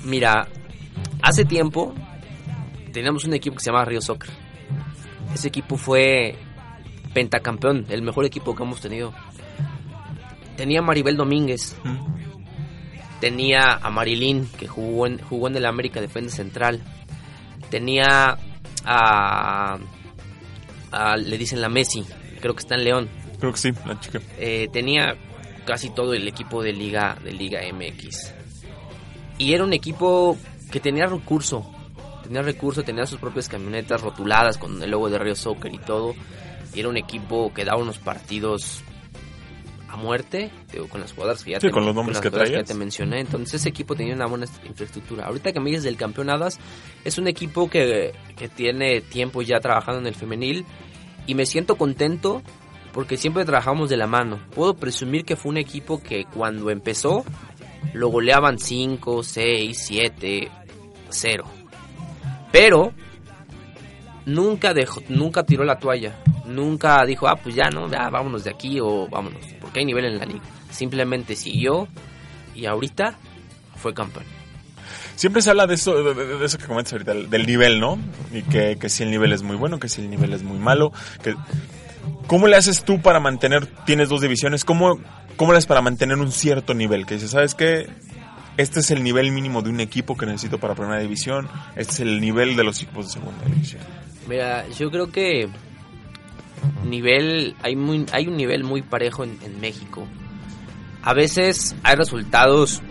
Mira, 0.05 0.47
hace 1.21 1.45
tiempo 1.45 1.93
teníamos 2.93 3.25
un 3.25 3.35
equipo 3.35 3.57
que 3.57 3.65
se 3.65 3.73
llama 3.73 3.85
Río 3.85 4.01
Soccer. 4.01 4.31
Ese 5.35 5.49
equipo 5.49 5.77
fue 5.77 6.37
pentacampeón, 7.13 7.87
el 7.89 8.03
mejor 8.03 8.25
equipo 8.25 8.55
que 8.55 8.63
hemos 8.63 8.81
tenido. 8.81 9.13
Tenía 10.57 10.79
a 10.79 10.83
Maribel 10.83 11.17
Domínguez, 11.17 11.75
tenía 13.21 13.81
a 13.83 13.91
Marilyn, 13.91 14.47
que 14.57 14.69
jugó 14.69 15.09
en, 15.09 15.19
jugó 15.19 15.49
en 15.49 15.57
el 15.57 15.67
América 15.67 16.01
Defensa 16.01 16.37
Central. 16.37 16.85
Tenía 17.69 18.39
a, 18.85 19.79
a- 20.91 21.17
Le 21.17 21.39
dicen 21.39 21.61
la 21.61 21.69
Messi, 21.69 22.05
creo 22.41 22.55
que 22.55 22.61
está 22.61 22.75
en 22.75 22.85
León. 22.85 23.09
Creo 23.39 23.53
que 23.53 23.59
sí, 23.59 23.71
la 23.87 23.99
chica. 24.01 24.21
Eh, 24.39 24.69
tenía 24.73 25.17
casi 25.65 25.91
todo 25.91 26.15
el 26.15 26.27
equipo 26.29 26.63
de 26.63 26.73
Liga, 26.73 27.17
de 27.23 27.33
Liga 27.33 27.61
MX. 27.73 28.33
Y 29.39 29.55
era 29.55 29.65
un 29.65 29.73
equipo 29.73 30.37
que 30.71 30.81
tenía 30.81 31.07
recurso. 31.07 31.71
Tenía 32.23 32.43
recurso, 32.43 32.83
tenía 32.83 33.07
sus 33.07 33.19
propias 33.19 33.49
camionetas 33.49 34.01
rotuladas 34.03 34.59
con 34.59 34.83
el 34.83 34.91
logo 34.91 35.09
de 35.09 35.19
Río 35.19 35.35
Soccer 35.35 35.73
y 35.73 35.79
todo. 35.79 36.15
Y 36.75 36.81
era 36.81 36.89
un 36.89 36.97
equipo 36.97 37.53
que 37.55 37.65
daba 37.65 37.81
unos 37.81 37.99
partidos 37.99 38.83
a 39.91 39.97
muerte, 39.97 40.51
digo, 40.73 40.89
con 40.89 41.01
las 41.01 41.13
jugadoras 41.13 41.43
que 41.43 41.51
ya, 41.51 41.61
Sí, 41.61 41.67
te, 41.67 41.73
con 41.73 41.85
los 41.85 41.95
nombres 41.95 42.17
las 42.17 42.23
que 42.23 42.29
jugadoras 42.29 42.53
traías. 42.53 42.69
te 42.69 42.75
mencioné. 42.75 43.21
Entonces 43.21 43.55
ese 43.55 43.69
equipo 43.69 43.97
tenía 43.97 44.15
una 44.15 44.27
buena 44.27 44.47
infraestructura. 44.69 45.27
Ahorita 45.27 45.53
que 45.53 45.59
me 45.61 45.71
dices 45.71 45.85
del 45.85 45.97
campeonadas, 45.97 46.59
es 47.05 47.19
un 47.19 47.27
equipo 47.27 47.69
que, 47.69 48.13
que 48.37 48.49
tiene 48.49 49.01
tiempo 49.01 49.43
ya 49.43 49.59
trabajando 49.61 50.01
en 50.01 50.07
el 50.07 50.15
femenil 50.15 50.65
y 51.27 51.35
me 51.35 51.45
siento 51.45 51.77
contento 51.77 52.43
porque 52.93 53.17
siempre 53.17 53.45
trabajamos 53.45 53.91
de 53.91 53.97
la 53.97 54.07
mano. 54.07 54.39
Puedo 54.55 54.75
presumir 54.75 55.25
que 55.25 55.37
fue 55.37 55.51
un 55.51 55.59
equipo 55.59 56.01
que 56.03 56.25
cuando 56.25 56.71
empezó 56.71 57.25
lo 57.93 58.09
goleaban 58.09 58.59
5, 58.59 59.23
6, 59.23 59.77
7, 59.79 60.51
0. 61.09 61.45
Pero 62.53 62.93
nunca 64.27 64.75
dejó, 64.75 65.03
nunca 65.09 65.45
tiró 65.45 65.65
la 65.65 65.79
toalla. 65.79 66.17
Nunca 66.47 67.05
dijo, 67.07 67.29
ah, 67.29 67.37
pues 67.37 67.55
ya 67.55 67.71
no, 67.71 67.91
ya 67.91 68.09
vámonos 68.11 68.45
de 68.45 68.51
aquí 68.51 68.79
o 68.81 69.09
vámonos. 69.09 69.41
Porque 69.61 69.81
hay 69.81 69.87
nivel 69.87 70.05
en 70.05 70.19
la 70.19 70.25
liga. 70.25 70.45
Simplemente 70.71 71.37
siguió 71.37 71.89
y 72.55 72.67
ahorita 72.67 73.17
fue 73.77 73.95
campeón. 73.95 74.25
Siempre 75.17 75.43
se 75.43 75.51
habla 75.51 75.67
de 75.67 75.75
eso, 75.75 76.03
de, 76.03 76.45
eso 76.45 76.57
que 76.57 76.65
comentas 76.65 76.93
ahorita, 76.95 77.13
del, 77.13 77.29
del 77.29 77.47
nivel, 77.47 77.79
¿no? 77.79 77.99
Y 78.33 78.43
que, 78.43 78.79
que 78.81 78.89
si 78.89 79.03
el 79.03 79.11
nivel 79.11 79.33
es 79.33 79.43
muy 79.43 79.57
bueno, 79.57 79.79
que 79.79 79.89
si 79.89 80.01
el 80.01 80.09
nivel 80.09 80.33
es 80.33 80.43
muy 80.43 80.59
malo. 80.59 80.93
Que, 81.23 81.35
¿Cómo 82.27 82.47
le 82.47 82.57
haces 82.57 82.85
tú 82.85 83.01
para 83.01 83.21
mantener, 83.21 83.67
tienes 83.85 84.09
dos 84.09 84.21
divisiones, 84.21 84.65
¿cómo, 84.65 85.01
cómo 85.37 85.53
le 85.53 85.59
haces 85.59 85.67
para 85.67 85.83
mantener 85.83 86.17
un 86.19 86.33
cierto 86.33 86.75
nivel? 86.75 87.05
Que 87.05 87.15
dices, 87.15 87.33
¿sabes 87.33 87.55
qué? 87.55 87.89
Este 88.57 88.81
es 88.81 88.91
el 88.91 89.03
nivel 89.03 89.33
mínimo 89.33 89.63
de 89.63 89.71
un 89.71 89.81
equipo 89.81 90.17
que 90.17 90.27
necesito 90.27 90.59
para 90.59 90.75
primera 90.75 91.01
división, 91.01 91.49
este 91.77 91.93
es 91.93 92.01
el 92.01 92.21
nivel 92.21 92.57
de 92.57 92.65
los 92.65 92.83
equipos 92.83 93.07
de 93.07 93.13
segunda 93.13 93.45
división. 93.47 93.83
Mira, 94.29 94.69
yo 94.69 94.91
creo 94.91 95.11
que 95.11 95.49
nivel 96.85 97.57
hay 97.63 97.77
muy 97.77 98.07
hay 98.13 98.27
un 98.27 98.37
nivel 98.37 98.65
muy 98.65 98.83
parejo 98.83 99.25
en, 99.25 99.61
México. 99.61 100.07
A 101.03 101.15
veces 101.15 101.75
hay 101.83 101.97
resultados 101.97 102.83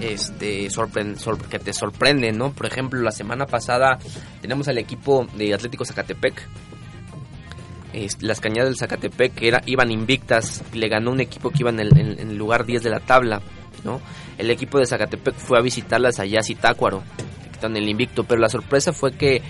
este 0.00 0.68
sorpren- 0.68 1.16
sor- 1.16 1.42
que 1.48 1.58
te 1.58 1.72
sorprenden, 1.72 2.36
¿no? 2.36 2.52
Por 2.52 2.66
ejemplo, 2.66 3.00
la 3.00 3.12
semana 3.12 3.46
pasada 3.46 3.98
tenemos 4.40 4.68
al 4.68 4.78
equipo 4.78 5.26
de 5.36 5.54
Atlético 5.54 5.84
Zacatepec. 5.84 6.48
Las 8.20 8.40
cañadas 8.40 8.70
del 8.70 8.76
Zacatepec 8.76 9.34
que 9.34 9.46
era, 9.46 9.62
iban 9.66 9.92
invictas, 9.92 10.64
y 10.72 10.78
le 10.78 10.88
ganó 10.88 11.12
un 11.12 11.20
equipo 11.20 11.50
que 11.50 11.58
iba 11.60 11.70
en 11.70 11.78
el, 11.78 12.36
lugar 12.36 12.66
10 12.66 12.82
de 12.82 12.90
la 12.90 12.98
tabla, 12.98 13.40
¿no? 13.84 14.00
El 14.36 14.50
equipo 14.50 14.80
de 14.80 14.86
Zacatepec 14.86 15.36
fue 15.36 15.58
a 15.58 15.62
visitarlas 15.62 16.18
allá 16.18 16.40
a 16.40 16.42
Zitácuaro, 16.42 17.04
que 17.60 17.64
en 17.64 17.76
el 17.76 17.88
invicto, 17.88 18.24
pero 18.24 18.40
la 18.40 18.48
sorpresa 18.48 18.92
fue 18.92 19.12
que 19.12 19.42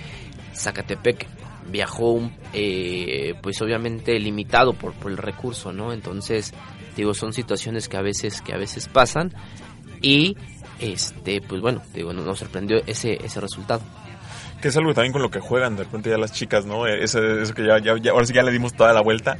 Zacatepec 0.54 1.26
viajó 1.70 2.30
eh, 2.52 3.34
pues 3.42 3.60
obviamente 3.62 4.18
limitado 4.18 4.72
por, 4.74 4.94
el 5.10 5.16
recurso, 5.16 5.72
¿no? 5.72 5.92
Entonces, 5.92 6.52
digo, 6.96 7.14
son 7.14 7.32
situaciones 7.32 7.88
que 7.88 7.96
a 7.96 8.02
veces, 8.02 8.40
que 8.42 8.52
a 8.52 8.58
veces 8.58 8.88
pasan 8.88 9.32
y 10.00 10.36
este, 10.78 11.40
pues 11.40 11.60
bueno, 11.60 11.82
digo, 11.94 12.12
no- 12.12 12.22
nos 12.22 12.38
sorprendió 12.38 12.82
ese, 12.86 13.18
ese 13.24 13.40
resultado. 13.40 13.80
Que 14.60 14.68
es 14.68 14.76
algo 14.76 14.94
también 14.94 15.12
con 15.12 15.22
lo 15.22 15.30
que 15.30 15.40
juegan 15.40 15.76
de 15.76 15.84
repente 15.84 16.10
ya 16.10 16.18
las 16.18 16.32
chicas, 16.32 16.64
¿no? 16.66 16.86
Ese- 16.86 17.42
Eso, 17.42 17.54
que 17.54 17.66
ya, 17.66 17.78
ya, 17.78 17.96
ya- 18.00 18.12
ahora 18.12 18.26
sí 18.26 18.32
ya 18.34 18.42
le 18.42 18.52
dimos 18.52 18.74
toda 18.74 18.92
la 18.92 19.00
vuelta. 19.02 19.38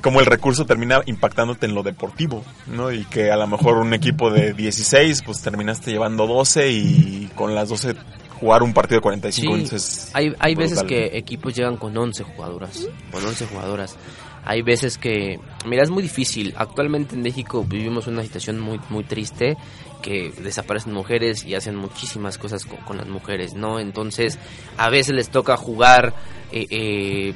Como 0.00 0.20
el 0.20 0.26
recurso 0.26 0.64
termina 0.64 1.02
impactándote 1.04 1.66
en 1.66 1.74
lo 1.74 1.82
deportivo, 1.82 2.42
¿no? 2.66 2.90
Y 2.90 3.04
que 3.04 3.30
a 3.30 3.36
lo 3.36 3.46
mejor 3.46 3.76
un 3.76 3.92
equipo 3.92 4.30
de 4.30 4.54
16, 4.54 5.22
pues 5.22 5.42
terminaste 5.42 5.90
llevando 5.90 6.26
12 6.26 6.70
y 6.70 7.30
con 7.34 7.54
las 7.54 7.68
12 7.68 7.94
jugar 8.40 8.62
un 8.62 8.72
partido 8.72 8.98
de 8.98 9.02
45 9.02 9.54
Sí, 9.54 9.62
entonces 9.62 10.10
hay, 10.14 10.32
hay 10.38 10.54
veces 10.54 10.82
que 10.82 11.16
equipos 11.16 11.54
llegan 11.54 11.76
con 11.76 11.96
11 11.96 12.24
jugadoras, 12.24 12.88
con 13.10 13.24
11 13.24 13.46
jugadoras. 13.46 13.96
Hay 14.42 14.62
veces 14.62 14.96
que, 14.96 15.38
mira, 15.66 15.82
es 15.82 15.90
muy 15.90 16.02
difícil. 16.02 16.54
Actualmente 16.56 17.14
en 17.14 17.20
México 17.20 17.62
vivimos 17.62 18.06
una 18.06 18.22
situación 18.22 18.58
muy, 18.58 18.80
muy 18.88 19.04
triste 19.04 19.56
que 20.00 20.32
desaparecen 20.42 20.94
mujeres 20.94 21.44
y 21.44 21.54
hacen 21.54 21.76
muchísimas 21.76 22.38
cosas 22.38 22.64
con, 22.64 22.78
con 22.78 22.96
las 22.96 23.06
mujeres, 23.06 23.52
¿no? 23.54 23.78
Entonces, 23.78 24.38
a 24.78 24.88
veces 24.88 25.14
les 25.14 25.28
toca 25.28 25.58
jugar 25.58 26.14
eh, 26.52 26.66
eh, 26.70 27.34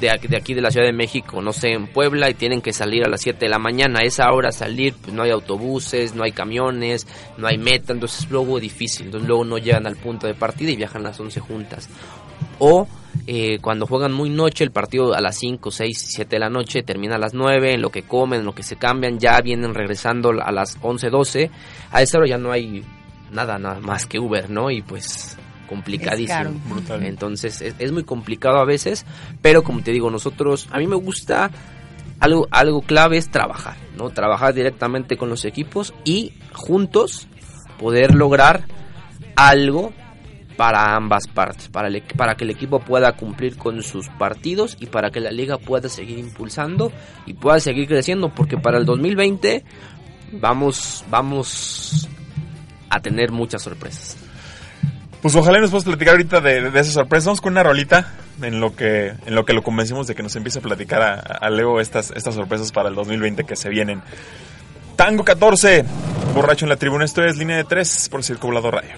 de, 0.00 0.10
aquí, 0.10 0.28
de 0.28 0.36
aquí 0.36 0.54
de 0.54 0.60
la 0.60 0.70
Ciudad 0.70 0.86
de 0.86 0.92
México, 0.92 1.42
no 1.42 1.52
sé, 1.52 1.72
en 1.72 1.86
Puebla 1.86 2.30
y 2.30 2.34
tienen 2.34 2.60
que 2.60 2.72
salir 2.72 3.04
a 3.04 3.08
las 3.08 3.20
7 3.20 3.38
de 3.38 3.48
la 3.48 3.58
mañana. 3.58 4.00
A 4.00 4.02
esa 4.02 4.32
hora 4.32 4.50
salir, 4.50 4.94
pues 5.00 5.12
no 5.12 5.22
hay 5.22 5.30
autobuses, 5.30 6.14
no 6.14 6.24
hay 6.24 6.32
camiones, 6.32 7.06
no 7.36 7.46
hay 7.46 7.58
meta, 7.58 7.92
entonces 7.92 8.20
es 8.20 8.30
luego 8.30 8.58
difícil. 8.58 9.06
Entonces 9.06 9.28
luego 9.28 9.44
no 9.44 9.58
llegan 9.58 9.86
al 9.86 9.96
punto 9.96 10.26
de 10.26 10.34
partida 10.34 10.70
y 10.70 10.76
viajan 10.76 11.02
las 11.02 11.20
11 11.20 11.40
juntas. 11.40 11.88
O 12.58 12.88
eh, 13.26 13.58
cuando 13.60 13.86
juegan 13.86 14.12
muy 14.12 14.30
noche, 14.30 14.64
el 14.64 14.70
partido 14.70 15.14
a 15.14 15.20
las 15.20 15.36
5, 15.38 15.70
6, 15.70 15.98
7 15.98 16.36
de 16.36 16.40
la 16.40 16.50
noche 16.50 16.82
termina 16.82 17.16
a 17.16 17.18
las 17.18 17.34
9, 17.34 17.74
en 17.74 17.82
lo 17.82 17.90
que 17.90 18.02
comen, 18.02 18.40
en 18.40 18.46
lo 18.46 18.54
que 18.54 18.62
se 18.62 18.76
cambian, 18.76 19.18
ya 19.18 19.40
vienen 19.40 19.74
regresando 19.74 20.30
a 20.30 20.50
las 20.52 20.78
11, 20.80 21.10
12. 21.10 21.50
A 21.92 22.02
esa 22.02 22.18
hora 22.18 22.28
ya 22.28 22.38
no 22.38 22.52
hay 22.52 22.82
nada, 23.30 23.58
nada 23.58 23.80
más 23.80 24.06
que 24.06 24.18
Uber, 24.18 24.50
¿no? 24.50 24.70
Y 24.70 24.82
pues 24.82 25.36
complicadísimo. 25.70 26.36
caro. 26.36 26.52
Brutal. 26.68 27.06
Entonces 27.06 27.62
es, 27.62 27.74
es 27.78 27.92
muy 27.92 28.02
complicado 28.04 28.58
a 28.58 28.64
veces, 28.64 29.06
pero 29.40 29.62
como 29.62 29.82
te 29.82 29.92
digo, 29.92 30.10
nosotros, 30.10 30.68
a 30.72 30.78
mí 30.78 30.86
me 30.88 30.96
gusta 30.96 31.50
algo, 32.18 32.48
algo 32.50 32.82
clave 32.82 33.16
es 33.16 33.30
trabajar, 33.30 33.76
¿no? 33.96 34.10
Trabajar 34.10 34.52
directamente 34.52 35.16
con 35.16 35.30
los 35.30 35.44
equipos 35.44 35.94
y 36.04 36.32
juntos 36.52 37.28
poder 37.78 38.14
lograr 38.14 38.64
algo 39.36 39.92
para 40.56 40.94
ambas 40.94 41.26
partes, 41.26 41.68
para, 41.68 41.88
el 41.88 42.02
para 42.02 42.34
que 42.34 42.44
el 42.44 42.50
equipo 42.50 42.80
pueda 42.80 43.12
cumplir 43.12 43.56
con 43.56 43.82
sus 43.82 44.08
partidos 44.08 44.76
y 44.78 44.86
para 44.86 45.10
que 45.10 45.20
la 45.20 45.30
liga 45.30 45.56
pueda 45.56 45.88
seguir 45.88 46.18
impulsando 46.18 46.92
y 47.24 47.32
pueda 47.32 47.60
seguir 47.60 47.88
creciendo, 47.88 48.34
porque 48.34 48.58
para 48.58 48.76
el 48.76 48.84
2020 48.84 49.64
vamos, 50.32 51.04
vamos 51.08 52.08
a 52.90 53.00
tener 53.00 53.30
muchas 53.30 53.62
sorpresas. 53.62 54.29
Pues 55.22 55.34
ojalá 55.34 55.60
nos 55.60 55.70
puedas 55.70 55.84
platicar 55.84 56.14
ahorita 56.14 56.40
de, 56.40 56.70
de 56.70 56.80
esa 56.80 56.92
sorpresa. 56.92 57.26
Vamos 57.26 57.40
con 57.40 57.52
una 57.52 57.62
rolita 57.62 58.14
en 58.42 58.60
lo 58.60 58.74
que 58.74 59.12
en 59.26 59.34
lo 59.34 59.44
que 59.44 59.52
lo 59.52 59.62
convencimos 59.62 60.06
de 60.06 60.14
que 60.14 60.22
nos 60.22 60.34
empiece 60.36 60.58
a 60.58 60.62
platicar 60.62 61.02
a, 61.02 61.50
Leo 61.50 61.80
estas, 61.80 62.10
estas 62.12 62.34
sorpresas 62.34 62.72
para 62.72 62.88
el 62.88 62.94
2020 62.94 63.44
que 63.44 63.56
se 63.56 63.68
vienen. 63.68 64.02
Tango 64.96 65.24
14, 65.24 65.84
borracho 66.34 66.64
en 66.64 66.70
la 66.70 66.76
tribuna. 66.76 67.04
Esto 67.04 67.24
es 67.24 67.36
línea 67.36 67.56
de 67.56 67.64
3 67.64 68.08
por 68.10 68.22
Circo 68.22 68.48
Volador 68.48 68.74
Radio. 68.74 68.94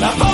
La 0.00 0.29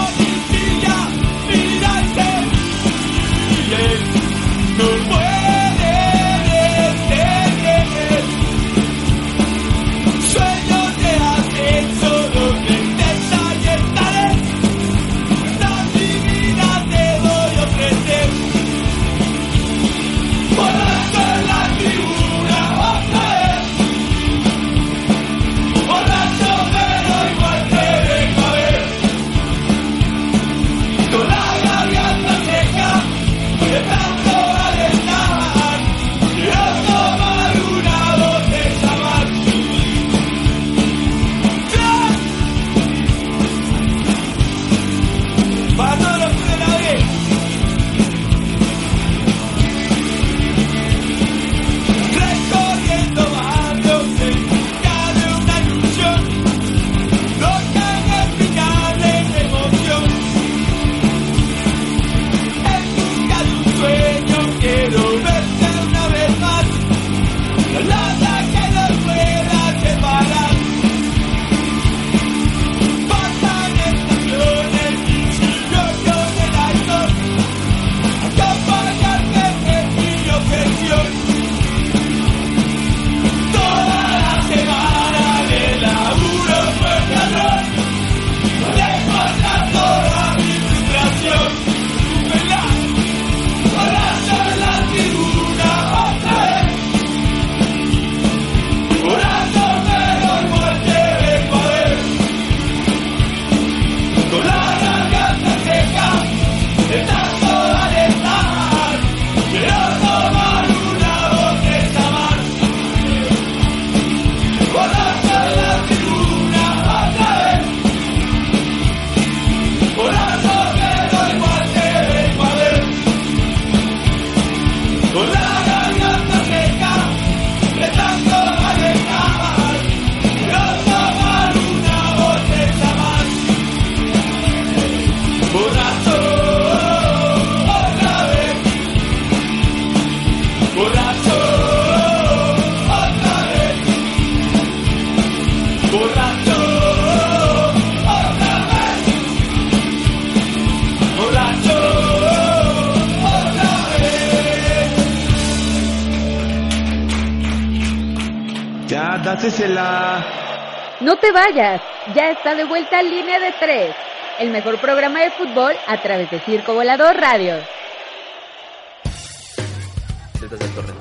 No 161.07 161.17
te 161.19 161.31
vayas, 161.31 161.81
ya 162.17 162.31
está 162.31 162.55
de 162.57 162.65
vuelta 162.65 163.01
Línea 163.03 163.39
de 163.39 163.53
Tres, 163.61 163.95
el 164.41 164.51
mejor 164.51 164.81
programa 164.81 165.21
de 165.21 165.31
fútbol 165.31 165.73
a 165.87 166.03
través 166.03 166.29
de 166.33 166.41
Circo 166.41 166.75
Volador 166.75 167.17
Radio. 167.17 167.55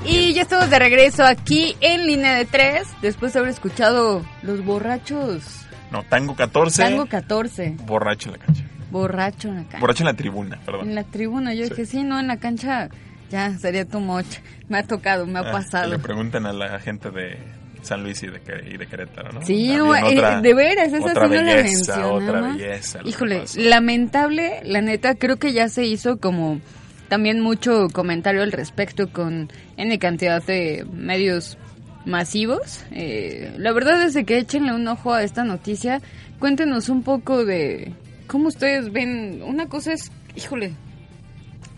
Y 0.06 0.34
ya 0.34 0.44
estamos 0.44 0.70
de 0.70 0.78
regreso 0.80 1.26
aquí 1.26 1.76
en 1.82 2.06
línea 2.06 2.36
de 2.36 2.46
tres, 2.46 2.88
después 3.02 3.34
de 3.34 3.40
haber 3.40 3.52
escuchado 3.52 4.24
Los 4.44 4.64
Borrachos. 4.64 5.44
No, 5.92 6.04
Tango 6.04 6.36
14. 6.36 6.84
Tango 6.84 7.06
14, 7.08 7.76
Borracho 7.86 8.30
en 8.30 8.34
la 8.40 8.46
cancha. 8.46 8.64
borracho 8.92 9.48
en 9.50 9.56
la 9.56 9.62
cancha. 9.64 9.80
Borracho 9.80 10.04
en 10.04 10.08
la 10.08 10.14
tribuna, 10.14 10.60
perdón. 10.66 10.90
En 10.90 10.96
la 10.96 11.04
tribuna, 11.04 11.54
yo 11.56 11.64
Sí. 11.66 11.70
dije, 11.72 11.86
sí, 11.88 12.04
no, 12.04 12.20
en 12.20 12.28
la 12.28 12.38
cancha 12.38 12.90
ya 13.32 13.58
sería 13.58 13.86
too 13.86 14.00
much. 14.00 14.38
Me 14.70 14.78
ha 14.78 14.84
tocado, 14.84 15.26
me 15.26 15.40
ha 15.40 15.50
Ah, 15.50 15.52
pasado. 15.52 15.90
le 15.90 15.98
preguntan 16.00 16.46
a 16.46 16.54
la 16.54 16.80
gente 16.80 17.10
de 17.12 17.38
San 17.86 18.04
Luis 18.04 18.22
y 18.24 18.28
de, 18.28 18.42
y 18.72 18.78
de 18.78 18.88
Querétaro, 18.88 19.32
¿no? 19.32 19.42
Sí, 19.46 19.76
no, 19.76 19.90
otra- 19.90 20.42
de 20.42 20.54
veras, 20.54 20.88
esa 20.90 20.98
otra 21.00 21.14
sí 21.14 21.30
no 21.30 21.36
la 21.36 21.42
belleza, 21.56 21.64
mencionaba. 21.64 22.14
Otra 22.14 22.42
belleza. 22.42 23.00
Híjole, 23.06 23.44
lamentable, 23.56 24.62
la 24.64 24.82
neta, 24.82 25.16
creo 25.16 25.38
que 25.38 25.54
ya 25.54 25.70
se 25.70 25.86
hizo 25.86 26.18
como 26.18 26.60
también 27.08 27.40
mucho 27.40 27.88
comentario 27.94 28.42
al 28.42 28.52
respecto 28.52 29.10
con 29.12 29.50
N 29.78 30.00
cantidad 30.00 30.44
de 30.44 30.86
medios 30.92 31.58
masivos. 32.06 32.84
Eh, 32.92 33.54
la 33.58 33.72
verdad 33.74 34.02
es 34.04 34.16
que 34.26 34.38
échenle 34.40 34.74
un 34.74 34.88
ojo 34.88 35.14
a 35.14 35.24
esta 35.24 35.44
noticia. 35.44 36.02
Cuéntenos 36.40 36.90
un 36.90 37.04
poco 37.04 37.46
de 37.46 37.92
cómo 38.28 38.48
ustedes 38.48 38.92
ven. 38.92 39.42
Una 39.44 39.68
cosa 39.68 39.94
es, 39.94 40.12
híjole, 40.36 40.74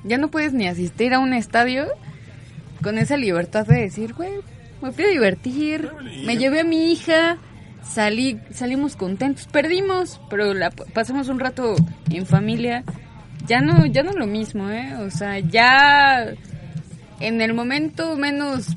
ya 0.03 0.17
no 0.17 0.29
puedes 0.29 0.53
ni 0.53 0.67
asistir 0.67 1.13
a 1.13 1.19
un 1.19 1.33
estadio 1.33 1.87
con 2.81 2.97
esa 2.97 3.17
libertad 3.17 3.65
de 3.65 3.81
decir, 3.81 4.13
güey, 4.13 4.31
me 4.81 4.91
fui 4.91 5.05
a 5.05 5.09
divertir, 5.09 5.89
me 6.25 6.37
llevé 6.37 6.61
a 6.61 6.63
mi 6.63 6.91
hija, 6.91 7.37
salí, 7.83 8.39
salimos 8.53 8.95
contentos, 8.95 9.47
perdimos, 9.47 10.19
pero 10.29 10.53
la 10.53 10.69
pasamos 10.71 11.27
un 11.29 11.39
rato 11.39 11.75
en 12.09 12.25
familia. 12.25 12.83
Ya 13.47 13.61
no, 13.61 13.85
ya 13.85 14.03
no 14.03 14.11
lo 14.13 14.27
mismo, 14.27 14.69
¿eh? 14.69 14.95
O 14.97 15.09
sea, 15.09 15.39
ya 15.39 16.33
en 17.19 17.41
el 17.41 17.53
momento 17.53 18.15
menos 18.17 18.67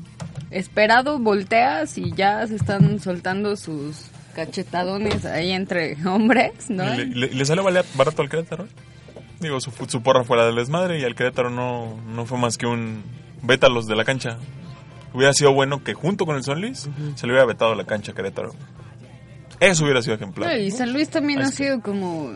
esperado 0.49 1.19
volteas 1.19 1.97
y 1.97 2.11
ya 2.13 2.45
se 2.47 2.55
están 2.55 2.99
soltando 2.99 3.55
sus 3.57 3.97
cachetadones 4.35 5.25
ahí 5.25 5.51
entre 5.51 5.97
hombres, 6.07 6.69
¿no? 6.69 6.85
¿Le, 6.85 7.05
le- 7.05 7.27
le 7.33 7.61
bale- 7.61 7.83
barato 7.95 8.21
al 8.21 8.29
Querétaro? 8.29 8.67
Digo, 9.39 9.59
su, 9.59 9.71
su 9.87 10.01
porra 10.03 10.23
fue 10.23 10.37
la 10.37 10.45
del 10.45 10.55
desmadre 10.55 10.99
y 10.99 11.03
al 11.03 11.15
Querétaro 11.15 11.49
no, 11.49 11.97
no 12.07 12.25
fue 12.25 12.37
más 12.37 12.57
que 12.57 12.65
un 12.67 13.03
vétalos 13.41 13.87
de 13.87 13.95
la 13.95 14.05
cancha. 14.05 14.37
Hubiera 15.13 15.33
sido 15.33 15.53
bueno 15.53 15.83
que 15.83 15.93
junto 15.93 16.25
con 16.25 16.35
el 16.37 16.43
San 16.43 16.61
Luis 16.61 16.89
se 17.15 17.27
le 17.27 17.33
hubiera 17.33 17.45
vetado 17.45 17.75
la 17.75 17.85
cancha 17.85 18.11
a 18.11 18.15
Querétaro. 18.15 18.51
Eso 19.59 19.83
hubiera 19.83 20.01
sido 20.01 20.15
ejemplar. 20.15 20.57
Y 20.59 20.71
San 20.71 20.91
Luis 20.93 21.09
también 21.09 21.39
Ahí 21.39 21.45
ha 21.45 21.49
está. 21.49 21.63
sido 21.63 21.81
como 21.81 22.31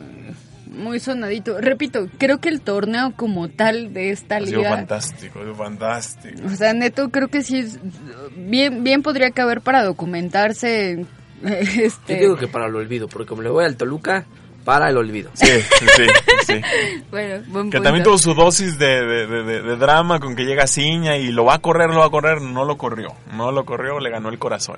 muy 0.68 1.00
sonadito. 1.00 1.60
Repito, 1.60 2.08
creo 2.18 2.40
que 2.40 2.50
el 2.50 2.62
torneo 2.62 3.14
como 3.16 3.48
tal 3.50 3.94
de 3.94 4.12
esta 4.12 4.38
Ha 4.38 4.46
sido 4.46 4.58
liga, 4.60 4.70
fantástico, 4.72 5.40
ha 5.40 5.42
sido 5.44 5.56
fantástico. 5.56 6.42
o 6.46 6.50
sea, 6.50 6.74
neto, 6.74 7.10
creo 7.10 7.30
que 7.30 7.42
sí 7.44 7.60
es 7.60 7.80
bien, 8.36 8.84
bien 8.84 9.02
podría 9.02 9.32
caber 9.32 9.62
para 9.62 9.84
documentarse. 9.84 11.06
Este, 11.44 12.16
Yo 12.16 12.20
digo 12.22 12.38
que 12.38 12.48
para 12.48 12.66
el 12.68 12.76
olvido, 12.76 13.08
porque 13.08 13.28
como 13.28 13.42
le 13.44 13.50
voy 13.50 13.66
al 13.66 13.76
Toluca, 13.76 14.26
para 14.66 14.90
el 14.90 14.98
olvido. 14.98 15.30
Sí, 15.36 15.46
sí, 15.48 15.86
sí. 16.46 16.62
bueno, 17.12 17.44
buen 17.48 17.70
Que 17.70 17.78
punto. 17.78 17.82
también 17.84 18.04
tuvo 18.04 18.18
su 18.18 18.34
dosis 18.34 18.78
de, 18.78 19.06
de- 19.06 19.28
de- 19.28 19.44
de- 19.44 19.62
de 19.62 19.76
drama 19.78 20.20
con 20.20 20.36
que 20.36 20.44
llega 20.44 20.68
Ciña 20.68 21.16
y 21.18 21.32
lo 21.32 21.46
va 21.46 21.54
a 21.56 21.60
correr, 21.60 21.90
lo 21.92 22.00
va 22.00 22.08
a 22.08 22.10
correr. 22.10 22.42
No 22.42 22.66
lo 22.66 22.78
corrió. 22.78 23.14
No 23.34 23.52
lo 23.52 23.64
corrió, 23.64 24.00
le 24.00 24.10
ganó 24.10 24.30
el 24.30 24.40
corazón. 24.40 24.78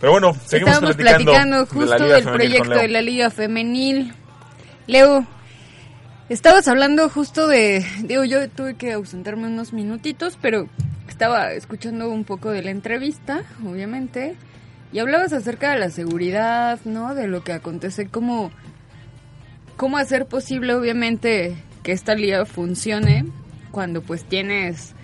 Pero 0.00 0.12
bueno, 0.12 0.34
seguimos 0.46 0.74
Estábamos 0.74 0.96
platicando, 0.96 1.30
platicando 1.32 1.66
justo 1.66 2.04
del 2.04 2.24
proyecto 2.24 2.70
de 2.74 2.88
la 2.88 3.00
Liga 3.00 3.30
Femenil. 3.30 4.12
Leo, 4.88 5.24
estabas 6.28 6.66
hablando 6.66 7.08
justo 7.08 7.46
de, 7.46 7.86
digo, 8.02 8.24
yo 8.24 8.48
tuve 8.50 8.74
que 8.74 8.92
ausentarme 8.92 9.46
unos 9.46 9.72
minutitos, 9.72 10.36
pero 10.42 10.66
estaba 11.08 11.52
escuchando 11.52 12.08
un 12.10 12.24
poco 12.24 12.50
de 12.50 12.62
la 12.62 12.70
entrevista, 12.72 13.42
obviamente, 13.64 14.34
y 14.92 14.98
hablabas 14.98 15.32
acerca 15.32 15.72
de 15.72 15.78
la 15.80 15.90
seguridad, 15.90 16.78
¿no? 16.84 17.14
De 17.14 17.26
lo 17.28 17.42
que 17.42 17.52
acontece, 17.52 18.06
cómo, 18.06 18.50
cómo 19.76 19.96
hacer 19.96 20.26
posible, 20.26 20.74
obviamente, 20.74 21.56
que 21.82 21.92
esta 21.92 22.14
liga 22.14 22.44
funcione 22.44 23.24
cuando 23.70 24.02
pues 24.02 24.24
tienes 24.24 24.94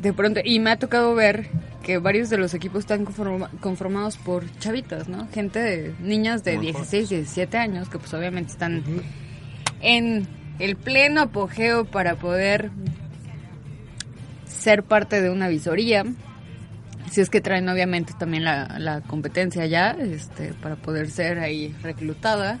de 0.00 0.12
pronto, 0.12 0.40
y 0.42 0.60
me 0.60 0.70
ha 0.70 0.78
tocado 0.78 1.14
ver 1.14 1.48
que 1.82 1.98
varios 1.98 2.30
de 2.30 2.38
los 2.38 2.54
equipos 2.54 2.80
están 2.80 3.04
conforma- 3.04 3.50
conformados 3.60 4.16
por 4.16 4.44
chavitas, 4.58 5.08
¿no? 5.08 5.28
Gente 5.28 5.58
de 5.60 5.94
niñas 6.00 6.42
de 6.42 6.56
Muy 6.56 6.66
16, 6.66 7.08
17 7.10 7.58
años 7.58 7.88
que 7.90 7.98
pues 7.98 8.12
obviamente 8.14 8.50
están 8.52 8.82
en 9.82 10.26
el 10.58 10.76
pleno 10.76 11.20
apogeo 11.22 11.84
para 11.84 12.16
poder 12.16 12.70
ser 14.46 14.82
parte 14.82 15.20
de 15.22 15.30
una 15.30 15.48
visoría. 15.48 16.04
Si 17.10 17.20
es 17.20 17.28
que 17.28 17.40
traen 17.40 17.68
obviamente 17.68 18.12
también 18.18 18.44
la, 18.44 18.76
la 18.78 19.00
competencia 19.02 19.66
ya, 19.66 19.90
este, 19.90 20.54
para 20.54 20.76
poder 20.76 21.10
ser 21.10 21.40
ahí 21.40 21.74
reclutada. 21.82 22.58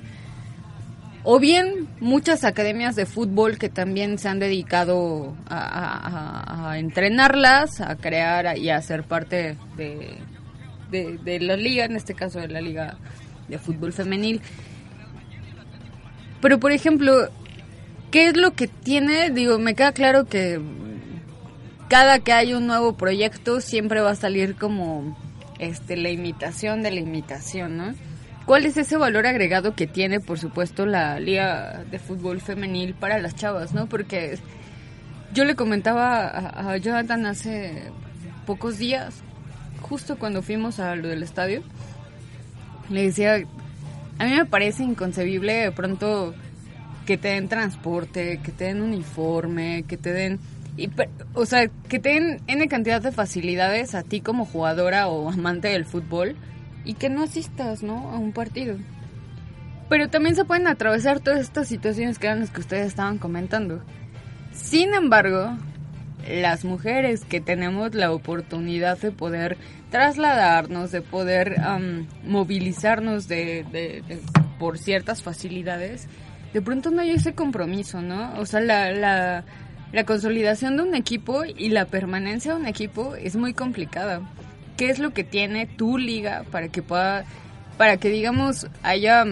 O 1.22 1.38
bien 1.38 1.86
muchas 2.00 2.44
academias 2.44 2.96
de 2.96 3.06
fútbol 3.06 3.58
que 3.58 3.68
también 3.68 4.18
se 4.18 4.28
han 4.28 4.38
dedicado 4.40 5.36
a, 5.48 6.70
a- 6.70 6.78
entrenarlas, 6.78 7.80
a 7.80 7.94
crear 7.96 8.56
y 8.58 8.70
a 8.70 8.80
ser 8.82 9.04
parte 9.04 9.56
de, 9.76 10.16
de- 10.90 11.18
de 11.18 11.40
la 11.40 11.56
liga, 11.56 11.84
en 11.84 11.94
este 11.96 12.14
caso 12.14 12.40
de 12.40 12.48
la 12.48 12.60
liga 12.60 12.96
de 13.48 13.58
fútbol 13.58 13.92
femenil. 13.92 14.40
Pero 16.40 16.58
por 16.58 16.72
ejemplo, 16.72 17.28
¿qué 18.10 18.28
es 18.28 18.36
lo 18.36 18.52
que 18.52 18.66
tiene? 18.66 19.30
Digo, 19.30 19.58
me 19.58 19.74
queda 19.74 19.92
claro 19.92 20.24
que 20.24 20.58
cada 21.90 22.20
que 22.20 22.32
hay 22.32 22.54
un 22.54 22.68
nuevo 22.68 22.92
proyecto 22.96 23.60
siempre 23.60 24.00
va 24.00 24.12
a 24.12 24.14
salir 24.14 24.54
como 24.54 25.18
este 25.58 25.96
la 25.96 26.10
imitación 26.10 26.82
de 26.82 26.92
la 26.92 27.00
imitación, 27.00 27.76
¿no? 27.76 27.94
¿Cuál 28.46 28.64
es 28.64 28.76
ese 28.76 28.96
valor 28.96 29.26
agregado 29.26 29.74
que 29.74 29.88
tiene, 29.88 30.20
por 30.20 30.38
supuesto, 30.38 30.86
la 30.86 31.18
liga 31.18 31.84
de 31.90 31.98
fútbol 31.98 32.40
femenil 32.40 32.94
para 32.94 33.18
las 33.18 33.34
chavas, 33.34 33.74
no? 33.74 33.88
Porque 33.88 34.38
yo 35.34 35.44
le 35.44 35.56
comentaba 35.56 36.28
a, 36.28 36.76
Jonathan 36.76 37.26
hace 37.26 37.90
pocos 38.46 38.78
días, 38.78 39.22
justo 39.82 40.16
cuando 40.16 40.42
fuimos 40.42 40.78
a 40.78 40.94
lo 40.94 41.08
del 41.08 41.24
estadio, 41.24 41.64
le 42.88 43.02
decía, 43.02 43.34
a 44.18 44.24
mí 44.26 44.30
me 44.30 44.46
parece 44.46 44.84
inconcebible 44.84 45.54
de 45.54 45.72
pronto 45.72 46.34
que 47.04 47.18
te 47.18 47.28
den 47.28 47.48
transporte, 47.48 48.38
que 48.44 48.52
te 48.52 48.66
den 48.66 48.80
uniforme, 48.80 49.84
que 49.88 49.96
te 49.96 50.12
den... 50.12 50.38
y 50.84 50.90
o 51.34 51.46
sea, 51.46 51.68
que 51.88 51.98
te 51.98 52.10
den 52.10 52.40
N 52.46 52.66
cantidad 52.68 53.00
de 53.02 53.12
facilidades 53.12 53.94
a 53.94 54.02
ti 54.02 54.20
como 54.20 54.44
jugadora 54.44 55.08
o 55.08 55.30
amante 55.30 55.68
del 55.68 55.84
fútbol 55.84 56.36
y 56.84 56.94
que 56.94 57.10
no 57.10 57.22
asistas, 57.22 57.82
¿no? 57.82 58.10
A 58.10 58.18
un 58.18 58.32
partido. 58.32 58.76
Pero 59.88 60.08
también 60.08 60.36
se 60.36 60.44
pueden 60.44 60.66
atravesar 60.68 61.20
todas 61.20 61.40
estas 61.40 61.68
situaciones 61.68 62.18
que 62.18 62.26
eran 62.28 62.40
las 62.40 62.50
que 62.50 62.60
ustedes 62.60 62.86
estaban 62.86 63.18
comentando. 63.18 63.82
Sin 64.52 64.94
embargo, 64.94 65.56
las 66.28 66.64
mujeres 66.64 67.24
que 67.24 67.40
tenemos 67.40 67.94
la 67.94 68.12
oportunidad 68.12 68.98
de 68.98 69.10
poder 69.10 69.56
trasladarnos, 69.90 70.92
de 70.92 71.02
poder 71.02 71.60
am, 71.60 72.06
movilizarnos 72.24 73.26
de, 73.28 73.64
de- 73.72 74.02
de- 74.06 74.20
por 74.58 74.78
ciertas 74.78 75.22
facilidades, 75.22 76.06
de 76.52 76.62
pronto 76.62 76.90
no 76.90 77.00
hay 77.02 77.10
ese 77.10 77.34
compromiso, 77.34 78.00
¿no? 78.02 78.32
O 78.38 78.46
sea, 78.46 78.60
la, 78.60 78.90
la, 78.92 79.44
la 79.92 80.04
consolidación 80.04 80.76
de 80.76 80.82
un 80.84 80.94
equipo 80.94 81.44
y 81.44 81.70
la 81.70 81.86
permanencia 81.86 82.54
de 82.54 82.60
un 82.60 82.66
equipo 82.66 83.14
es 83.16 83.36
muy 83.36 83.54
complicada. 83.54 84.20
¿Qué 84.76 84.90
es 84.90 84.98
lo 84.98 85.12
que 85.12 85.24
tiene 85.24 85.66
tu 85.66 85.98
liga 85.98 86.44
para 86.50 86.68
que 86.68 86.82
pueda, 86.82 87.24
para 87.76 87.96
que 87.96 88.08
digamos 88.08 88.68
haya 88.82 89.24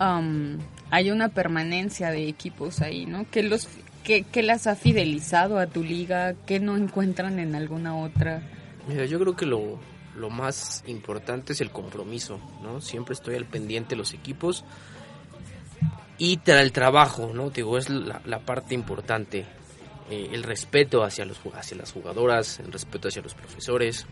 um, 0.00 0.58
hay 0.90 1.10
una 1.10 1.28
permanencia 1.28 2.10
de 2.10 2.28
equipos 2.28 2.80
ahí, 2.80 3.06
¿no? 3.06 3.28
Que 3.30 3.42
los 3.42 3.68
que, 4.04 4.42
las 4.42 4.66
ha 4.66 4.76
fidelizado 4.76 5.58
a 5.58 5.66
tu 5.66 5.82
liga, 5.82 6.34
que 6.46 6.60
no 6.60 6.76
encuentran 6.76 7.40
en 7.40 7.56
alguna 7.56 7.96
otra. 7.96 8.42
Mira, 8.86 9.04
yo 9.04 9.18
creo 9.18 9.34
que 9.34 9.46
lo, 9.46 9.80
lo 10.16 10.30
más 10.30 10.84
importante 10.86 11.54
es 11.54 11.60
el 11.60 11.70
compromiso, 11.70 12.38
¿no? 12.62 12.80
Siempre 12.80 13.14
estoy 13.14 13.34
al 13.34 13.46
pendiente 13.46 13.90
de 13.90 13.96
los 13.96 14.14
equipos 14.14 14.64
y 16.18 16.38
tra- 16.38 16.60
el 16.60 16.72
trabajo, 16.72 17.32
¿no? 17.34 17.50
Digo, 17.50 17.78
es 17.78 17.88
la, 17.90 18.20
la 18.24 18.40
parte 18.40 18.74
importante. 18.74 19.46
Eh, 20.10 20.30
el 20.32 20.44
respeto 20.44 21.02
hacia, 21.02 21.24
los, 21.24 21.38
hacia 21.54 21.76
las 21.76 21.92
jugadoras, 21.92 22.60
el 22.60 22.72
respeto 22.72 23.08
hacia 23.08 23.22
los 23.22 23.34
profesores. 23.34 24.06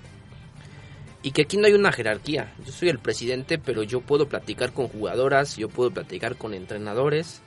Y 1.22 1.30
que 1.30 1.42
aquí 1.42 1.56
no 1.56 1.66
hay 1.66 1.72
una 1.72 1.92
jerarquía. 1.92 2.52
Yo 2.66 2.72
soy 2.72 2.88
el 2.88 2.98
presidente, 2.98 3.58
pero 3.58 3.82
yo 3.82 4.00
puedo 4.00 4.28
platicar 4.28 4.72
con 4.72 4.88
jugadoras, 4.88 5.56
yo 5.56 5.68
puedo 5.68 5.90
platicar 5.90 6.36
con 6.36 6.52
entrenadores, 6.52 7.40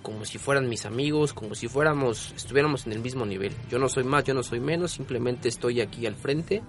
como 0.00 0.24
si 0.24 0.38
fueran 0.38 0.68
mis 0.68 0.86
amigos, 0.86 1.34
como 1.34 1.54
si 1.54 1.68
fuéramos, 1.68 2.32
estuviéramos 2.34 2.86
en 2.86 2.92
el 2.92 3.00
mismo 3.00 3.26
nivel. 3.26 3.52
Yo 3.68 3.78
no 3.78 3.88
soy 3.90 4.04
más, 4.04 4.24
yo 4.24 4.32
no 4.32 4.42
soy 4.42 4.60
menos, 4.60 4.92
simplemente 4.92 5.48
estoy 5.48 5.82
aquí 5.82 6.06
al 6.06 6.14
frente 6.14 6.62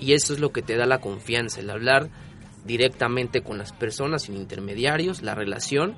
y 0.00 0.12
eso 0.14 0.32
es 0.32 0.38
lo 0.38 0.52
que 0.52 0.62
te 0.62 0.76
da 0.76 0.86
la 0.86 1.00
confianza, 1.00 1.60
el 1.60 1.68
hablar 1.68 2.08
directamente 2.64 3.42
con 3.42 3.58
las 3.58 3.72
personas, 3.72 4.22
sin 4.22 4.36
intermediarios, 4.36 5.20
la 5.20 5.34
relación 5.34 5.96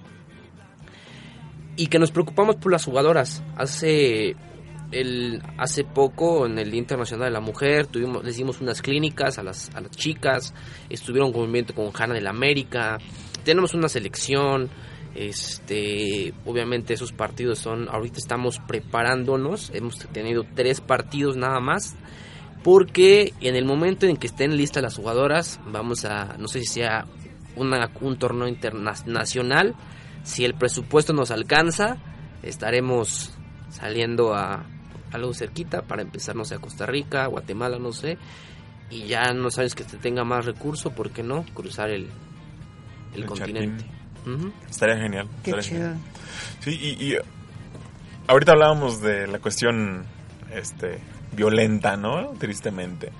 y 1.76 1.86
que 1.86 1.98
nos 1.98 2.10
preocupamos 2.10 2.56
por 2.56 2.72
las 2.72 2.84
jugadoras. 2.84 3.42
Hace 3.56 4.36
el 4.92 5.42
hace 5.56 5.84
poco 5.84 6.46
en 6.46 6.58
el 6.58 6.70
Día 6.70 6.80
Internacional 6.80 7.28
de 7.28 7.32
la 7.32 7.40
Mujer 7.40 7.86
tuvimos 7.86 8.24
les 8.24 8.40
unas 8.40 8.82
clínicas 8.82 9.38
a 9.38 9.42
las 9.44 9.74
a 9.74 9.80
las 9.80 9.92
chicas, 9.92 10.52
estuvieron 10.88 11.32
con 11.32 11.42
movimiento 11.42 11.74
con 11.74 11.90
Hanna 11.94 12.14
del 12.14 12.26
América. 12.26 12.98
Tenemos 13.44 13.72
una 13.74 13.88
selección 13.88 14.68
este, 15.14 16.32
obviamente 16.44 16.94
esos 16.94 17.12
partidos 17.12 17.58
son, 17.58 17.88
ahorita 17.88 18.18
estamos 18.18 18.60
preparándonos, 18.66 19.70
hemos 19.74 19.98
tenido 20.08 20.44
tres 20.54 20.80
partidos 20.80 21.36
nada 21.36 21.60
más, 21.60 21.96
porque 22.62 23.32
en 23.40 23.56
el 23.56 23.64
momento 23.64 24.06
en 24.06 24.16
que 24.16 24.28
estén 24.28 24.56
listas 24.56 24.82
las 24.82 24.96
jugadoras, 24.96 25.60
vamos 25.66 26.04
a, 26.04 26.36
no 26.38 26.46
sé 26.46 26.60
si 26.60 26.66
sea 26.66 27.06
una, 27.56 27.90
un 28.00 28.18
torneo 28.18 28.46
internacional, 28.46 29.74
si 30.24 30.44
el 30.44 30.54
presupuesto 30.54 31.12
nos 31.12 31.30
alcanza, 31.30 31.96
estaremos 32.42 33.32
saliendo 33.70 34.34
a 34.34 34.64
algo 35.12 35.34
cerquita 35.34 35.82
para 35.82 36.02
empezar, 36.02 36.36
no 36.36 36.44
sé, 36.44 36.54
a 36.54 36.58
Costa 36.58 36.86
Rica, 36.86 37.26
Guatemala, 37.26 37.78
no 37.78 37.92
sé, 37.92 38.18
y 38.90 39.04
ya 39.04 39.32
no 39.32 39.50
sabes 39.50 39.74
que 39.74 39.84
te 39.84 39.96
tenga 39.96 40.24
más 40.24 40.44
recurso, 40.44 40.90
¿por 40.90 41.10
qué 41.10 41.22
no? 41.22 41.44
Cruzar 41.54 41.90
el, 41.90 42.08
el, 43.14 43.20
El 43.22 43.26
continente. 43.26 43.84
Estaría 44.68 44.96
genial. 44.96 45.28
Qué 45.42 45.50
estaría 45.50 45.62
chido. 45.68 45.80
genial. 45.80 45.98
Sí, 46.60 46.78
y, 46.80 47.12
y 47.12 47.16
ahorita 48.26 48.52
hablábamos 48.52 49.00
de 49.00 49.26
la 49.26 49.38
cuestión 49.38 50.04
este 50.52 50.98
violenta, 51.32 51.96
¿no? 51.96 52.32
Tristemente. 52.38 53.12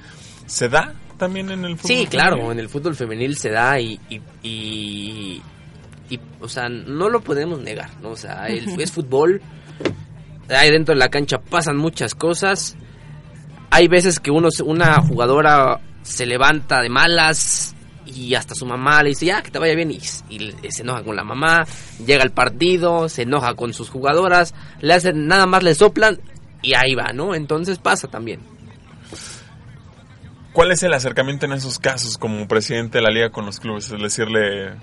¿Se 0.47 0.69
da 0.69 0.95
también 1.17 1.51
en 1.51 1.65
el 1.65 1.77
fútbol? 1.77 1.97
Sí, 1.97 2.07
claro, 2.07 2.37
femenil? 2.37 2.53
en 2.53 2.59
el 2.59 2.69
fútbol 2.69 2.97
femenil 2.97 3.37
se 3.37 3.51
da 3.51 3.79
y, 3.81 4.01
y, 4.09 4.21
y, 4.43 5.43
y, 6.11 6.21
o 6.41 6.49
sea, 6.49 6.69
no 6.69 7.09
lo 7.09 7.21
podemos 7.21 7.61
negar, 7.61 7.91
¿no? 8.03 8.11
O 8.11 8.17
sea, 8.17 8.49
es 8.49 8.93
fútbol, 8.93 9.41
ahí 10.49 10.71
dentro 10.71 10.95
de 10.95 10.99
la 10.99 11.09
cancha 11.09 11.39
pasan 11.39 11.77
muchas 11.77 12.15
cosas, 12.15 12.77
hay 13.71 13.89
veces 13.89 14.19
que 14.21 14.31
uno, 14.31 14.49
una 14.65 15.01
jugadora 15.01 15.81
se 16.03 16.27
levanta 16.27 16.83
de 16.83 16.89
malas 16.89 17.75
y 18.05 18.35
hasta 18.35 18.55
su 18.55 18.67
mamá 18.67 19.03
le 19.03 19.11
dice, 19.11 19.27
ya, 19.27 19.43
que 19.43 19.51
te 19.51 19.59
vaya 19.59 19.75
bien, 19.75 19.93
y, 19.93 20.01
y 20.29 20.73
se 20.73 20.83
enoja 20.83 21.05
con 21.05 21.15
la 21.15 21.23
mamá, 21.23 21.65
llega 22.05 22.25
al 22.25 22.33
partido, 22.33 23.09
se 23.09 23.23
enoja 23.23 23.55
con 23.55 23.73
sus 23.73 23.89
jugadoras, 23.89 24.55
le 24.81 24.95
hacen, 24.95 25.29
nada 25.29 25.47
más 25.47 25.63
le 25.63 25.75
soplan 25.75 26.19
y 26.63 26.75
ahí 26.75 26.95
va, 26.95 27.13
¿no? 27.13 27.35
Entonces 27.35 27.79
pasa 27.79 28.09
también. 28.09 28.41
¿Cuál 30.53 30.73
es 30.73 30.83
el 30.83 30.93
acercamiento 30.93 31.47
en 31.47 31.53
esos 31.53 31.79
casos 31.79 32.19
como 32.19 32.49
presidente 32.49 32.99
de 32.99 33.03
la 33.03 33.11
liga 33.11 33.31
con 33.31 33.47
los 33.47 33.61
clubes? 33.61 33.91
Es 33.93 34.03
decirle, 34.03 34.75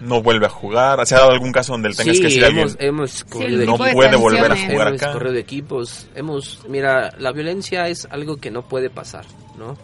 no 0.00 0.22
vuelve 0.22 0.46
a 0.46 0.48
jugar. 0.50 1.06
¿Se 1.06 1.14
ha 1.14 1.18
dado 1.18 1.30
algún 1.32 1.52
caso 1.52 1.72
donde 1.72 1.88
le 1.90 1.94
tengas 1.94 2.16
sí, 2.16 2.22
que 2.22 2.28
decir 2.28 2.44
a 2.44 2.48
hemos, 2.48 2.72
alguien? 2.72 2.88
hemos 2.88 3.24
corrido 3.24 3.48
el 3.54 3.58
de 3.60 3.66
no 3.66 3.76
puede 3.76 4.16
volver 4.16 4.52
a 4.52 4.56
jugar 4.56 4.88
hemos 4.88 5.02
acá. 5.02 5.12
corrido 5.12 5.32
de 5.32 5.40
equipos, 5.40 6.06
hemos, 6.14 6.60
mira, 6.68 7.14
la 7.18 7.32
violencia 7.32 7.88
es 7.88 8.06
algo 8.10 8.36
que 8.36 8.50
no 8.50 8.62
puede 8.68 8.90
pasar, 8.90 9.24
¿no? 9.58 9.76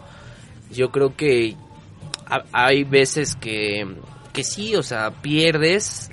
Yo 0.71 0.89
creo 0.91 1.15
que 1.15 1.55
ha- 2.27 2.43
hay 2.53 2.83
veces 2.83 3.35
que, 3.35 3.85
que 4.33 4.43
sí, 4.43 4.75
o 4.75 4.83
sea, 4.83 5.11
pierdes. 5.21 6.09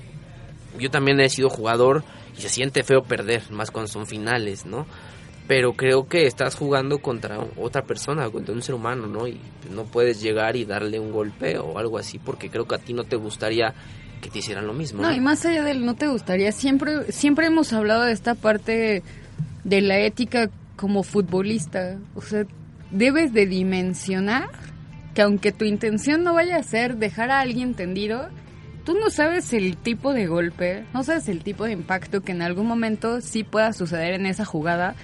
Yo 0.79 0.91
también 0.91 1.21
he 1.21 1.29
sido 1.29 1.49
jugador 1.51 2.03
y 2.37 2.41
se 2.43 2.49
siente 2.49 2.83
feo 2.83 3.03
perder, 3.03 3.43
más 3.51 3.71
cuando 3.71 3.91
son 3.91 4.07
finales, 4.07 4.65
¿no? 4.67 4.87
Pero 5.53 5.75
creo 5.75 6.09
que 6.09 6.25
estás 6.27 6.55
jugando 6.55 7.03
contra 7.03 7.39
otra 7.59 7.83
persona, 7.83 8.31
contra 8.31 8.55
un 8.55 8.63
ser 8.63 8.75
humano, 8.75 9.07
¿no? 9.07 9.29
Y 9.29 9.39
no 9.71 9.85
puedes 9.85 10.23
llegar 10.23 10.57
y 10.57 10.65
darle 10.65 10.99
un 10.99 11.13
golpe 11.13 11.59
o 11.59 11.77
algo 11.77 11.99
así, 11.99 12.19
porque 12.19 12.49
creo 12.49 12.67
que 12.67 12.77
a 12.77 12.79
ti 12.79 12.95
no 12.95 13.05
te 13.05 13.17
gustaría 13.17 13.75
que 14.23 14.31
te 14.31 14.39
hicieran 14.39 14.67
lo 14.67 14.73
mismo. 14.73 15.03
No, 15.03 15.13
y 15.13 15.21
más 15.21 15.45
allá 15.45 15.63
del 15.63 15.85
no 15.85 15.95
te 15.95 16.09
gustaría, 16.09 16.53
siempre, 16.53 17.13
siempre 17.13 17.49
hemos 17.49 17.75
hablado 17.75 18.05
de 18.05 18.13
esta 18.13 18.35
parte 18.35 19.03
de 19.63 19.81
la 19.83 19.99
ética 19.99 20.49
como 20.77 21.03
futbolista. 21.03 21.99
O 22.15 22.23
sea, 22.23 22.47
debes 22.91 23.35
de 23.35 23.45
dimensionar 23.45 24.49
que 25.13 25.21
aunque 25.21 25.53
tu 25.53 25.67
intención 25.67 26.25
no 26.25 26.33
vaya 26.33 26.57
a 26.57 26.63
ser 26.63 26.97
dejar 26.97 27.31
a 27.31 27.41
alguien 27.41 27.75
tendido, 27.75 28.31
tú 28.87 28.95
no 28.95 29.11
sabes 29.11 29.53
el 29.53 29.77
tipo 29.77 30.15
de 30.15 30.29
golpe, 30.29 30.87
no 30.95 31.05
sabes 31.05 31.29
el 31.29 31.45
tipo 31.45 31.65
de 31.65 31.73
impacto 31.73 32.23
que 32.23 32.33
en 32.33 32.41
algún 32.41 32.67
momento 32.67 33.21
sí 33.21 33.45
pueda 33.45 33.75
suceder 33.75 34.15
en 34.15 34.25
esa 34.25 34.47
jugada 34.47 34.95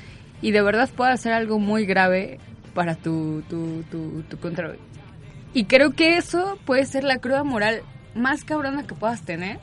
y 0.42 0.50
de 0.52 0.62
verdad 0.62 0.88
pueda 0.94 1.16
ser 1.16 1.32
algo 1.32 1.58
muy 1.58 1.86
grave 1.86 2.38
para 2.74 2.94
tu, 2.94 3.42
tu, 3.48 3.82
tu, 3.90 4.22
tu 4.22 4.38
control. 4.38 4.78
Y 5.54 5.64
creo 5.64 5.92
que 5.94 6.16
eso 6.16 6.58
puede 6.64 6.84
ser 6.86 7.04
la 7.04 7.18
cruda 7.18 7.42
moral 7.42 7.82
más 8.14 8.44
cabrona 8.44 8.86
que 8.86 8.94
puedas 8.94 9.22
tener. 9.22 9.58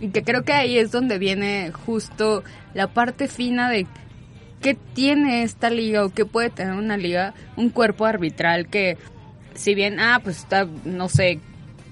Y 0.00 0.08
que 0.08 0.22
creo 0.22 0.42
que 0.42 0.52
ahí 0.52 0.76
es 0.76 0.90
donde 0.90 1.18
viene 1.18 1.70
justo 1.72 2.42
la 2.74 2.88
parte 2.88 3.28
fina 3.28 3.70
de 3.70 3.86
qué 4.60 4.74
tiene 4.74 5.42
esta 5.42 5.70
liga 5.70 6.04
o 6.04 6.10
qué 6.10 6.24
puede 6.24 6.50
tener 6.50 6.74
una 6.74 6.96
liga, 6.96 7.32
un 7.56 7.70
cuerpo 7.70 8.04
arbitral 8.04 8.66
que, 8.66 8.98
si 9.54 9.74
bien, 9.74 10.00
ah, 10.00 10.20
pues 10.22 10.38
está, 10.38 10.66
no 10.84 11.08
sé, 11.08 11.40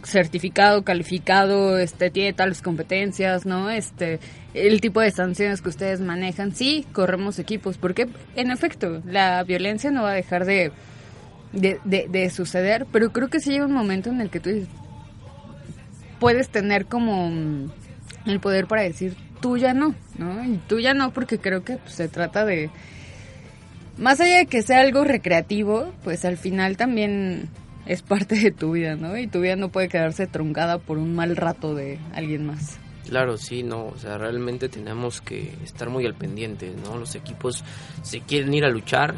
certificado, 0.02 0.82
calificado, 0.82 1.78
este, 1.78 2.10
tiene 2.10 2.32
tales 2.32 2.62
competencias, 2.62 3.46
¿no? 3.46 3.70
Este, 3.70 4.20
el 4.54 4.80
tipo 4.80 5.00
de 5.00 5.10
sanciones 5.10 5.62
que 5.62 5.68
ustedes 5.68 6.00
manejan, 6.00 6.54
sí, 6.54 6.86
corremos 6.92 7.38
equipos, 7.38 7.78
porque 7.78 8.08
en 8.36 8.50
efecto, 8.50 9.02
la 9.06 9.42
violencia 9.44 9.90
no 9.90 10.02
va 10.02 10.10
a 10.10 10.14
dejar 10.14 10.44
de, 10.44 10.72
de, 11.52 11.78
de, 11.84 12.06
de 12.08 12.30
suceder, 12.30 12.86
pero 12.90 13.12
creo 13.12 13.28
que 13.28 13.40
sí 13.40 13.50
llega 13.50 13.66
un 13.66 13.72
momento 13.72 14.10
en 14.10 14.20
el 14.20 14.30
que 14.30 14.40
tú 14.40 14.50
puedes 16.18 16.48
tener 16.48 16.86
como 16.86 17.30
mm, 17.30 17.70
el 18.26 18.40
poder 18.40 18.66
para 18.66 18.82
decir 18.82 19.16
tú 19.40 19.56
ya 19.56 19.74
no, 19.74 19.94
¿no? 20.16 20.44
Y 20.44 20.58
tú 20.68 20.78
ya 20.78 20.94
no 20.94 21.12
porque 21.12 21.38
creo 21.38 21.64
que 21.64 21.76
pues, 21.76 21.94
se 21.94 22.08
trata 22.08 22.44
de 22.44 22.70
más 23.98 24.20
allá 24.20 24.38
de 24.38 24.46
que 24.46 24.62
sea 24.62 24.80
algo 24.80 25.04
recreativo, 25.04 25.92
pues 26.02 26.24
al 26.24 26.38
final 26.38 26.76
también 26.76 27.48
es 27.86 28.02
parte 28.02 28.36
de 28.36 28.50
tu 28.50 28.72
vida, 28.72 28.96
¿no? 28.96 29.16
Y 29.16 29.26
tu 29.26 29.40
vida 29.40 29.56
no 29.56 29.70
puede 29.70 29.88
quedarse 29.88 30.26
truncada 30.26 30.78
por 30.78 30.98
un 30.98 31.14
mal 31.14 31.36
rato 31.36 31.74
de 31.74 31.98
alguien 32.14 32.46
más. 32.46 32.78
Claro, 33.08 33.36
sí, 33.36 33.62
no, 33.62 33.86
o 33.86 33.98
sea, 33.98 34.16
realmente 34.16 34.68
tenemos 34.68 35.20
que 35.20 35.52
estar 35.64 35.90
muy 35.90 36.06
al 36.06 36.14
pendiente, 36.14 36.72
¿no? 36.84 36.96
Los 36.96 37.14
equipos 37.14 37.64
se 38.02 38.20
quieren 38.20 38.54
ir 38.54 38.64
a 38.64 38.70
luchar, 38.70 39.14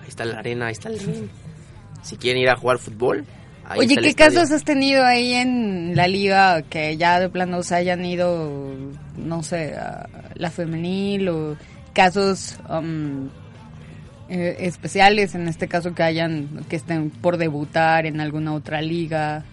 ahí 0.00 0.08
está 0.08 0.24
la 0.24 0.38
arena, 0.38 0.66
ahí 0.66 0.72
está 0.72 0.88
el 0.88 0.98
ring. 0.98 1.28
Si 2.02 2.16
quieren 2.16 2.42
ir 2.42 2.48
a 2.48 2.56
jugar 2.56 2.78
fútbol, 2.78 3.24
ahí 3.64 3.80
Oye, 3.80 3.88
está 3.88 4.00
el 4.00 4.04
¿qué 4.04 4.10
estadio. 4.10 4.40
casos 4.40 4.52
has 4.52 4.64
tenido 4.64 5.04
ahí 5.04 5.34
en 5.34 5.94
la 5.94 6.08
liga 6.08 6.62
que 6.62 6.96
ya 6.96 7.20
de 7.20 7.28
plano 7.28 7.62
se 7.62 7.74
hayan 7.74 8.04
ido, 8.04 8.74
no 9.16 9.42
sé, 9.42 9.74
a 9.74 10.08
la 10.34 10.50
femenil 10.50 11.28
o 11.28 11.56
casos 11.92 12.58
um, 12.70 13.28
eh, 14.28 14.56
especiales, 14.60 15.34
en 15.34 15.48
este 15.48 15.68
caso 15.68 15.94
que 15.94 16.02
hayan, 16.02 16.64
que 16.68 16.76
estén 16.76 17.10
por 17.10 17.36
debutar 17.36 18.06
en 18.06 18.20
alguna 18.20 18.54
otra 18.54 18.80
liga? 18.82 19.44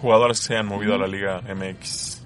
Jugadores 0.00 0.40
que 0.40 0.46
se 0.46 0.54
hayan 0.54 0.66
movido 0.66 0.94
a 0.94 0.98
la 0.98 1.06
Liga 1.06 1.42
MX. 1.54 2.22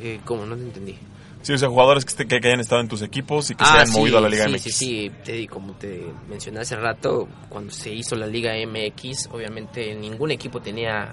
Eh, 0.00 0.20
¿Cómo? 0.24 0.44
No 0.44 0.56
te 0.56 0.62
entendí. 0.62 0.96
Sí, 1.42 1.52
o 1.52 1.58
sea, 1.58 1.68
jugadores 1.68 2.04
que, 2.04 2.10
este- 2.10 2.26
que- 2.26 2.40
que 2.40 2.48
hayan 2.48 2.60
estado 2.60 2.80
en 2.80 2.88
tus 2.88 3.02
equipos 3.02 3.50
y 3.50 3.54
que 3.54 3.64
se 3.64 3.70
hayan 3.70 3.82
Ah, 3.82 3.86
sí, 3.86 3.98
movido 3.98 4.18
a 4.18 4.20
la 4.22 4.28
Liga 4.28 4.44
sí, 4.44 4.50
MX. 4.50 4.62
Sí, 4.62 5.10
sí, 5.24 5.32
di- 5.32 5.46
como 5.46 5.72
te 5.74 6.04
mencioné 6.28 6.60
hace 6.60 6.74
rato, 6.76 7.28
cuando 7.48 7.70
se 7.70 7.92
hizo 7.92 8.16
la 8.16 8.26
Liga 8.26 8.52
MX, 8.56 9.28
obviamente 9.30 9.94
ningún 9.94 10.30
equipo 10.30 10.60
tenía 10.60 11.12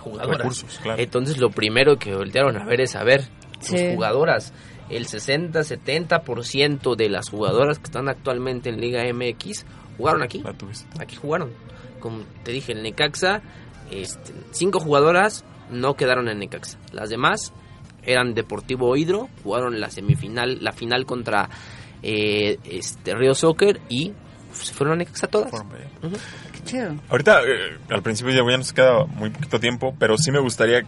jugadoras. 0.00 0.38
Recursos, 0.38 0.78
claro. 0.82 1.00
Entonces 1.02 1.38
lo 1.38 1.50
primero 1.50 1.98
que 1.98 2.14
voltearon 2.14 2.56
a 2.56 2.64
ver 2.64 2.80
es 2.80 2.96
a 2.96 3.04
ver 3.04 3.28
sus 3.60 3.78
Sí. 3.78 3.90
jugadoras. 3.94 4.52
El 4.90 5.06
60-70% 5.06 6.96
de 6.96 7.08
las 7.08 7.28
jugadoras 7.28 7.78
que 7.78 7.84
están 7.84 8.08
actualmente 8.08 8.70
en 8.70 8.80
Liga 8.80 9.02
MX 9.12 9.66
jugaron 9.96 10.22
aquí. 10.22 10.40
La 10.40 10.52
tuviste. 10.54 10.86
Aquí 11.02 11.16
jugaron. 11.16 11.52
Como 12.00 12.22
te 12.44 12.52
dije, 12.52 12.72
el 12.72 12.82
Necaxa, 12.82 13.42
este, 13.90 14.32
cinco 14.52 14.80
jugadoras 14.80 15.44
no 15.70 15.94
quedaron 15.94 16.28
en 16.28 16.38
Necaxa. 16.38 16.78
Las 16.92 17.10
demás 17.10 17.52
eran 18.04 18.34
Deportivo 18.34 18.96
Hidro, 18.96 19.28
jugaron 19.42 19.80
la 19.80 19.90
semifinal, 19.90 20.58
la 20.62 20.72
final 20.72 21.04
contra 21.04 21.48
eh, 22.02 22.58
este 22.64 23.14
Río 23.14 23.34
Soccer 23.34 23.80
y 23.88 24.12
se 24.52 24.72
fueron 24.72 24.94
a 24.94 24.98
Necaxa 24.98 25.26
todas. 25.26 25.50
Qué 26.52 26.64
chido. 26.64 26.96
Ahorita, 27.10 27.42
eh, 27.42 27.78
al 27.90 28.02
principio 28.02 28.32
ya, 28.32 28.50
ya 28.50 28.56
nos 28.56 28.72
queda 28.72 29.04
muy 29.04 29.30
poquito 29.30 29.60
tiempo, 29.60 29.94
pero 29.98 30.16
sí 30.16 30.30
me 30.30 30.40
gustaría... 30.40 30.82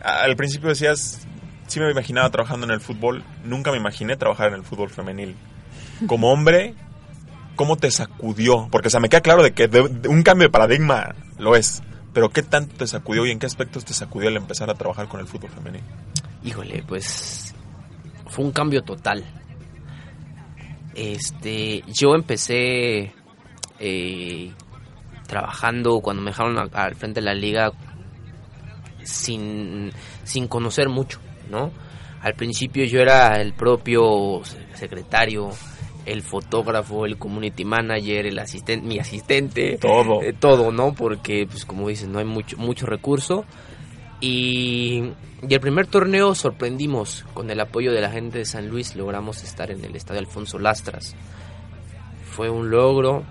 Al 0.00 0.36
principio 0.36 0.68
decías, 0.68 1.26
sí 1.68 1.80
me 1.80 1.90
imaginaba 1.90 2.30
trabajando 2.30 2.66
en 2.66 2.72
el 2.72 2.80
fútbol, 2.80 3.22
nunca 3.44 3.70
me 3.70 3.76
imaginé 3.76 4.16
trabajar 4.16 4.48
en 4.48 4.54
el 4.54 4.64
fútbol 4.64 4.90
femenil. 4.90 5.36
Como 6.06 6.32
hombre, 6.32 6.74
¿cómo 7.56 7.76
te 7.76 7.90
sacudió? 7.90 8.68
Porque, 8.70 8.88
o 8.94 9.00
me 9.00 9.08
queda 9.08 9.20
claro 9.20 9.42
de 9.42 9.52
que 9.52 9.68
un 10.08 10.22
cambio 10.22 10.48
de 10.48 10.52
paradigma 10.52 11.14
lo 11.38 11.54
es, 11.54 11.82
pero 12.12 12.30
¿qué 12.30 12.42
tanto 12.42 12.74
te 12.74 12.86
sacudió 12.86 13.24
y 13.26 13.30
en 13.30 13.38
qué 13.38 13.46
aspectos 13.46 13.84
te 13.84 13.94
sacudió 13.94 14.28
el 14.28 14.36
empezar 14.36 14.68
a 14.70 14.74
trabajar 14.74 15.08
con 15.08 15.20
el 15.20 15.26
fútbol 15.26 15.50
femenil? 15.50 15.82
híjole, 16.42 16.82
pues 16.86 17.54
fue 18.26 18.44
un 18.44 18.52
cambio 18.52 18.82
total. 18.82 19.24
Este, 20.94 21.84
yo 21.86 22.14
empecé 22.14 23.12
eh, 23.78 24.52
trabajando 25.26 26.00
cuando 26.00 26.22
me 26.22 26.30
dejaron 26.30 26.58
al 26.72 26.94
frente 26.94 27.20
de 27.20 27.26
la 27.26 27.34
liga 27.34 27.72
sin, 29.04 29.92
sin 30.24 30.48
conocer 30.48 30.88
mucho, 30.88 31.20
¿no? 31.48 31.70
Al 32.20 32.34
principio 32.34 32.84
yo 32.84 33.00
era 33.00 33.40
el 33.40 33.52
propio 33.52 34.42
secretario, 34.74 35.50
el 36.04 36.22
fotógrafo, 36.22 37.06
el 37.06 37.16
community 37.18 37.64
manager, 37.64 38.26
el 38.26 38.38
asistente, 38.38 38.86
mi 38.86 38.98
asistente, 38.98 39.78
Todo. 39.78 40.22
eh, 40.22 40.32
todo, 40.32 40.72
¿no? 40.72 40.94
Porque, 40.94 41.46
pues 41.48 41.64
como 41.64 41.88
dices, 41.88 42.08
no 42.08 42.18
hay 42.18 42.24
mucho, 42.24 42.56
mucho 42.56 42.86
recurso. 42.86 43.44
Y, 44.20 45.12
y 45.48 45.54
el 45.54 45.60
primer 45.60 45.86
torneo 45.86 46.34
sorprendimos 46.34 47.24
con 47.34 47.50
el 47.50 47.60
apoyo 47.60 47.92
de 47.92 48.00
la 48.00 48.10
gente 48.10 48.38
de 48.38 48.44
San 48.44 48.68
Luis, 48.68 48.96
logramos 48.96 49.44
estar 49.44 49.70
en 49.70 49.84
el 49.84 49.94
estadio 49.94 50.20
Alfonso 50.20 50.58
Lastras. 50.58 51.14
Fue 52.30 52.50
un 52.50 52.70
logro. 52.70 53.24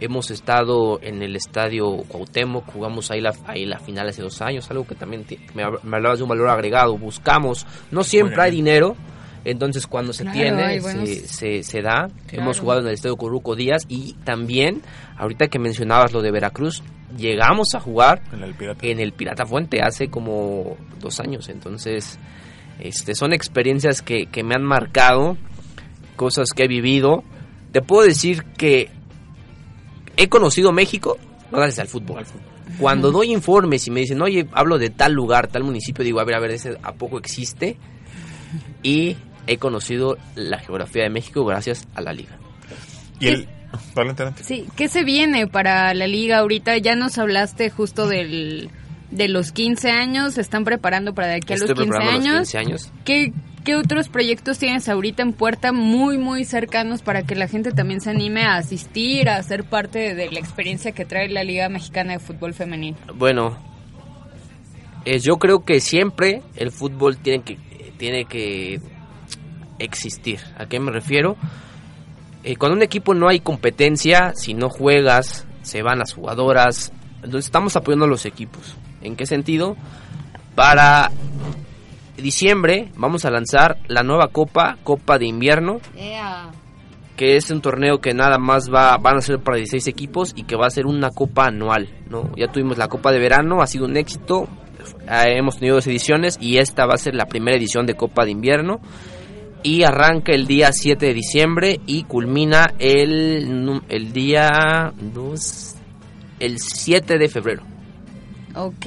Hemos 0.00 0.30
estado 0.30 0.98
en 1.02 1.22
el 1.22 1.36
estadio 1.36 1.98
Cuauhtémoc, 2.08 2.66
jugamos 2.72 3.10
ahí 3.10 3.20
la, 3.20 3.32
ahí 3.46 3.64
la 3.64 3.78
final 3.78 4.08
hace 4.08 4.22
dos 4.22 4.42
años, 4.42 4.68
algo 4.70 4.86
que 4.86 4.94
también 4.94 5.24
me, 5.54 5.64
hab- 5.64 5.80
me 5.82 5.96
hablabas 5.96 6.18
de 6.18 6.24
un 6.24 6.28
valor 6.30 6.48
agregado. 6.48 6.98
Buscamos, 6.98 7.66
no 7.90 8.02
siempre 8.04 8.42
hay 8.42 8.50
dinero, 8.50 8.96
entonces 9.44 9.86
cuando 9.86 10.12
se 10.12 10.24
Claro, 10.24 10.38
tiene, 10.38 10.80
buenos- 10.80 11.08
se, 11.08 11.28
se, 11.28 11.62
se 11.62 11.80
da. 11.82 12.08
Claro. 12.26 12.42
Hemos 12.42 12.58
jugado 12.60 12.80
en 12.80 12.88
el 12.88 12.94
estadio 12.94 13.16
Coruco 13.16 13.54
Díaz 13.54 13.82
y 13.88 14.14
también, 14.24 14.82
ahorita 15.16 15.46
que 15.48 15.58
mencionabas 15.58 16.12
lo 16.12 16.22
de 16.22 16.32
Veracruz, 16.32 16.82
llegamos 17.16 17.68
a 17.76 17.80
jugar 17.80 18.20
En 18.32 18.42
el 18.42 18.54
pirata. 18.54 18.84
en 18.86 18.98
el 18.98 19.12
Pirata 19.12 19.46
Fuente 19.46 19.80
hace 19.80 20.08
como 20.08 20.76
dos 21.00 21.20
años. 21.20 21.48
Entonces, 21.48 22.18
este, 22.80 23.14
son 23.14 23.32
experiencias 23.32 24.02
que, 24.02 24.26
que 24.26 24.42
me 24.42 24.56
han 24.56 24.64
marcado, 24.64 25.36
cosas 26.16 26.48
que 26.54 26.64
he 26.64 26.68
vivido. 26.68 27.22
Te 27.70 27.80
puedo 27.82 28.04
decir 28.06 28.42
que 28.56 28.90
he 30.16 30.28
conocido 30.28 30.72
México 30.72 31.18
no 31.50 31.58
gracias 31.58 31.80
al 31.80 31.88
fútbol. 31.88 32.24
Cuando 32.78 33.12
doy 33.12 33.32
informes 33.32 33.86
y 33.86 33.90
me 33.90 34.00
dicen, 34.00 34.20
oye, 34.20 34.48
hablo 34.52 34.78
de 34.78 34.90
tal 34.90 35.12
lugar, 35.12 35.46
tal 35.46 35.62
municipio, 35.62 36.04
digo, 36.04 36.18
a 36.18 36.24
ver, 36.24 36.34
a 36.34 36.40
ver, 36.40 36.50
¿ese 36.52 36.76
a 36.82 36.92
poco 36.92 37.18
existe? 37.18 37.76
Y 38.82 39.16
he 39.46 39.56
conocido 39.56 40.16
la 40.36 40.58
geografía 40.58 41.04
de 41.04 41.10
México 41.10 41.44
gracias 41.44 41.88
a 41.94 42.00
la 42.00 42.12
liga. 42.12 42.38
Y 43.18 43.28
el... 43.28 43.48
Sí, 44.42 44.66
¿qué 44.76 44.88
se 44.88 45.04
viene 45.04 45.46
para 45.48 45.92
la 45.94 46.06
liga 46.06 46.38
ahorita? 46.38 46.76
Ya 46.78 46.94
nos 46.94 47.18
hablaste 47.18 47.70
justo 47.70 48.06
del, 48.06 48.70
de 49.10 49.28
los 49.28 49.50
15 49.52 49.90
años, 49.90 50.34
se 50.34 50.42
están 50.42 50.64
preparando 50.64 51.14
para 51.14 51.28
de 51.28 51.36
aquí 51.36 51.54
a 51.54 51.56
los 51.56 51.70
Estoy 51.70 51.86
15 51.86 51.98
preparando 51.98 52.28
años. 52.28 52.38
los 52.40 52.50
15 52.52 52.58
años. 52.58 52.92
¿Qué, 53.04 53.32
¿Qué 53.64 53.76
otros 53.76 54.10
proyectos 54.10 54.58
tienes 54.58 54.90
ahorita 54.90 55.22
en 55.22 55.32
puerta 55.32 55.72
muy, 55.72 56.18
muy 56.18 56.44
cercanos 56.44 57.00
para 57.00 57.22
que 57.22 57.34
la 57.34 57.48
gente 57.48 57.72
también 57.72 58.02
se 58.02 58.10
anime 58.10 58.42
a 58.42 58.56
asistir, 58.56 59.30
a 59.30 59.42
ser 59.42 59.64
parte 59.64 60.14
de, 60.14 60.30
la 60.30 60.38
experiencia 60.38 60.92
que 60.92 61.06
trae 61.06 61.30
la 61.30 61.44
Liga 61.44 61.70
Mexicana 61.70 62.12
de 62.12 62.18
Fútbol 62.18 62.52
Femenil? 62.52 62.94
Bueno, 63.14 63.56
eh, 65.06 65.18
yo 65.18 65.38
creo 65.38 65.64
que 65.64 65.80
siempre 65.80 66.42
el 66.56 66.72
fútbol 66.72 67.16
tiene 67.16 67.42
que, 67.42 67.56
tiene 67.96 68.26
que 68.26 68.82
existir. 69.78 70.40
¿A 70.58 70.66
qué 70.66 70.78
me 70.78 70.92
refiero? 70.92 71.38
Eh, 72.42 72.56
cuando 72.56 72.76
un 72.76 72.82
equipo 72.82 73.14
no 73.14 73.28
hay 73.30 73.40
competencia, 73.40 74.34
si 74.34 74.52
no 74.52 74.68
juegas, 74.68 75.46
se 75.62 75.80
van 75.80 76.00
las 76.00 76.12
jugadoras. 76.12 76.92
Entonces 77.22 77.46
estamos 77.46 77.76
apoyando 77.76 78.04
a 78.04 78.08
los 78.08 78.26
equipos. 78.26 78.76
¿En 79.00 79.16
qué 79.16 79.24
sentido? 79.24 79.74
Para 80.54 81.10
diciembre 82.16 82.90
vamos 82.96 83.24
a 83.24 83.30
lanzar 83.30 83.78
la 83.88 84.02
nueva 84.02 84.28
copa, 84.28 84.78
Copa 84.82 85.18
de 85.18 85.26
Invierno, 85.26 85.80
que 87.16 87.36
es 87.36 87.50
un 87.50 87.60
torneo 87.60 87.98
que 88.00 88.12
nada 88.14 88.38
más 88.38 88.68
va 88.72 88.96
van 88.98 89.18
a 89.18 89.20
ser 89.20 89.38
para 89.40 89.56
16 89.56 89.86
equipos 89.88 90.32
y 90.36 90.44
que 90.44 90.56
va 90.56 90.66
a 90.66 90.70
ser 90.70 90.86
una 90.86 91.10
copa 91.10 91.46
anual, 91.46 91.88
¿no? 92.08 92.30
Ya 92.36 92.48
tuvimos 92.50 92.78
la 92.78 92.88
Copa 92.88 93.12
de 93.12 93.20
Verano, 93.20 93.62
ha 93.62 93.66
sido 93.66 93.84
un 93.86 93.96
éxito. 93.96 94.48
eh, 95.08 95.38
hemos 95.38 95.56
tenido 95.58 95.76
dos 95.76 95.86
ediciones 95.86 96.36
y 96.40 96.58
esta 96.58 96.86
va 96.86 96.94
a 96.94 96.98
ser 96.98 97.14
la 97.14 97.26
primera 97.26 97.56
edición 97.56 97.86
de 97.86 97.94
Copa 97.94 98.24
de 98.24 98.32
Invierno 98.32 98.80
y 99.62 99.82
arranca 99.82 100.32
el 100.32 100.46
día 100.46 100.72
7 100.72 101.06
de 101.06 101.14
diciembre 101.14 101.80
y 101.86 102.04
culmina 102.04 102.74
el 102.78 103.80
el 103.88 104.12
día 104.12 104.92
el 106.38 106.58
7 106.58 107.18
de 107.18 107.28
febrero. 107.28 107.73
Ok, 108.54 108.86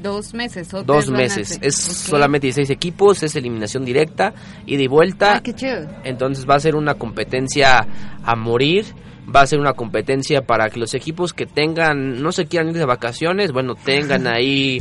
dos 0.00 0.32
meses. 0.32 0.68
Dos 0.84 1.10
meses. 1.10 1.58
Es 1.60 1.76
solamente 1.76 2.46
16 2.46 2.70
equipos, 2.70 3.22
es 3.22 3.34
eliminación 3.34 3.84
directa 3.84 4.32
y 4.64 4.76
de 4.76 4.86
vuelta. 4.86 5.36
Ah, 5.36 5.42
qué 5.42 5.54
chido. 5.54 5.88
Entonces 6.04 6.46
va 6.48 6.54
a 6.54 6.60
ser 6.60 6.76
una 6.76 6.94
competencia 6.94 7.86
a 8.22 8.36
morir. 8.36 8.86
Va 9.34 9.42
a 9.42 9.46
ser 9.46 9.60
una 9.60 9.74
competencia 9.74 10.40
para 10.40 10.70
que 10.70 10.80
los 10.80 10.94
equipos 10.94 11.34
que 11.34 11.44
tengan, 11.44 12.22
no 12.22 12.32
se 12.32 12.46
quieran 12.46 12.70
ir 12.70 12.78
de 12.78 12.86
vacaciones, 12.86 13.52
bueno, 13.52 13.74
tengan 13.74 14.26
ahí, 14.34 14.78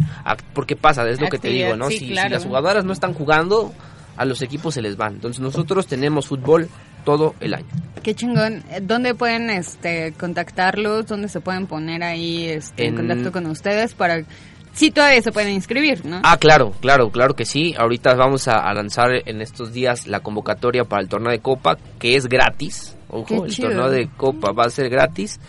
porque 0.54 0.78
pasa, 0.78 1.06
es 1.10 1.20
lo 1.20 1.28
que 1.28 1.38
te 1.38 1.50
digo, 1.50 1.76
¿no? 1.76 1.90
sí, 1.90 1.98
si, 1.98 2.14
las 2.14 2.46
jugadoras 2.46 2.86
no 2.86 2.94
están 2.94 3.14
jugando, 3.14 3.74
a 4.16 4.24
los 4.24 4.42
equipos 4.42 4.74
se 4.74 4.82
les 4.82 4.96
van. 4.96 5.16
Entonces 5.16 5.42
nosotros 5.42 5.88
tenemos 5.88 6.28
fútbol 6.28 6.70
todo 7.08 7.36
el 7.40 7.54
año. 7.54 7.66
Qué 8.04 8.14
chingón. 8.14 8.66
Eh, 8.70 8.82
¿Dónde 8.82 9.16
pueden 9.16 9.50
este, 9.50 10.12
contactarlos? 10.20 11.08
¿Dónde 11.08 11.30
se 11.30 11.40
pueden 11.40 11.66
poner 11.66 12.04
ahí 12.04 12.50
este, 12.50 12.88
en... 12.88 12.98
Contacto 12.98 13.32
con 13.32 13.46
ustedes 13.46 13.94
para... 13.94 14.26
Sí, 14.74 14.92
todavía 14.92 15.22
se 15.22 15.32
pueden 15.32 15.54
inscribir, 15.54 16.06
¿no? 16.06 16.20
Ah, 16.24 16.36
claro, 16.36 16.74
claro, 16.82 17.10
claro 17.10 17.34
que 17.34 17.46
sí. 17.46 17.74
Ahorita 17.78 18.14
vamos 18.16 18.50
a, 18.50 18.58
a 18.58 18.74
lanzar 18.74 19.08
en 19.26 19.42
estos 19.42 19.72
días 19.72 20.06
la 20.06 20.20
convocatoria 20.20 20.84
para 20.84 21.02
el 21.02 21.08
torneo 21.08 21.32
de 21.32 21.40
Copa, 21.40 21.78
que 21.98 22.18
es 22.18 22.28
gratis. 22.28 22.98
Ojo, 23.08 23.46
el 23.46 23.56
torneo 23.56 23.90
de 23.90 24.10
Copa 24.18 24.52
va 24.52 24.66
a 24.66 24.70
ser 24.70 24.90
gratis. 24.90 25.40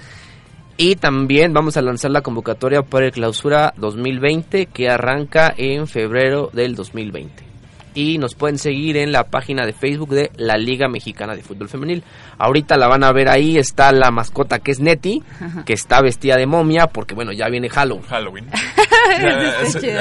Y 0.76 0.94
también 0.94 1.52
vamos 1.52 1.76
a 1.76 1.82
lanzar 1.82 2.12
la 2.12 2.20
convocatoria 2.20 2.82
para 2.82 3.06
el 3.06 3.12
clausura 3.12 3.74
2020, 3.78 4.66
que 4.66 4.88
arranca 4.88 5.52
en 5.56 5.88
febrero 5.88 6.50
del 6.52 6.76
2020. 6.76 7.47
Y 7.94 8.18
nos 8.18 8.34
pueden 8.34 8.58
seguir 8.58 8.96
en 8.96 9.12
la 9.12 9.24
página 9.24 9.66
de 9.66 9.72
Facebook 9.72 10.10
de 10.10 10.30
la 10.36 10.56
Liga 10.56 10.88
Mexicana 10.88 11.34
de 11.34 11.42
Fútbol 11.42 11.68
Femenil. 11.68 12.02
Ahorita 12.38 12.76
la 12.76 12.86
van 12.86 13.04
a 13.04 13.12
ver 13.12 13.28
ahí, 13.28 13.58
está 13.58 13.92
la 13.92 14.10
mascota 14.10 14.58
que 14.60 14.70
es 14.70 14.80
Neti, 14.80 15.22
que 15.64 15.72
está 15.72 16.00
vestida 16.00 16.36
de 16.36 16.46
momia, 16.46 16.86
porque 16.86 17.14
bueno, 17.14 17.32
ya 17.32 17.48
viene 17.48 17.68
Halloween. 17.68 18.04
Halloween. 18.08 18.46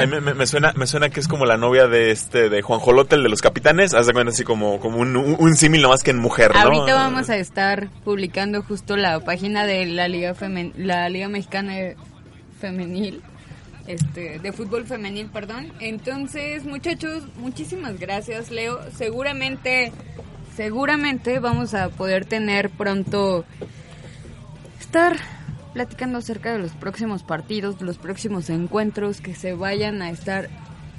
Me, 0.08 0.34
me 0.34 0.46
suena, 0.46 0.72
me 0.76 0.86
suena 0.86 1.08
que 1.08 1.18
es 1.18 1.28
como 1.28 1.46
la 1.46 1.56
novia 1.56 1.88
de 1.88 2.10
este 2.10 2.50
de 2.50 2.62
Juan 2.62 2.78
Jolote, 2.78 3.16
el 3.16 3.22
de 3.22 3.30
los 3.30 3.40
capitanes. 3.40 3.94
Haz 3.94 4.06
de 4.06 4.12
cuenta 4.12 4.32
así 4.32 4.44
como, 4.44 4.78
como 4.80 4.98
un, 4.98 5.16
un, 5.16 5.36
un 5.38 5.56
símil 5.56 5.82
nomás 5.82 6.02
que 6.02 6.10
en 6.10 6.18
mujer, 6.18 6.54
¿no? 6.54 6.60
Ahorita 6.60 6.94
vamos 6.94 7.30
a 7.30 7.36
estar 7.36 7.88
publicando 8.04 8.62
justo 8.62 8.96
la 8.96 9.18
página 9.20 9.64
de 9.64 9.86
la 9.86 10.08
Liga 10.08 10.34
Femen 10.34 10.72
la 10.76 11.08
Liga 11.08 11.28
Mexicana 11.28 11.74
de 11.74 11.96
Femenil. 12.60 13.22
Este, 13.88 14.38
de 14.38 14.52
fútbol 14.52 14.84
femenil, 14.84 15.26
perdón. 15.32 15.72
Entonces, 15.80 16.64
muchachos, 16.64 17.24
muchísimas 17.38 17.98
gracias, 17.98 18.50
Leo. 18.50 18.78
Seguramente, 18.94 19.92
seguramente 20.54 21.38
vamos 21.40 21.72
a 21.74 21.88
poder 21.88 22.24
tener 22.26 22.68
pronto 22.70 23.44
estar 24.78 25.16
platicando 25.72 26.18
acerca 26.18 26.52
de 26.52 26.58
los 26.58 26.72
próximos 26.72 27.22
partidos, 27.22 27.80
los 27.80 27.98
próximos 27.98 28.50
encuentros 28.50 29.20
que 29.20 29.34
se 29.34 29.54
vayan 29.54 30.02
a 30.02 30.10
estar 30.10 30.48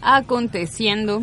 aconteciendo. 0.02 1.22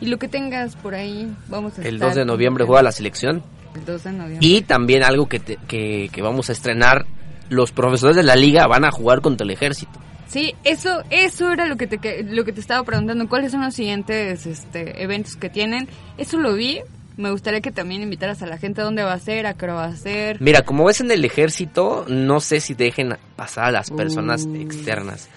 Y 0.00 0.06
lo 0.06 0.18
que 0.18 0.28
tengas 0.28 0.76
por 0.76 0.94
ahí, 0.94 1.30
vamos 1.48 1.78
a 1.78 1.82
El 1.82 1.94
estar 1.96 2.08
2 2.10 2.16
de 2.16 2.24
noviembre 2.24 2.64
juega 2.64 2.82
la 2.82 2.92
selección. 2.92 3.42
el 3.74 3.84
2 3.84 4.04
de 4.04 4.12
noviembre. 4.12 4.46
Y 4.46 4.62
también 4.62 5.02
algo 5.02 5.28
que, 5.28 5.40
te- 5.40 5.58
que, 5.68 6.08
que 6.12 6.22
vamos 6.22 6.48
a 6.48 6.52
estrenar, 6.52 7.04
los 7.50 7.72
profesores 7.72 8.16
de 8.16 8.22
la 8.22 8.36
liga 8.36 8.66
van 8.68 8.84
a 8.84 8.90
jugar 8.90 9.20
contra 9.20 9.44
el 9.44 9.50
ejército. 9.50 9.98
Sí, 10.28 10.54
eso, 10.64 11.02
eso 11.10 11.50
era 11.52 11.66
lo 11.66 11.76
que 11.76 11.86
te 11.86 11.98
que- 11.98 12.22
lo 12.22 12.44
que 12.44 12.52
te 12.52 12.60
estaba 12.60 12.84
preguntando. 12.84 13.28
¿Cuáles 13.28 13.50
son 13.52 13.62
los 13.62 13.74
siguientes 13.74 14.46
este, 14.46 15.02
eventos 15.02 15.36
que 15.36 15.48
tienen? 15.48 15.88
Eso 16.18 16.38
lo 16.38 16.54
vi. 16.54 16.80
Me 17.16 17.30
gustaría 17.32 17.60
que 17.60 17.72
también 17.72 18.02
invitaras 18.02 18.42
a 18.42 18.46
la 18.46 18.58
gente 18.58 18.80
a 18.80 18.84
dónde 18.84 19.02
va 19.02 19.12
a 19.14 19.18
ser, 19.18 19.46
a 19.46 19.54
qué 19.54 19.66
va 19.66 19.86
a 19.86 19.96
ser. 19.96 20.40
Mira, 20.40 20.62
como 20.62 20.84
ves 20.84 21.00
en 21.00 21.10
el 21.10 21.24
ejército, 21.24 22.04
no 22.08 22.38
sé 22.40 22.60
si 22.60 22.74
dejen 22.74 23.16
pasar 23.34 23.64
a 23.64 23.70
las 23.72 23.90
personas 23.90 24.44
Uh. 24.46 24.54
externas, 24.56 25.28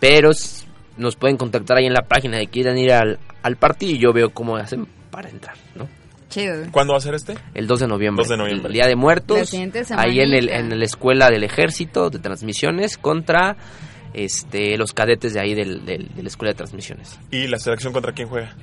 pero 0.00 0.30
nos 0.96 1.16
pueden 1.16 1.36
contactar 1.36 1.76
ahí 1.76 1.84
en 1.86 1.92
la 1.92 2.02
página 2.02 2.38
de 2.38 2.46
quieran 2.46 2.78
ir 2.78 2.92
al, 2.92 3.18
al 3.42 3.56
partido 3.56 3.92
y 3.92 3.98
yo 3.98 4.12
veo 4.14 4.30
cómo 4.30 4.56
hacen 4.56 4.86
para 5.10 5.28
entrar, 5.28 5.56
¿no? 5.74 5.86
Chido. 6.30 6.54
¿Cuándo 6.72 6.92
va 6.94 6.98
a 6.98 7.02
ser 7.02 7.14
este? 7.14 7.34
El 7.52 7.66
2 7.66 7.80
de 7.80 7.86
noviembre. 7.88 8.22
2 8.22 8.28
de 8.30 8.36
noviembre. 8.38 8.66
El 8.68 8.72
Día 8.72 8.84
de 8.84 8.90
La 8.90 8.96
Muertos. 8.96 9.48
siguiente 9.50 9.82
Ahí 9.96 10.20
en, 10.20 10.32
el, 10.32 10.48
en 10.48 10.78
la 10.78 10.84
escuela 10.84 11.30
del 11.30 11.44
ejército 11.44 12.08
de 12.10 12.18
transmisiones 12.18 12.96
contra 12.96 13.56
este 14.16 14.76
los 14.78 14.92
cadetes 14.92 15.34
de 15.34 15.40
ahí 15.40 15.54
del, 15.54 15.84
del- 15.84 16.08
de 16.14 16.22
la 16.22 16.28
escuela 16.28 16.52
de 16.52 16.56
transmisiones. 16.56 17.18
¿Y 17.30 17.46
la 17.46 17.58
selección 17.58 17.92
contra 17.92 18.12
quién 18.12 18.28
juega? 18.28 18.54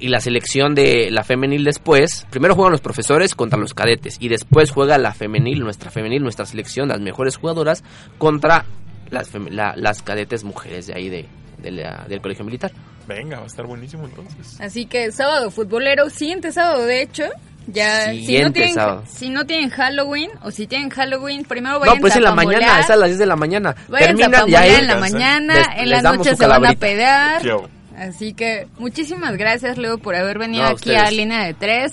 y 0.00 0.06
la 0.10 0.20
selección 0.20 0.76
de 0.76 1.10
la 1.10 1.24
femenil 1.24 1.64
después, 1.64 2.24
primero 2.30 2.54
juegan 2.54 2.70
los 2.70 2.80
profesores 2.80 3.34
contra 3.34 3.58
los 3.58 3.74
cadetes 3.74 4.16
y 4.20 4.28
después 4.28 4.70
juega 4.70 4.96
la 4.96 5.12
femenil, 5.12 5.58
nuestra 5.58 5.90
femenil, 5.90 6.22
nuestra 6.22 6.46
selección, 6.46 6.88
las 6.90 7.00
mejores 7.00 7.36
jugadoras 7.36 7.82
contra 8.16 8.64
las, 9.10 9.32
la- 9.50 9.74
las 9.74 10.02
cadetes 10.02 10.44
mujeres 10.44 10.86
de 10.86 10.94
ahí 10.94 11.08
de, 11.08 11.26
de 11.60 11.70
la- 11.72 12.06
del 12.08 12.20
colegio 12.20 12.44
militar. 12.44 12.70
Venga, 13.08 13.38
va 13.38 13.44
a 13.44 13.46
estar 13.48 13.66
buenísimo 13.66 14.04
entonces. 14.04 14.60
Así 14.60 14.86
que 14.86 15.10
sábado 15.10 15.50
futbolero, 15.50 16.08
siguiente 16.10 16.52
sábado 16.52 16.84
de 16.86 17.02
hecho. 17.02 17.24
Ya, 17.70 18.12
si 18.12 18.38
no, 18.40 18.50
tienen, 18.50 18.74
sábado. 18.74 19.04
si 19.06 19.28
no 19.28 19.44
tienen 19.44 19.68
Halloween 19.68 20.30
o 20.42 20.50
si 20.50 20.66
tienen 20.66 20.88
Halloween, 20.88 21.44
primero 21.44 21.78
vayan 21.78 21.96
No, 21.96 22.00
pues 22.00 22.14
a 22.14 22.18
en 22.18 22.24
la 22.24 22.34
mañana, 22.34 22.80
es 22.80 22.88
a 22.90 22.96
las 22.96 23.08
10 23.10 23.18
de 23.18 23.26
la 23.26 23.36
mañana. 23.36 23.76
Vayan 23.88 24.04
a 24.04 24.06
Terminan 24.16 24.30
y 24.30 24.34
pambolear 24.34 24.62
ahí 24.62 24.74
en 24.74 24.86
la 24.86 24.96
mañana, 24.96 25.54
les- 25.54 25.68
en 25.82 25.90
la 25.90 26.02
noche 26.02 26.34
se 26.36 26.46
van 26.46 26.64
a. 26.64 27.42
Yo. 27.42 27.68
Así 27.98 28.32
que 28.32 28.68
muchísimas 28.78 29.36
gracias, 29.36 29.76
Leo, 29.76 29.98
por 29.98 30.14
haber 30.14 30.38
venido 30.38 30.62
No, 30.62 30.68
a 30.70 30.72
aquí 30.72 30.94
a. 30.94 31.10
Línea 31.10 31.44
de 31.44 31.52
Tres. 31.54 31.92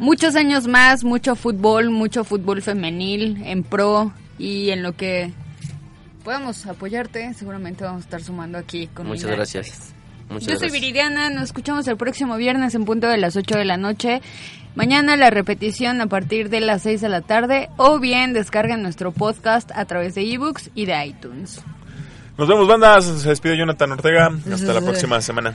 Muchos 0.00 0.34
años 0.34 0.66
más, 0.66 1.04
mucho 1.04 1.36
fútbol, 1.36 1.90
mucho 1.90 2.24
fútbol 2.24 2.60
femenil 2.62 3.40
en 3.44 3.62
pro 3.62 4.12
y 4.38 4.70
en 4.70 4.82
lo 4.82 4.96
que 4.96 5.32
podamos 6.24 6.66
apoyarte, 6.66 7.32
seguramente 7.34 7.84
vamos 7.84 8.02
a 8.02 8.04
estar 8.06 8.22
sumando 8.22 8.58
aquí 8.58 8.88
con 8.88 9.06
Muchas 9.06 9.22
Línea 9.24 9.30
de 9.32 9.36
gracias. 9.36 9.66
Tres. 9.68 9.94
Muchas 10.30 10.48
Yo 10.54 10.58
soy. 10.58 10.70
Viridiana, 10.70 11.28
nos 11.30 11.44
escuchamos 11.44 11.86
el 11.86 11.96
próximo 11.98 12.36
viernes 12.36 12.74
en 12.74 12.86
punto 12.86 13.06
de 13.08 13.18
las 13.18 13.36
8 13.36 13.56
de 13.58 13.64
la 13.66 13.76
noche. 13.76 14.22
Mañana 14.74 15.16
la 15.16 15.30
repetición 15.30 16.00
a 16.00 16.06
partir 16.08 16.48
de 16.48 16.60
las 16.60 16.82
6 16.82 17.00
de 17.00 17.08
la 17.08 17.20
tarde 17.20 17.68
o 17.76 18.00
bien 18.00 18.32
descarguen 18.32 18.82
nuestro 18.82 19.12
podcast 19.12 19.70
a 19.72 19.84
través 19.84 20.16
de 20.16 20.22
ebooks 20.22 20.70
y 20.74 20.86
de 20.86 21.06
iTunes. 21.06 21.62
Nos 22.36 22.48
vemos, 22.48 22.66
bandas. 22.66 23.04
Se 23.04 23.28
despide 23.28 23.56
Jonathan 23.56 23.92
Ortega. 23.92 24.32
Hasta 24.52 24.72
la 24.72 24.80
próxima 24.80 25.20
semana. 25.20 25.54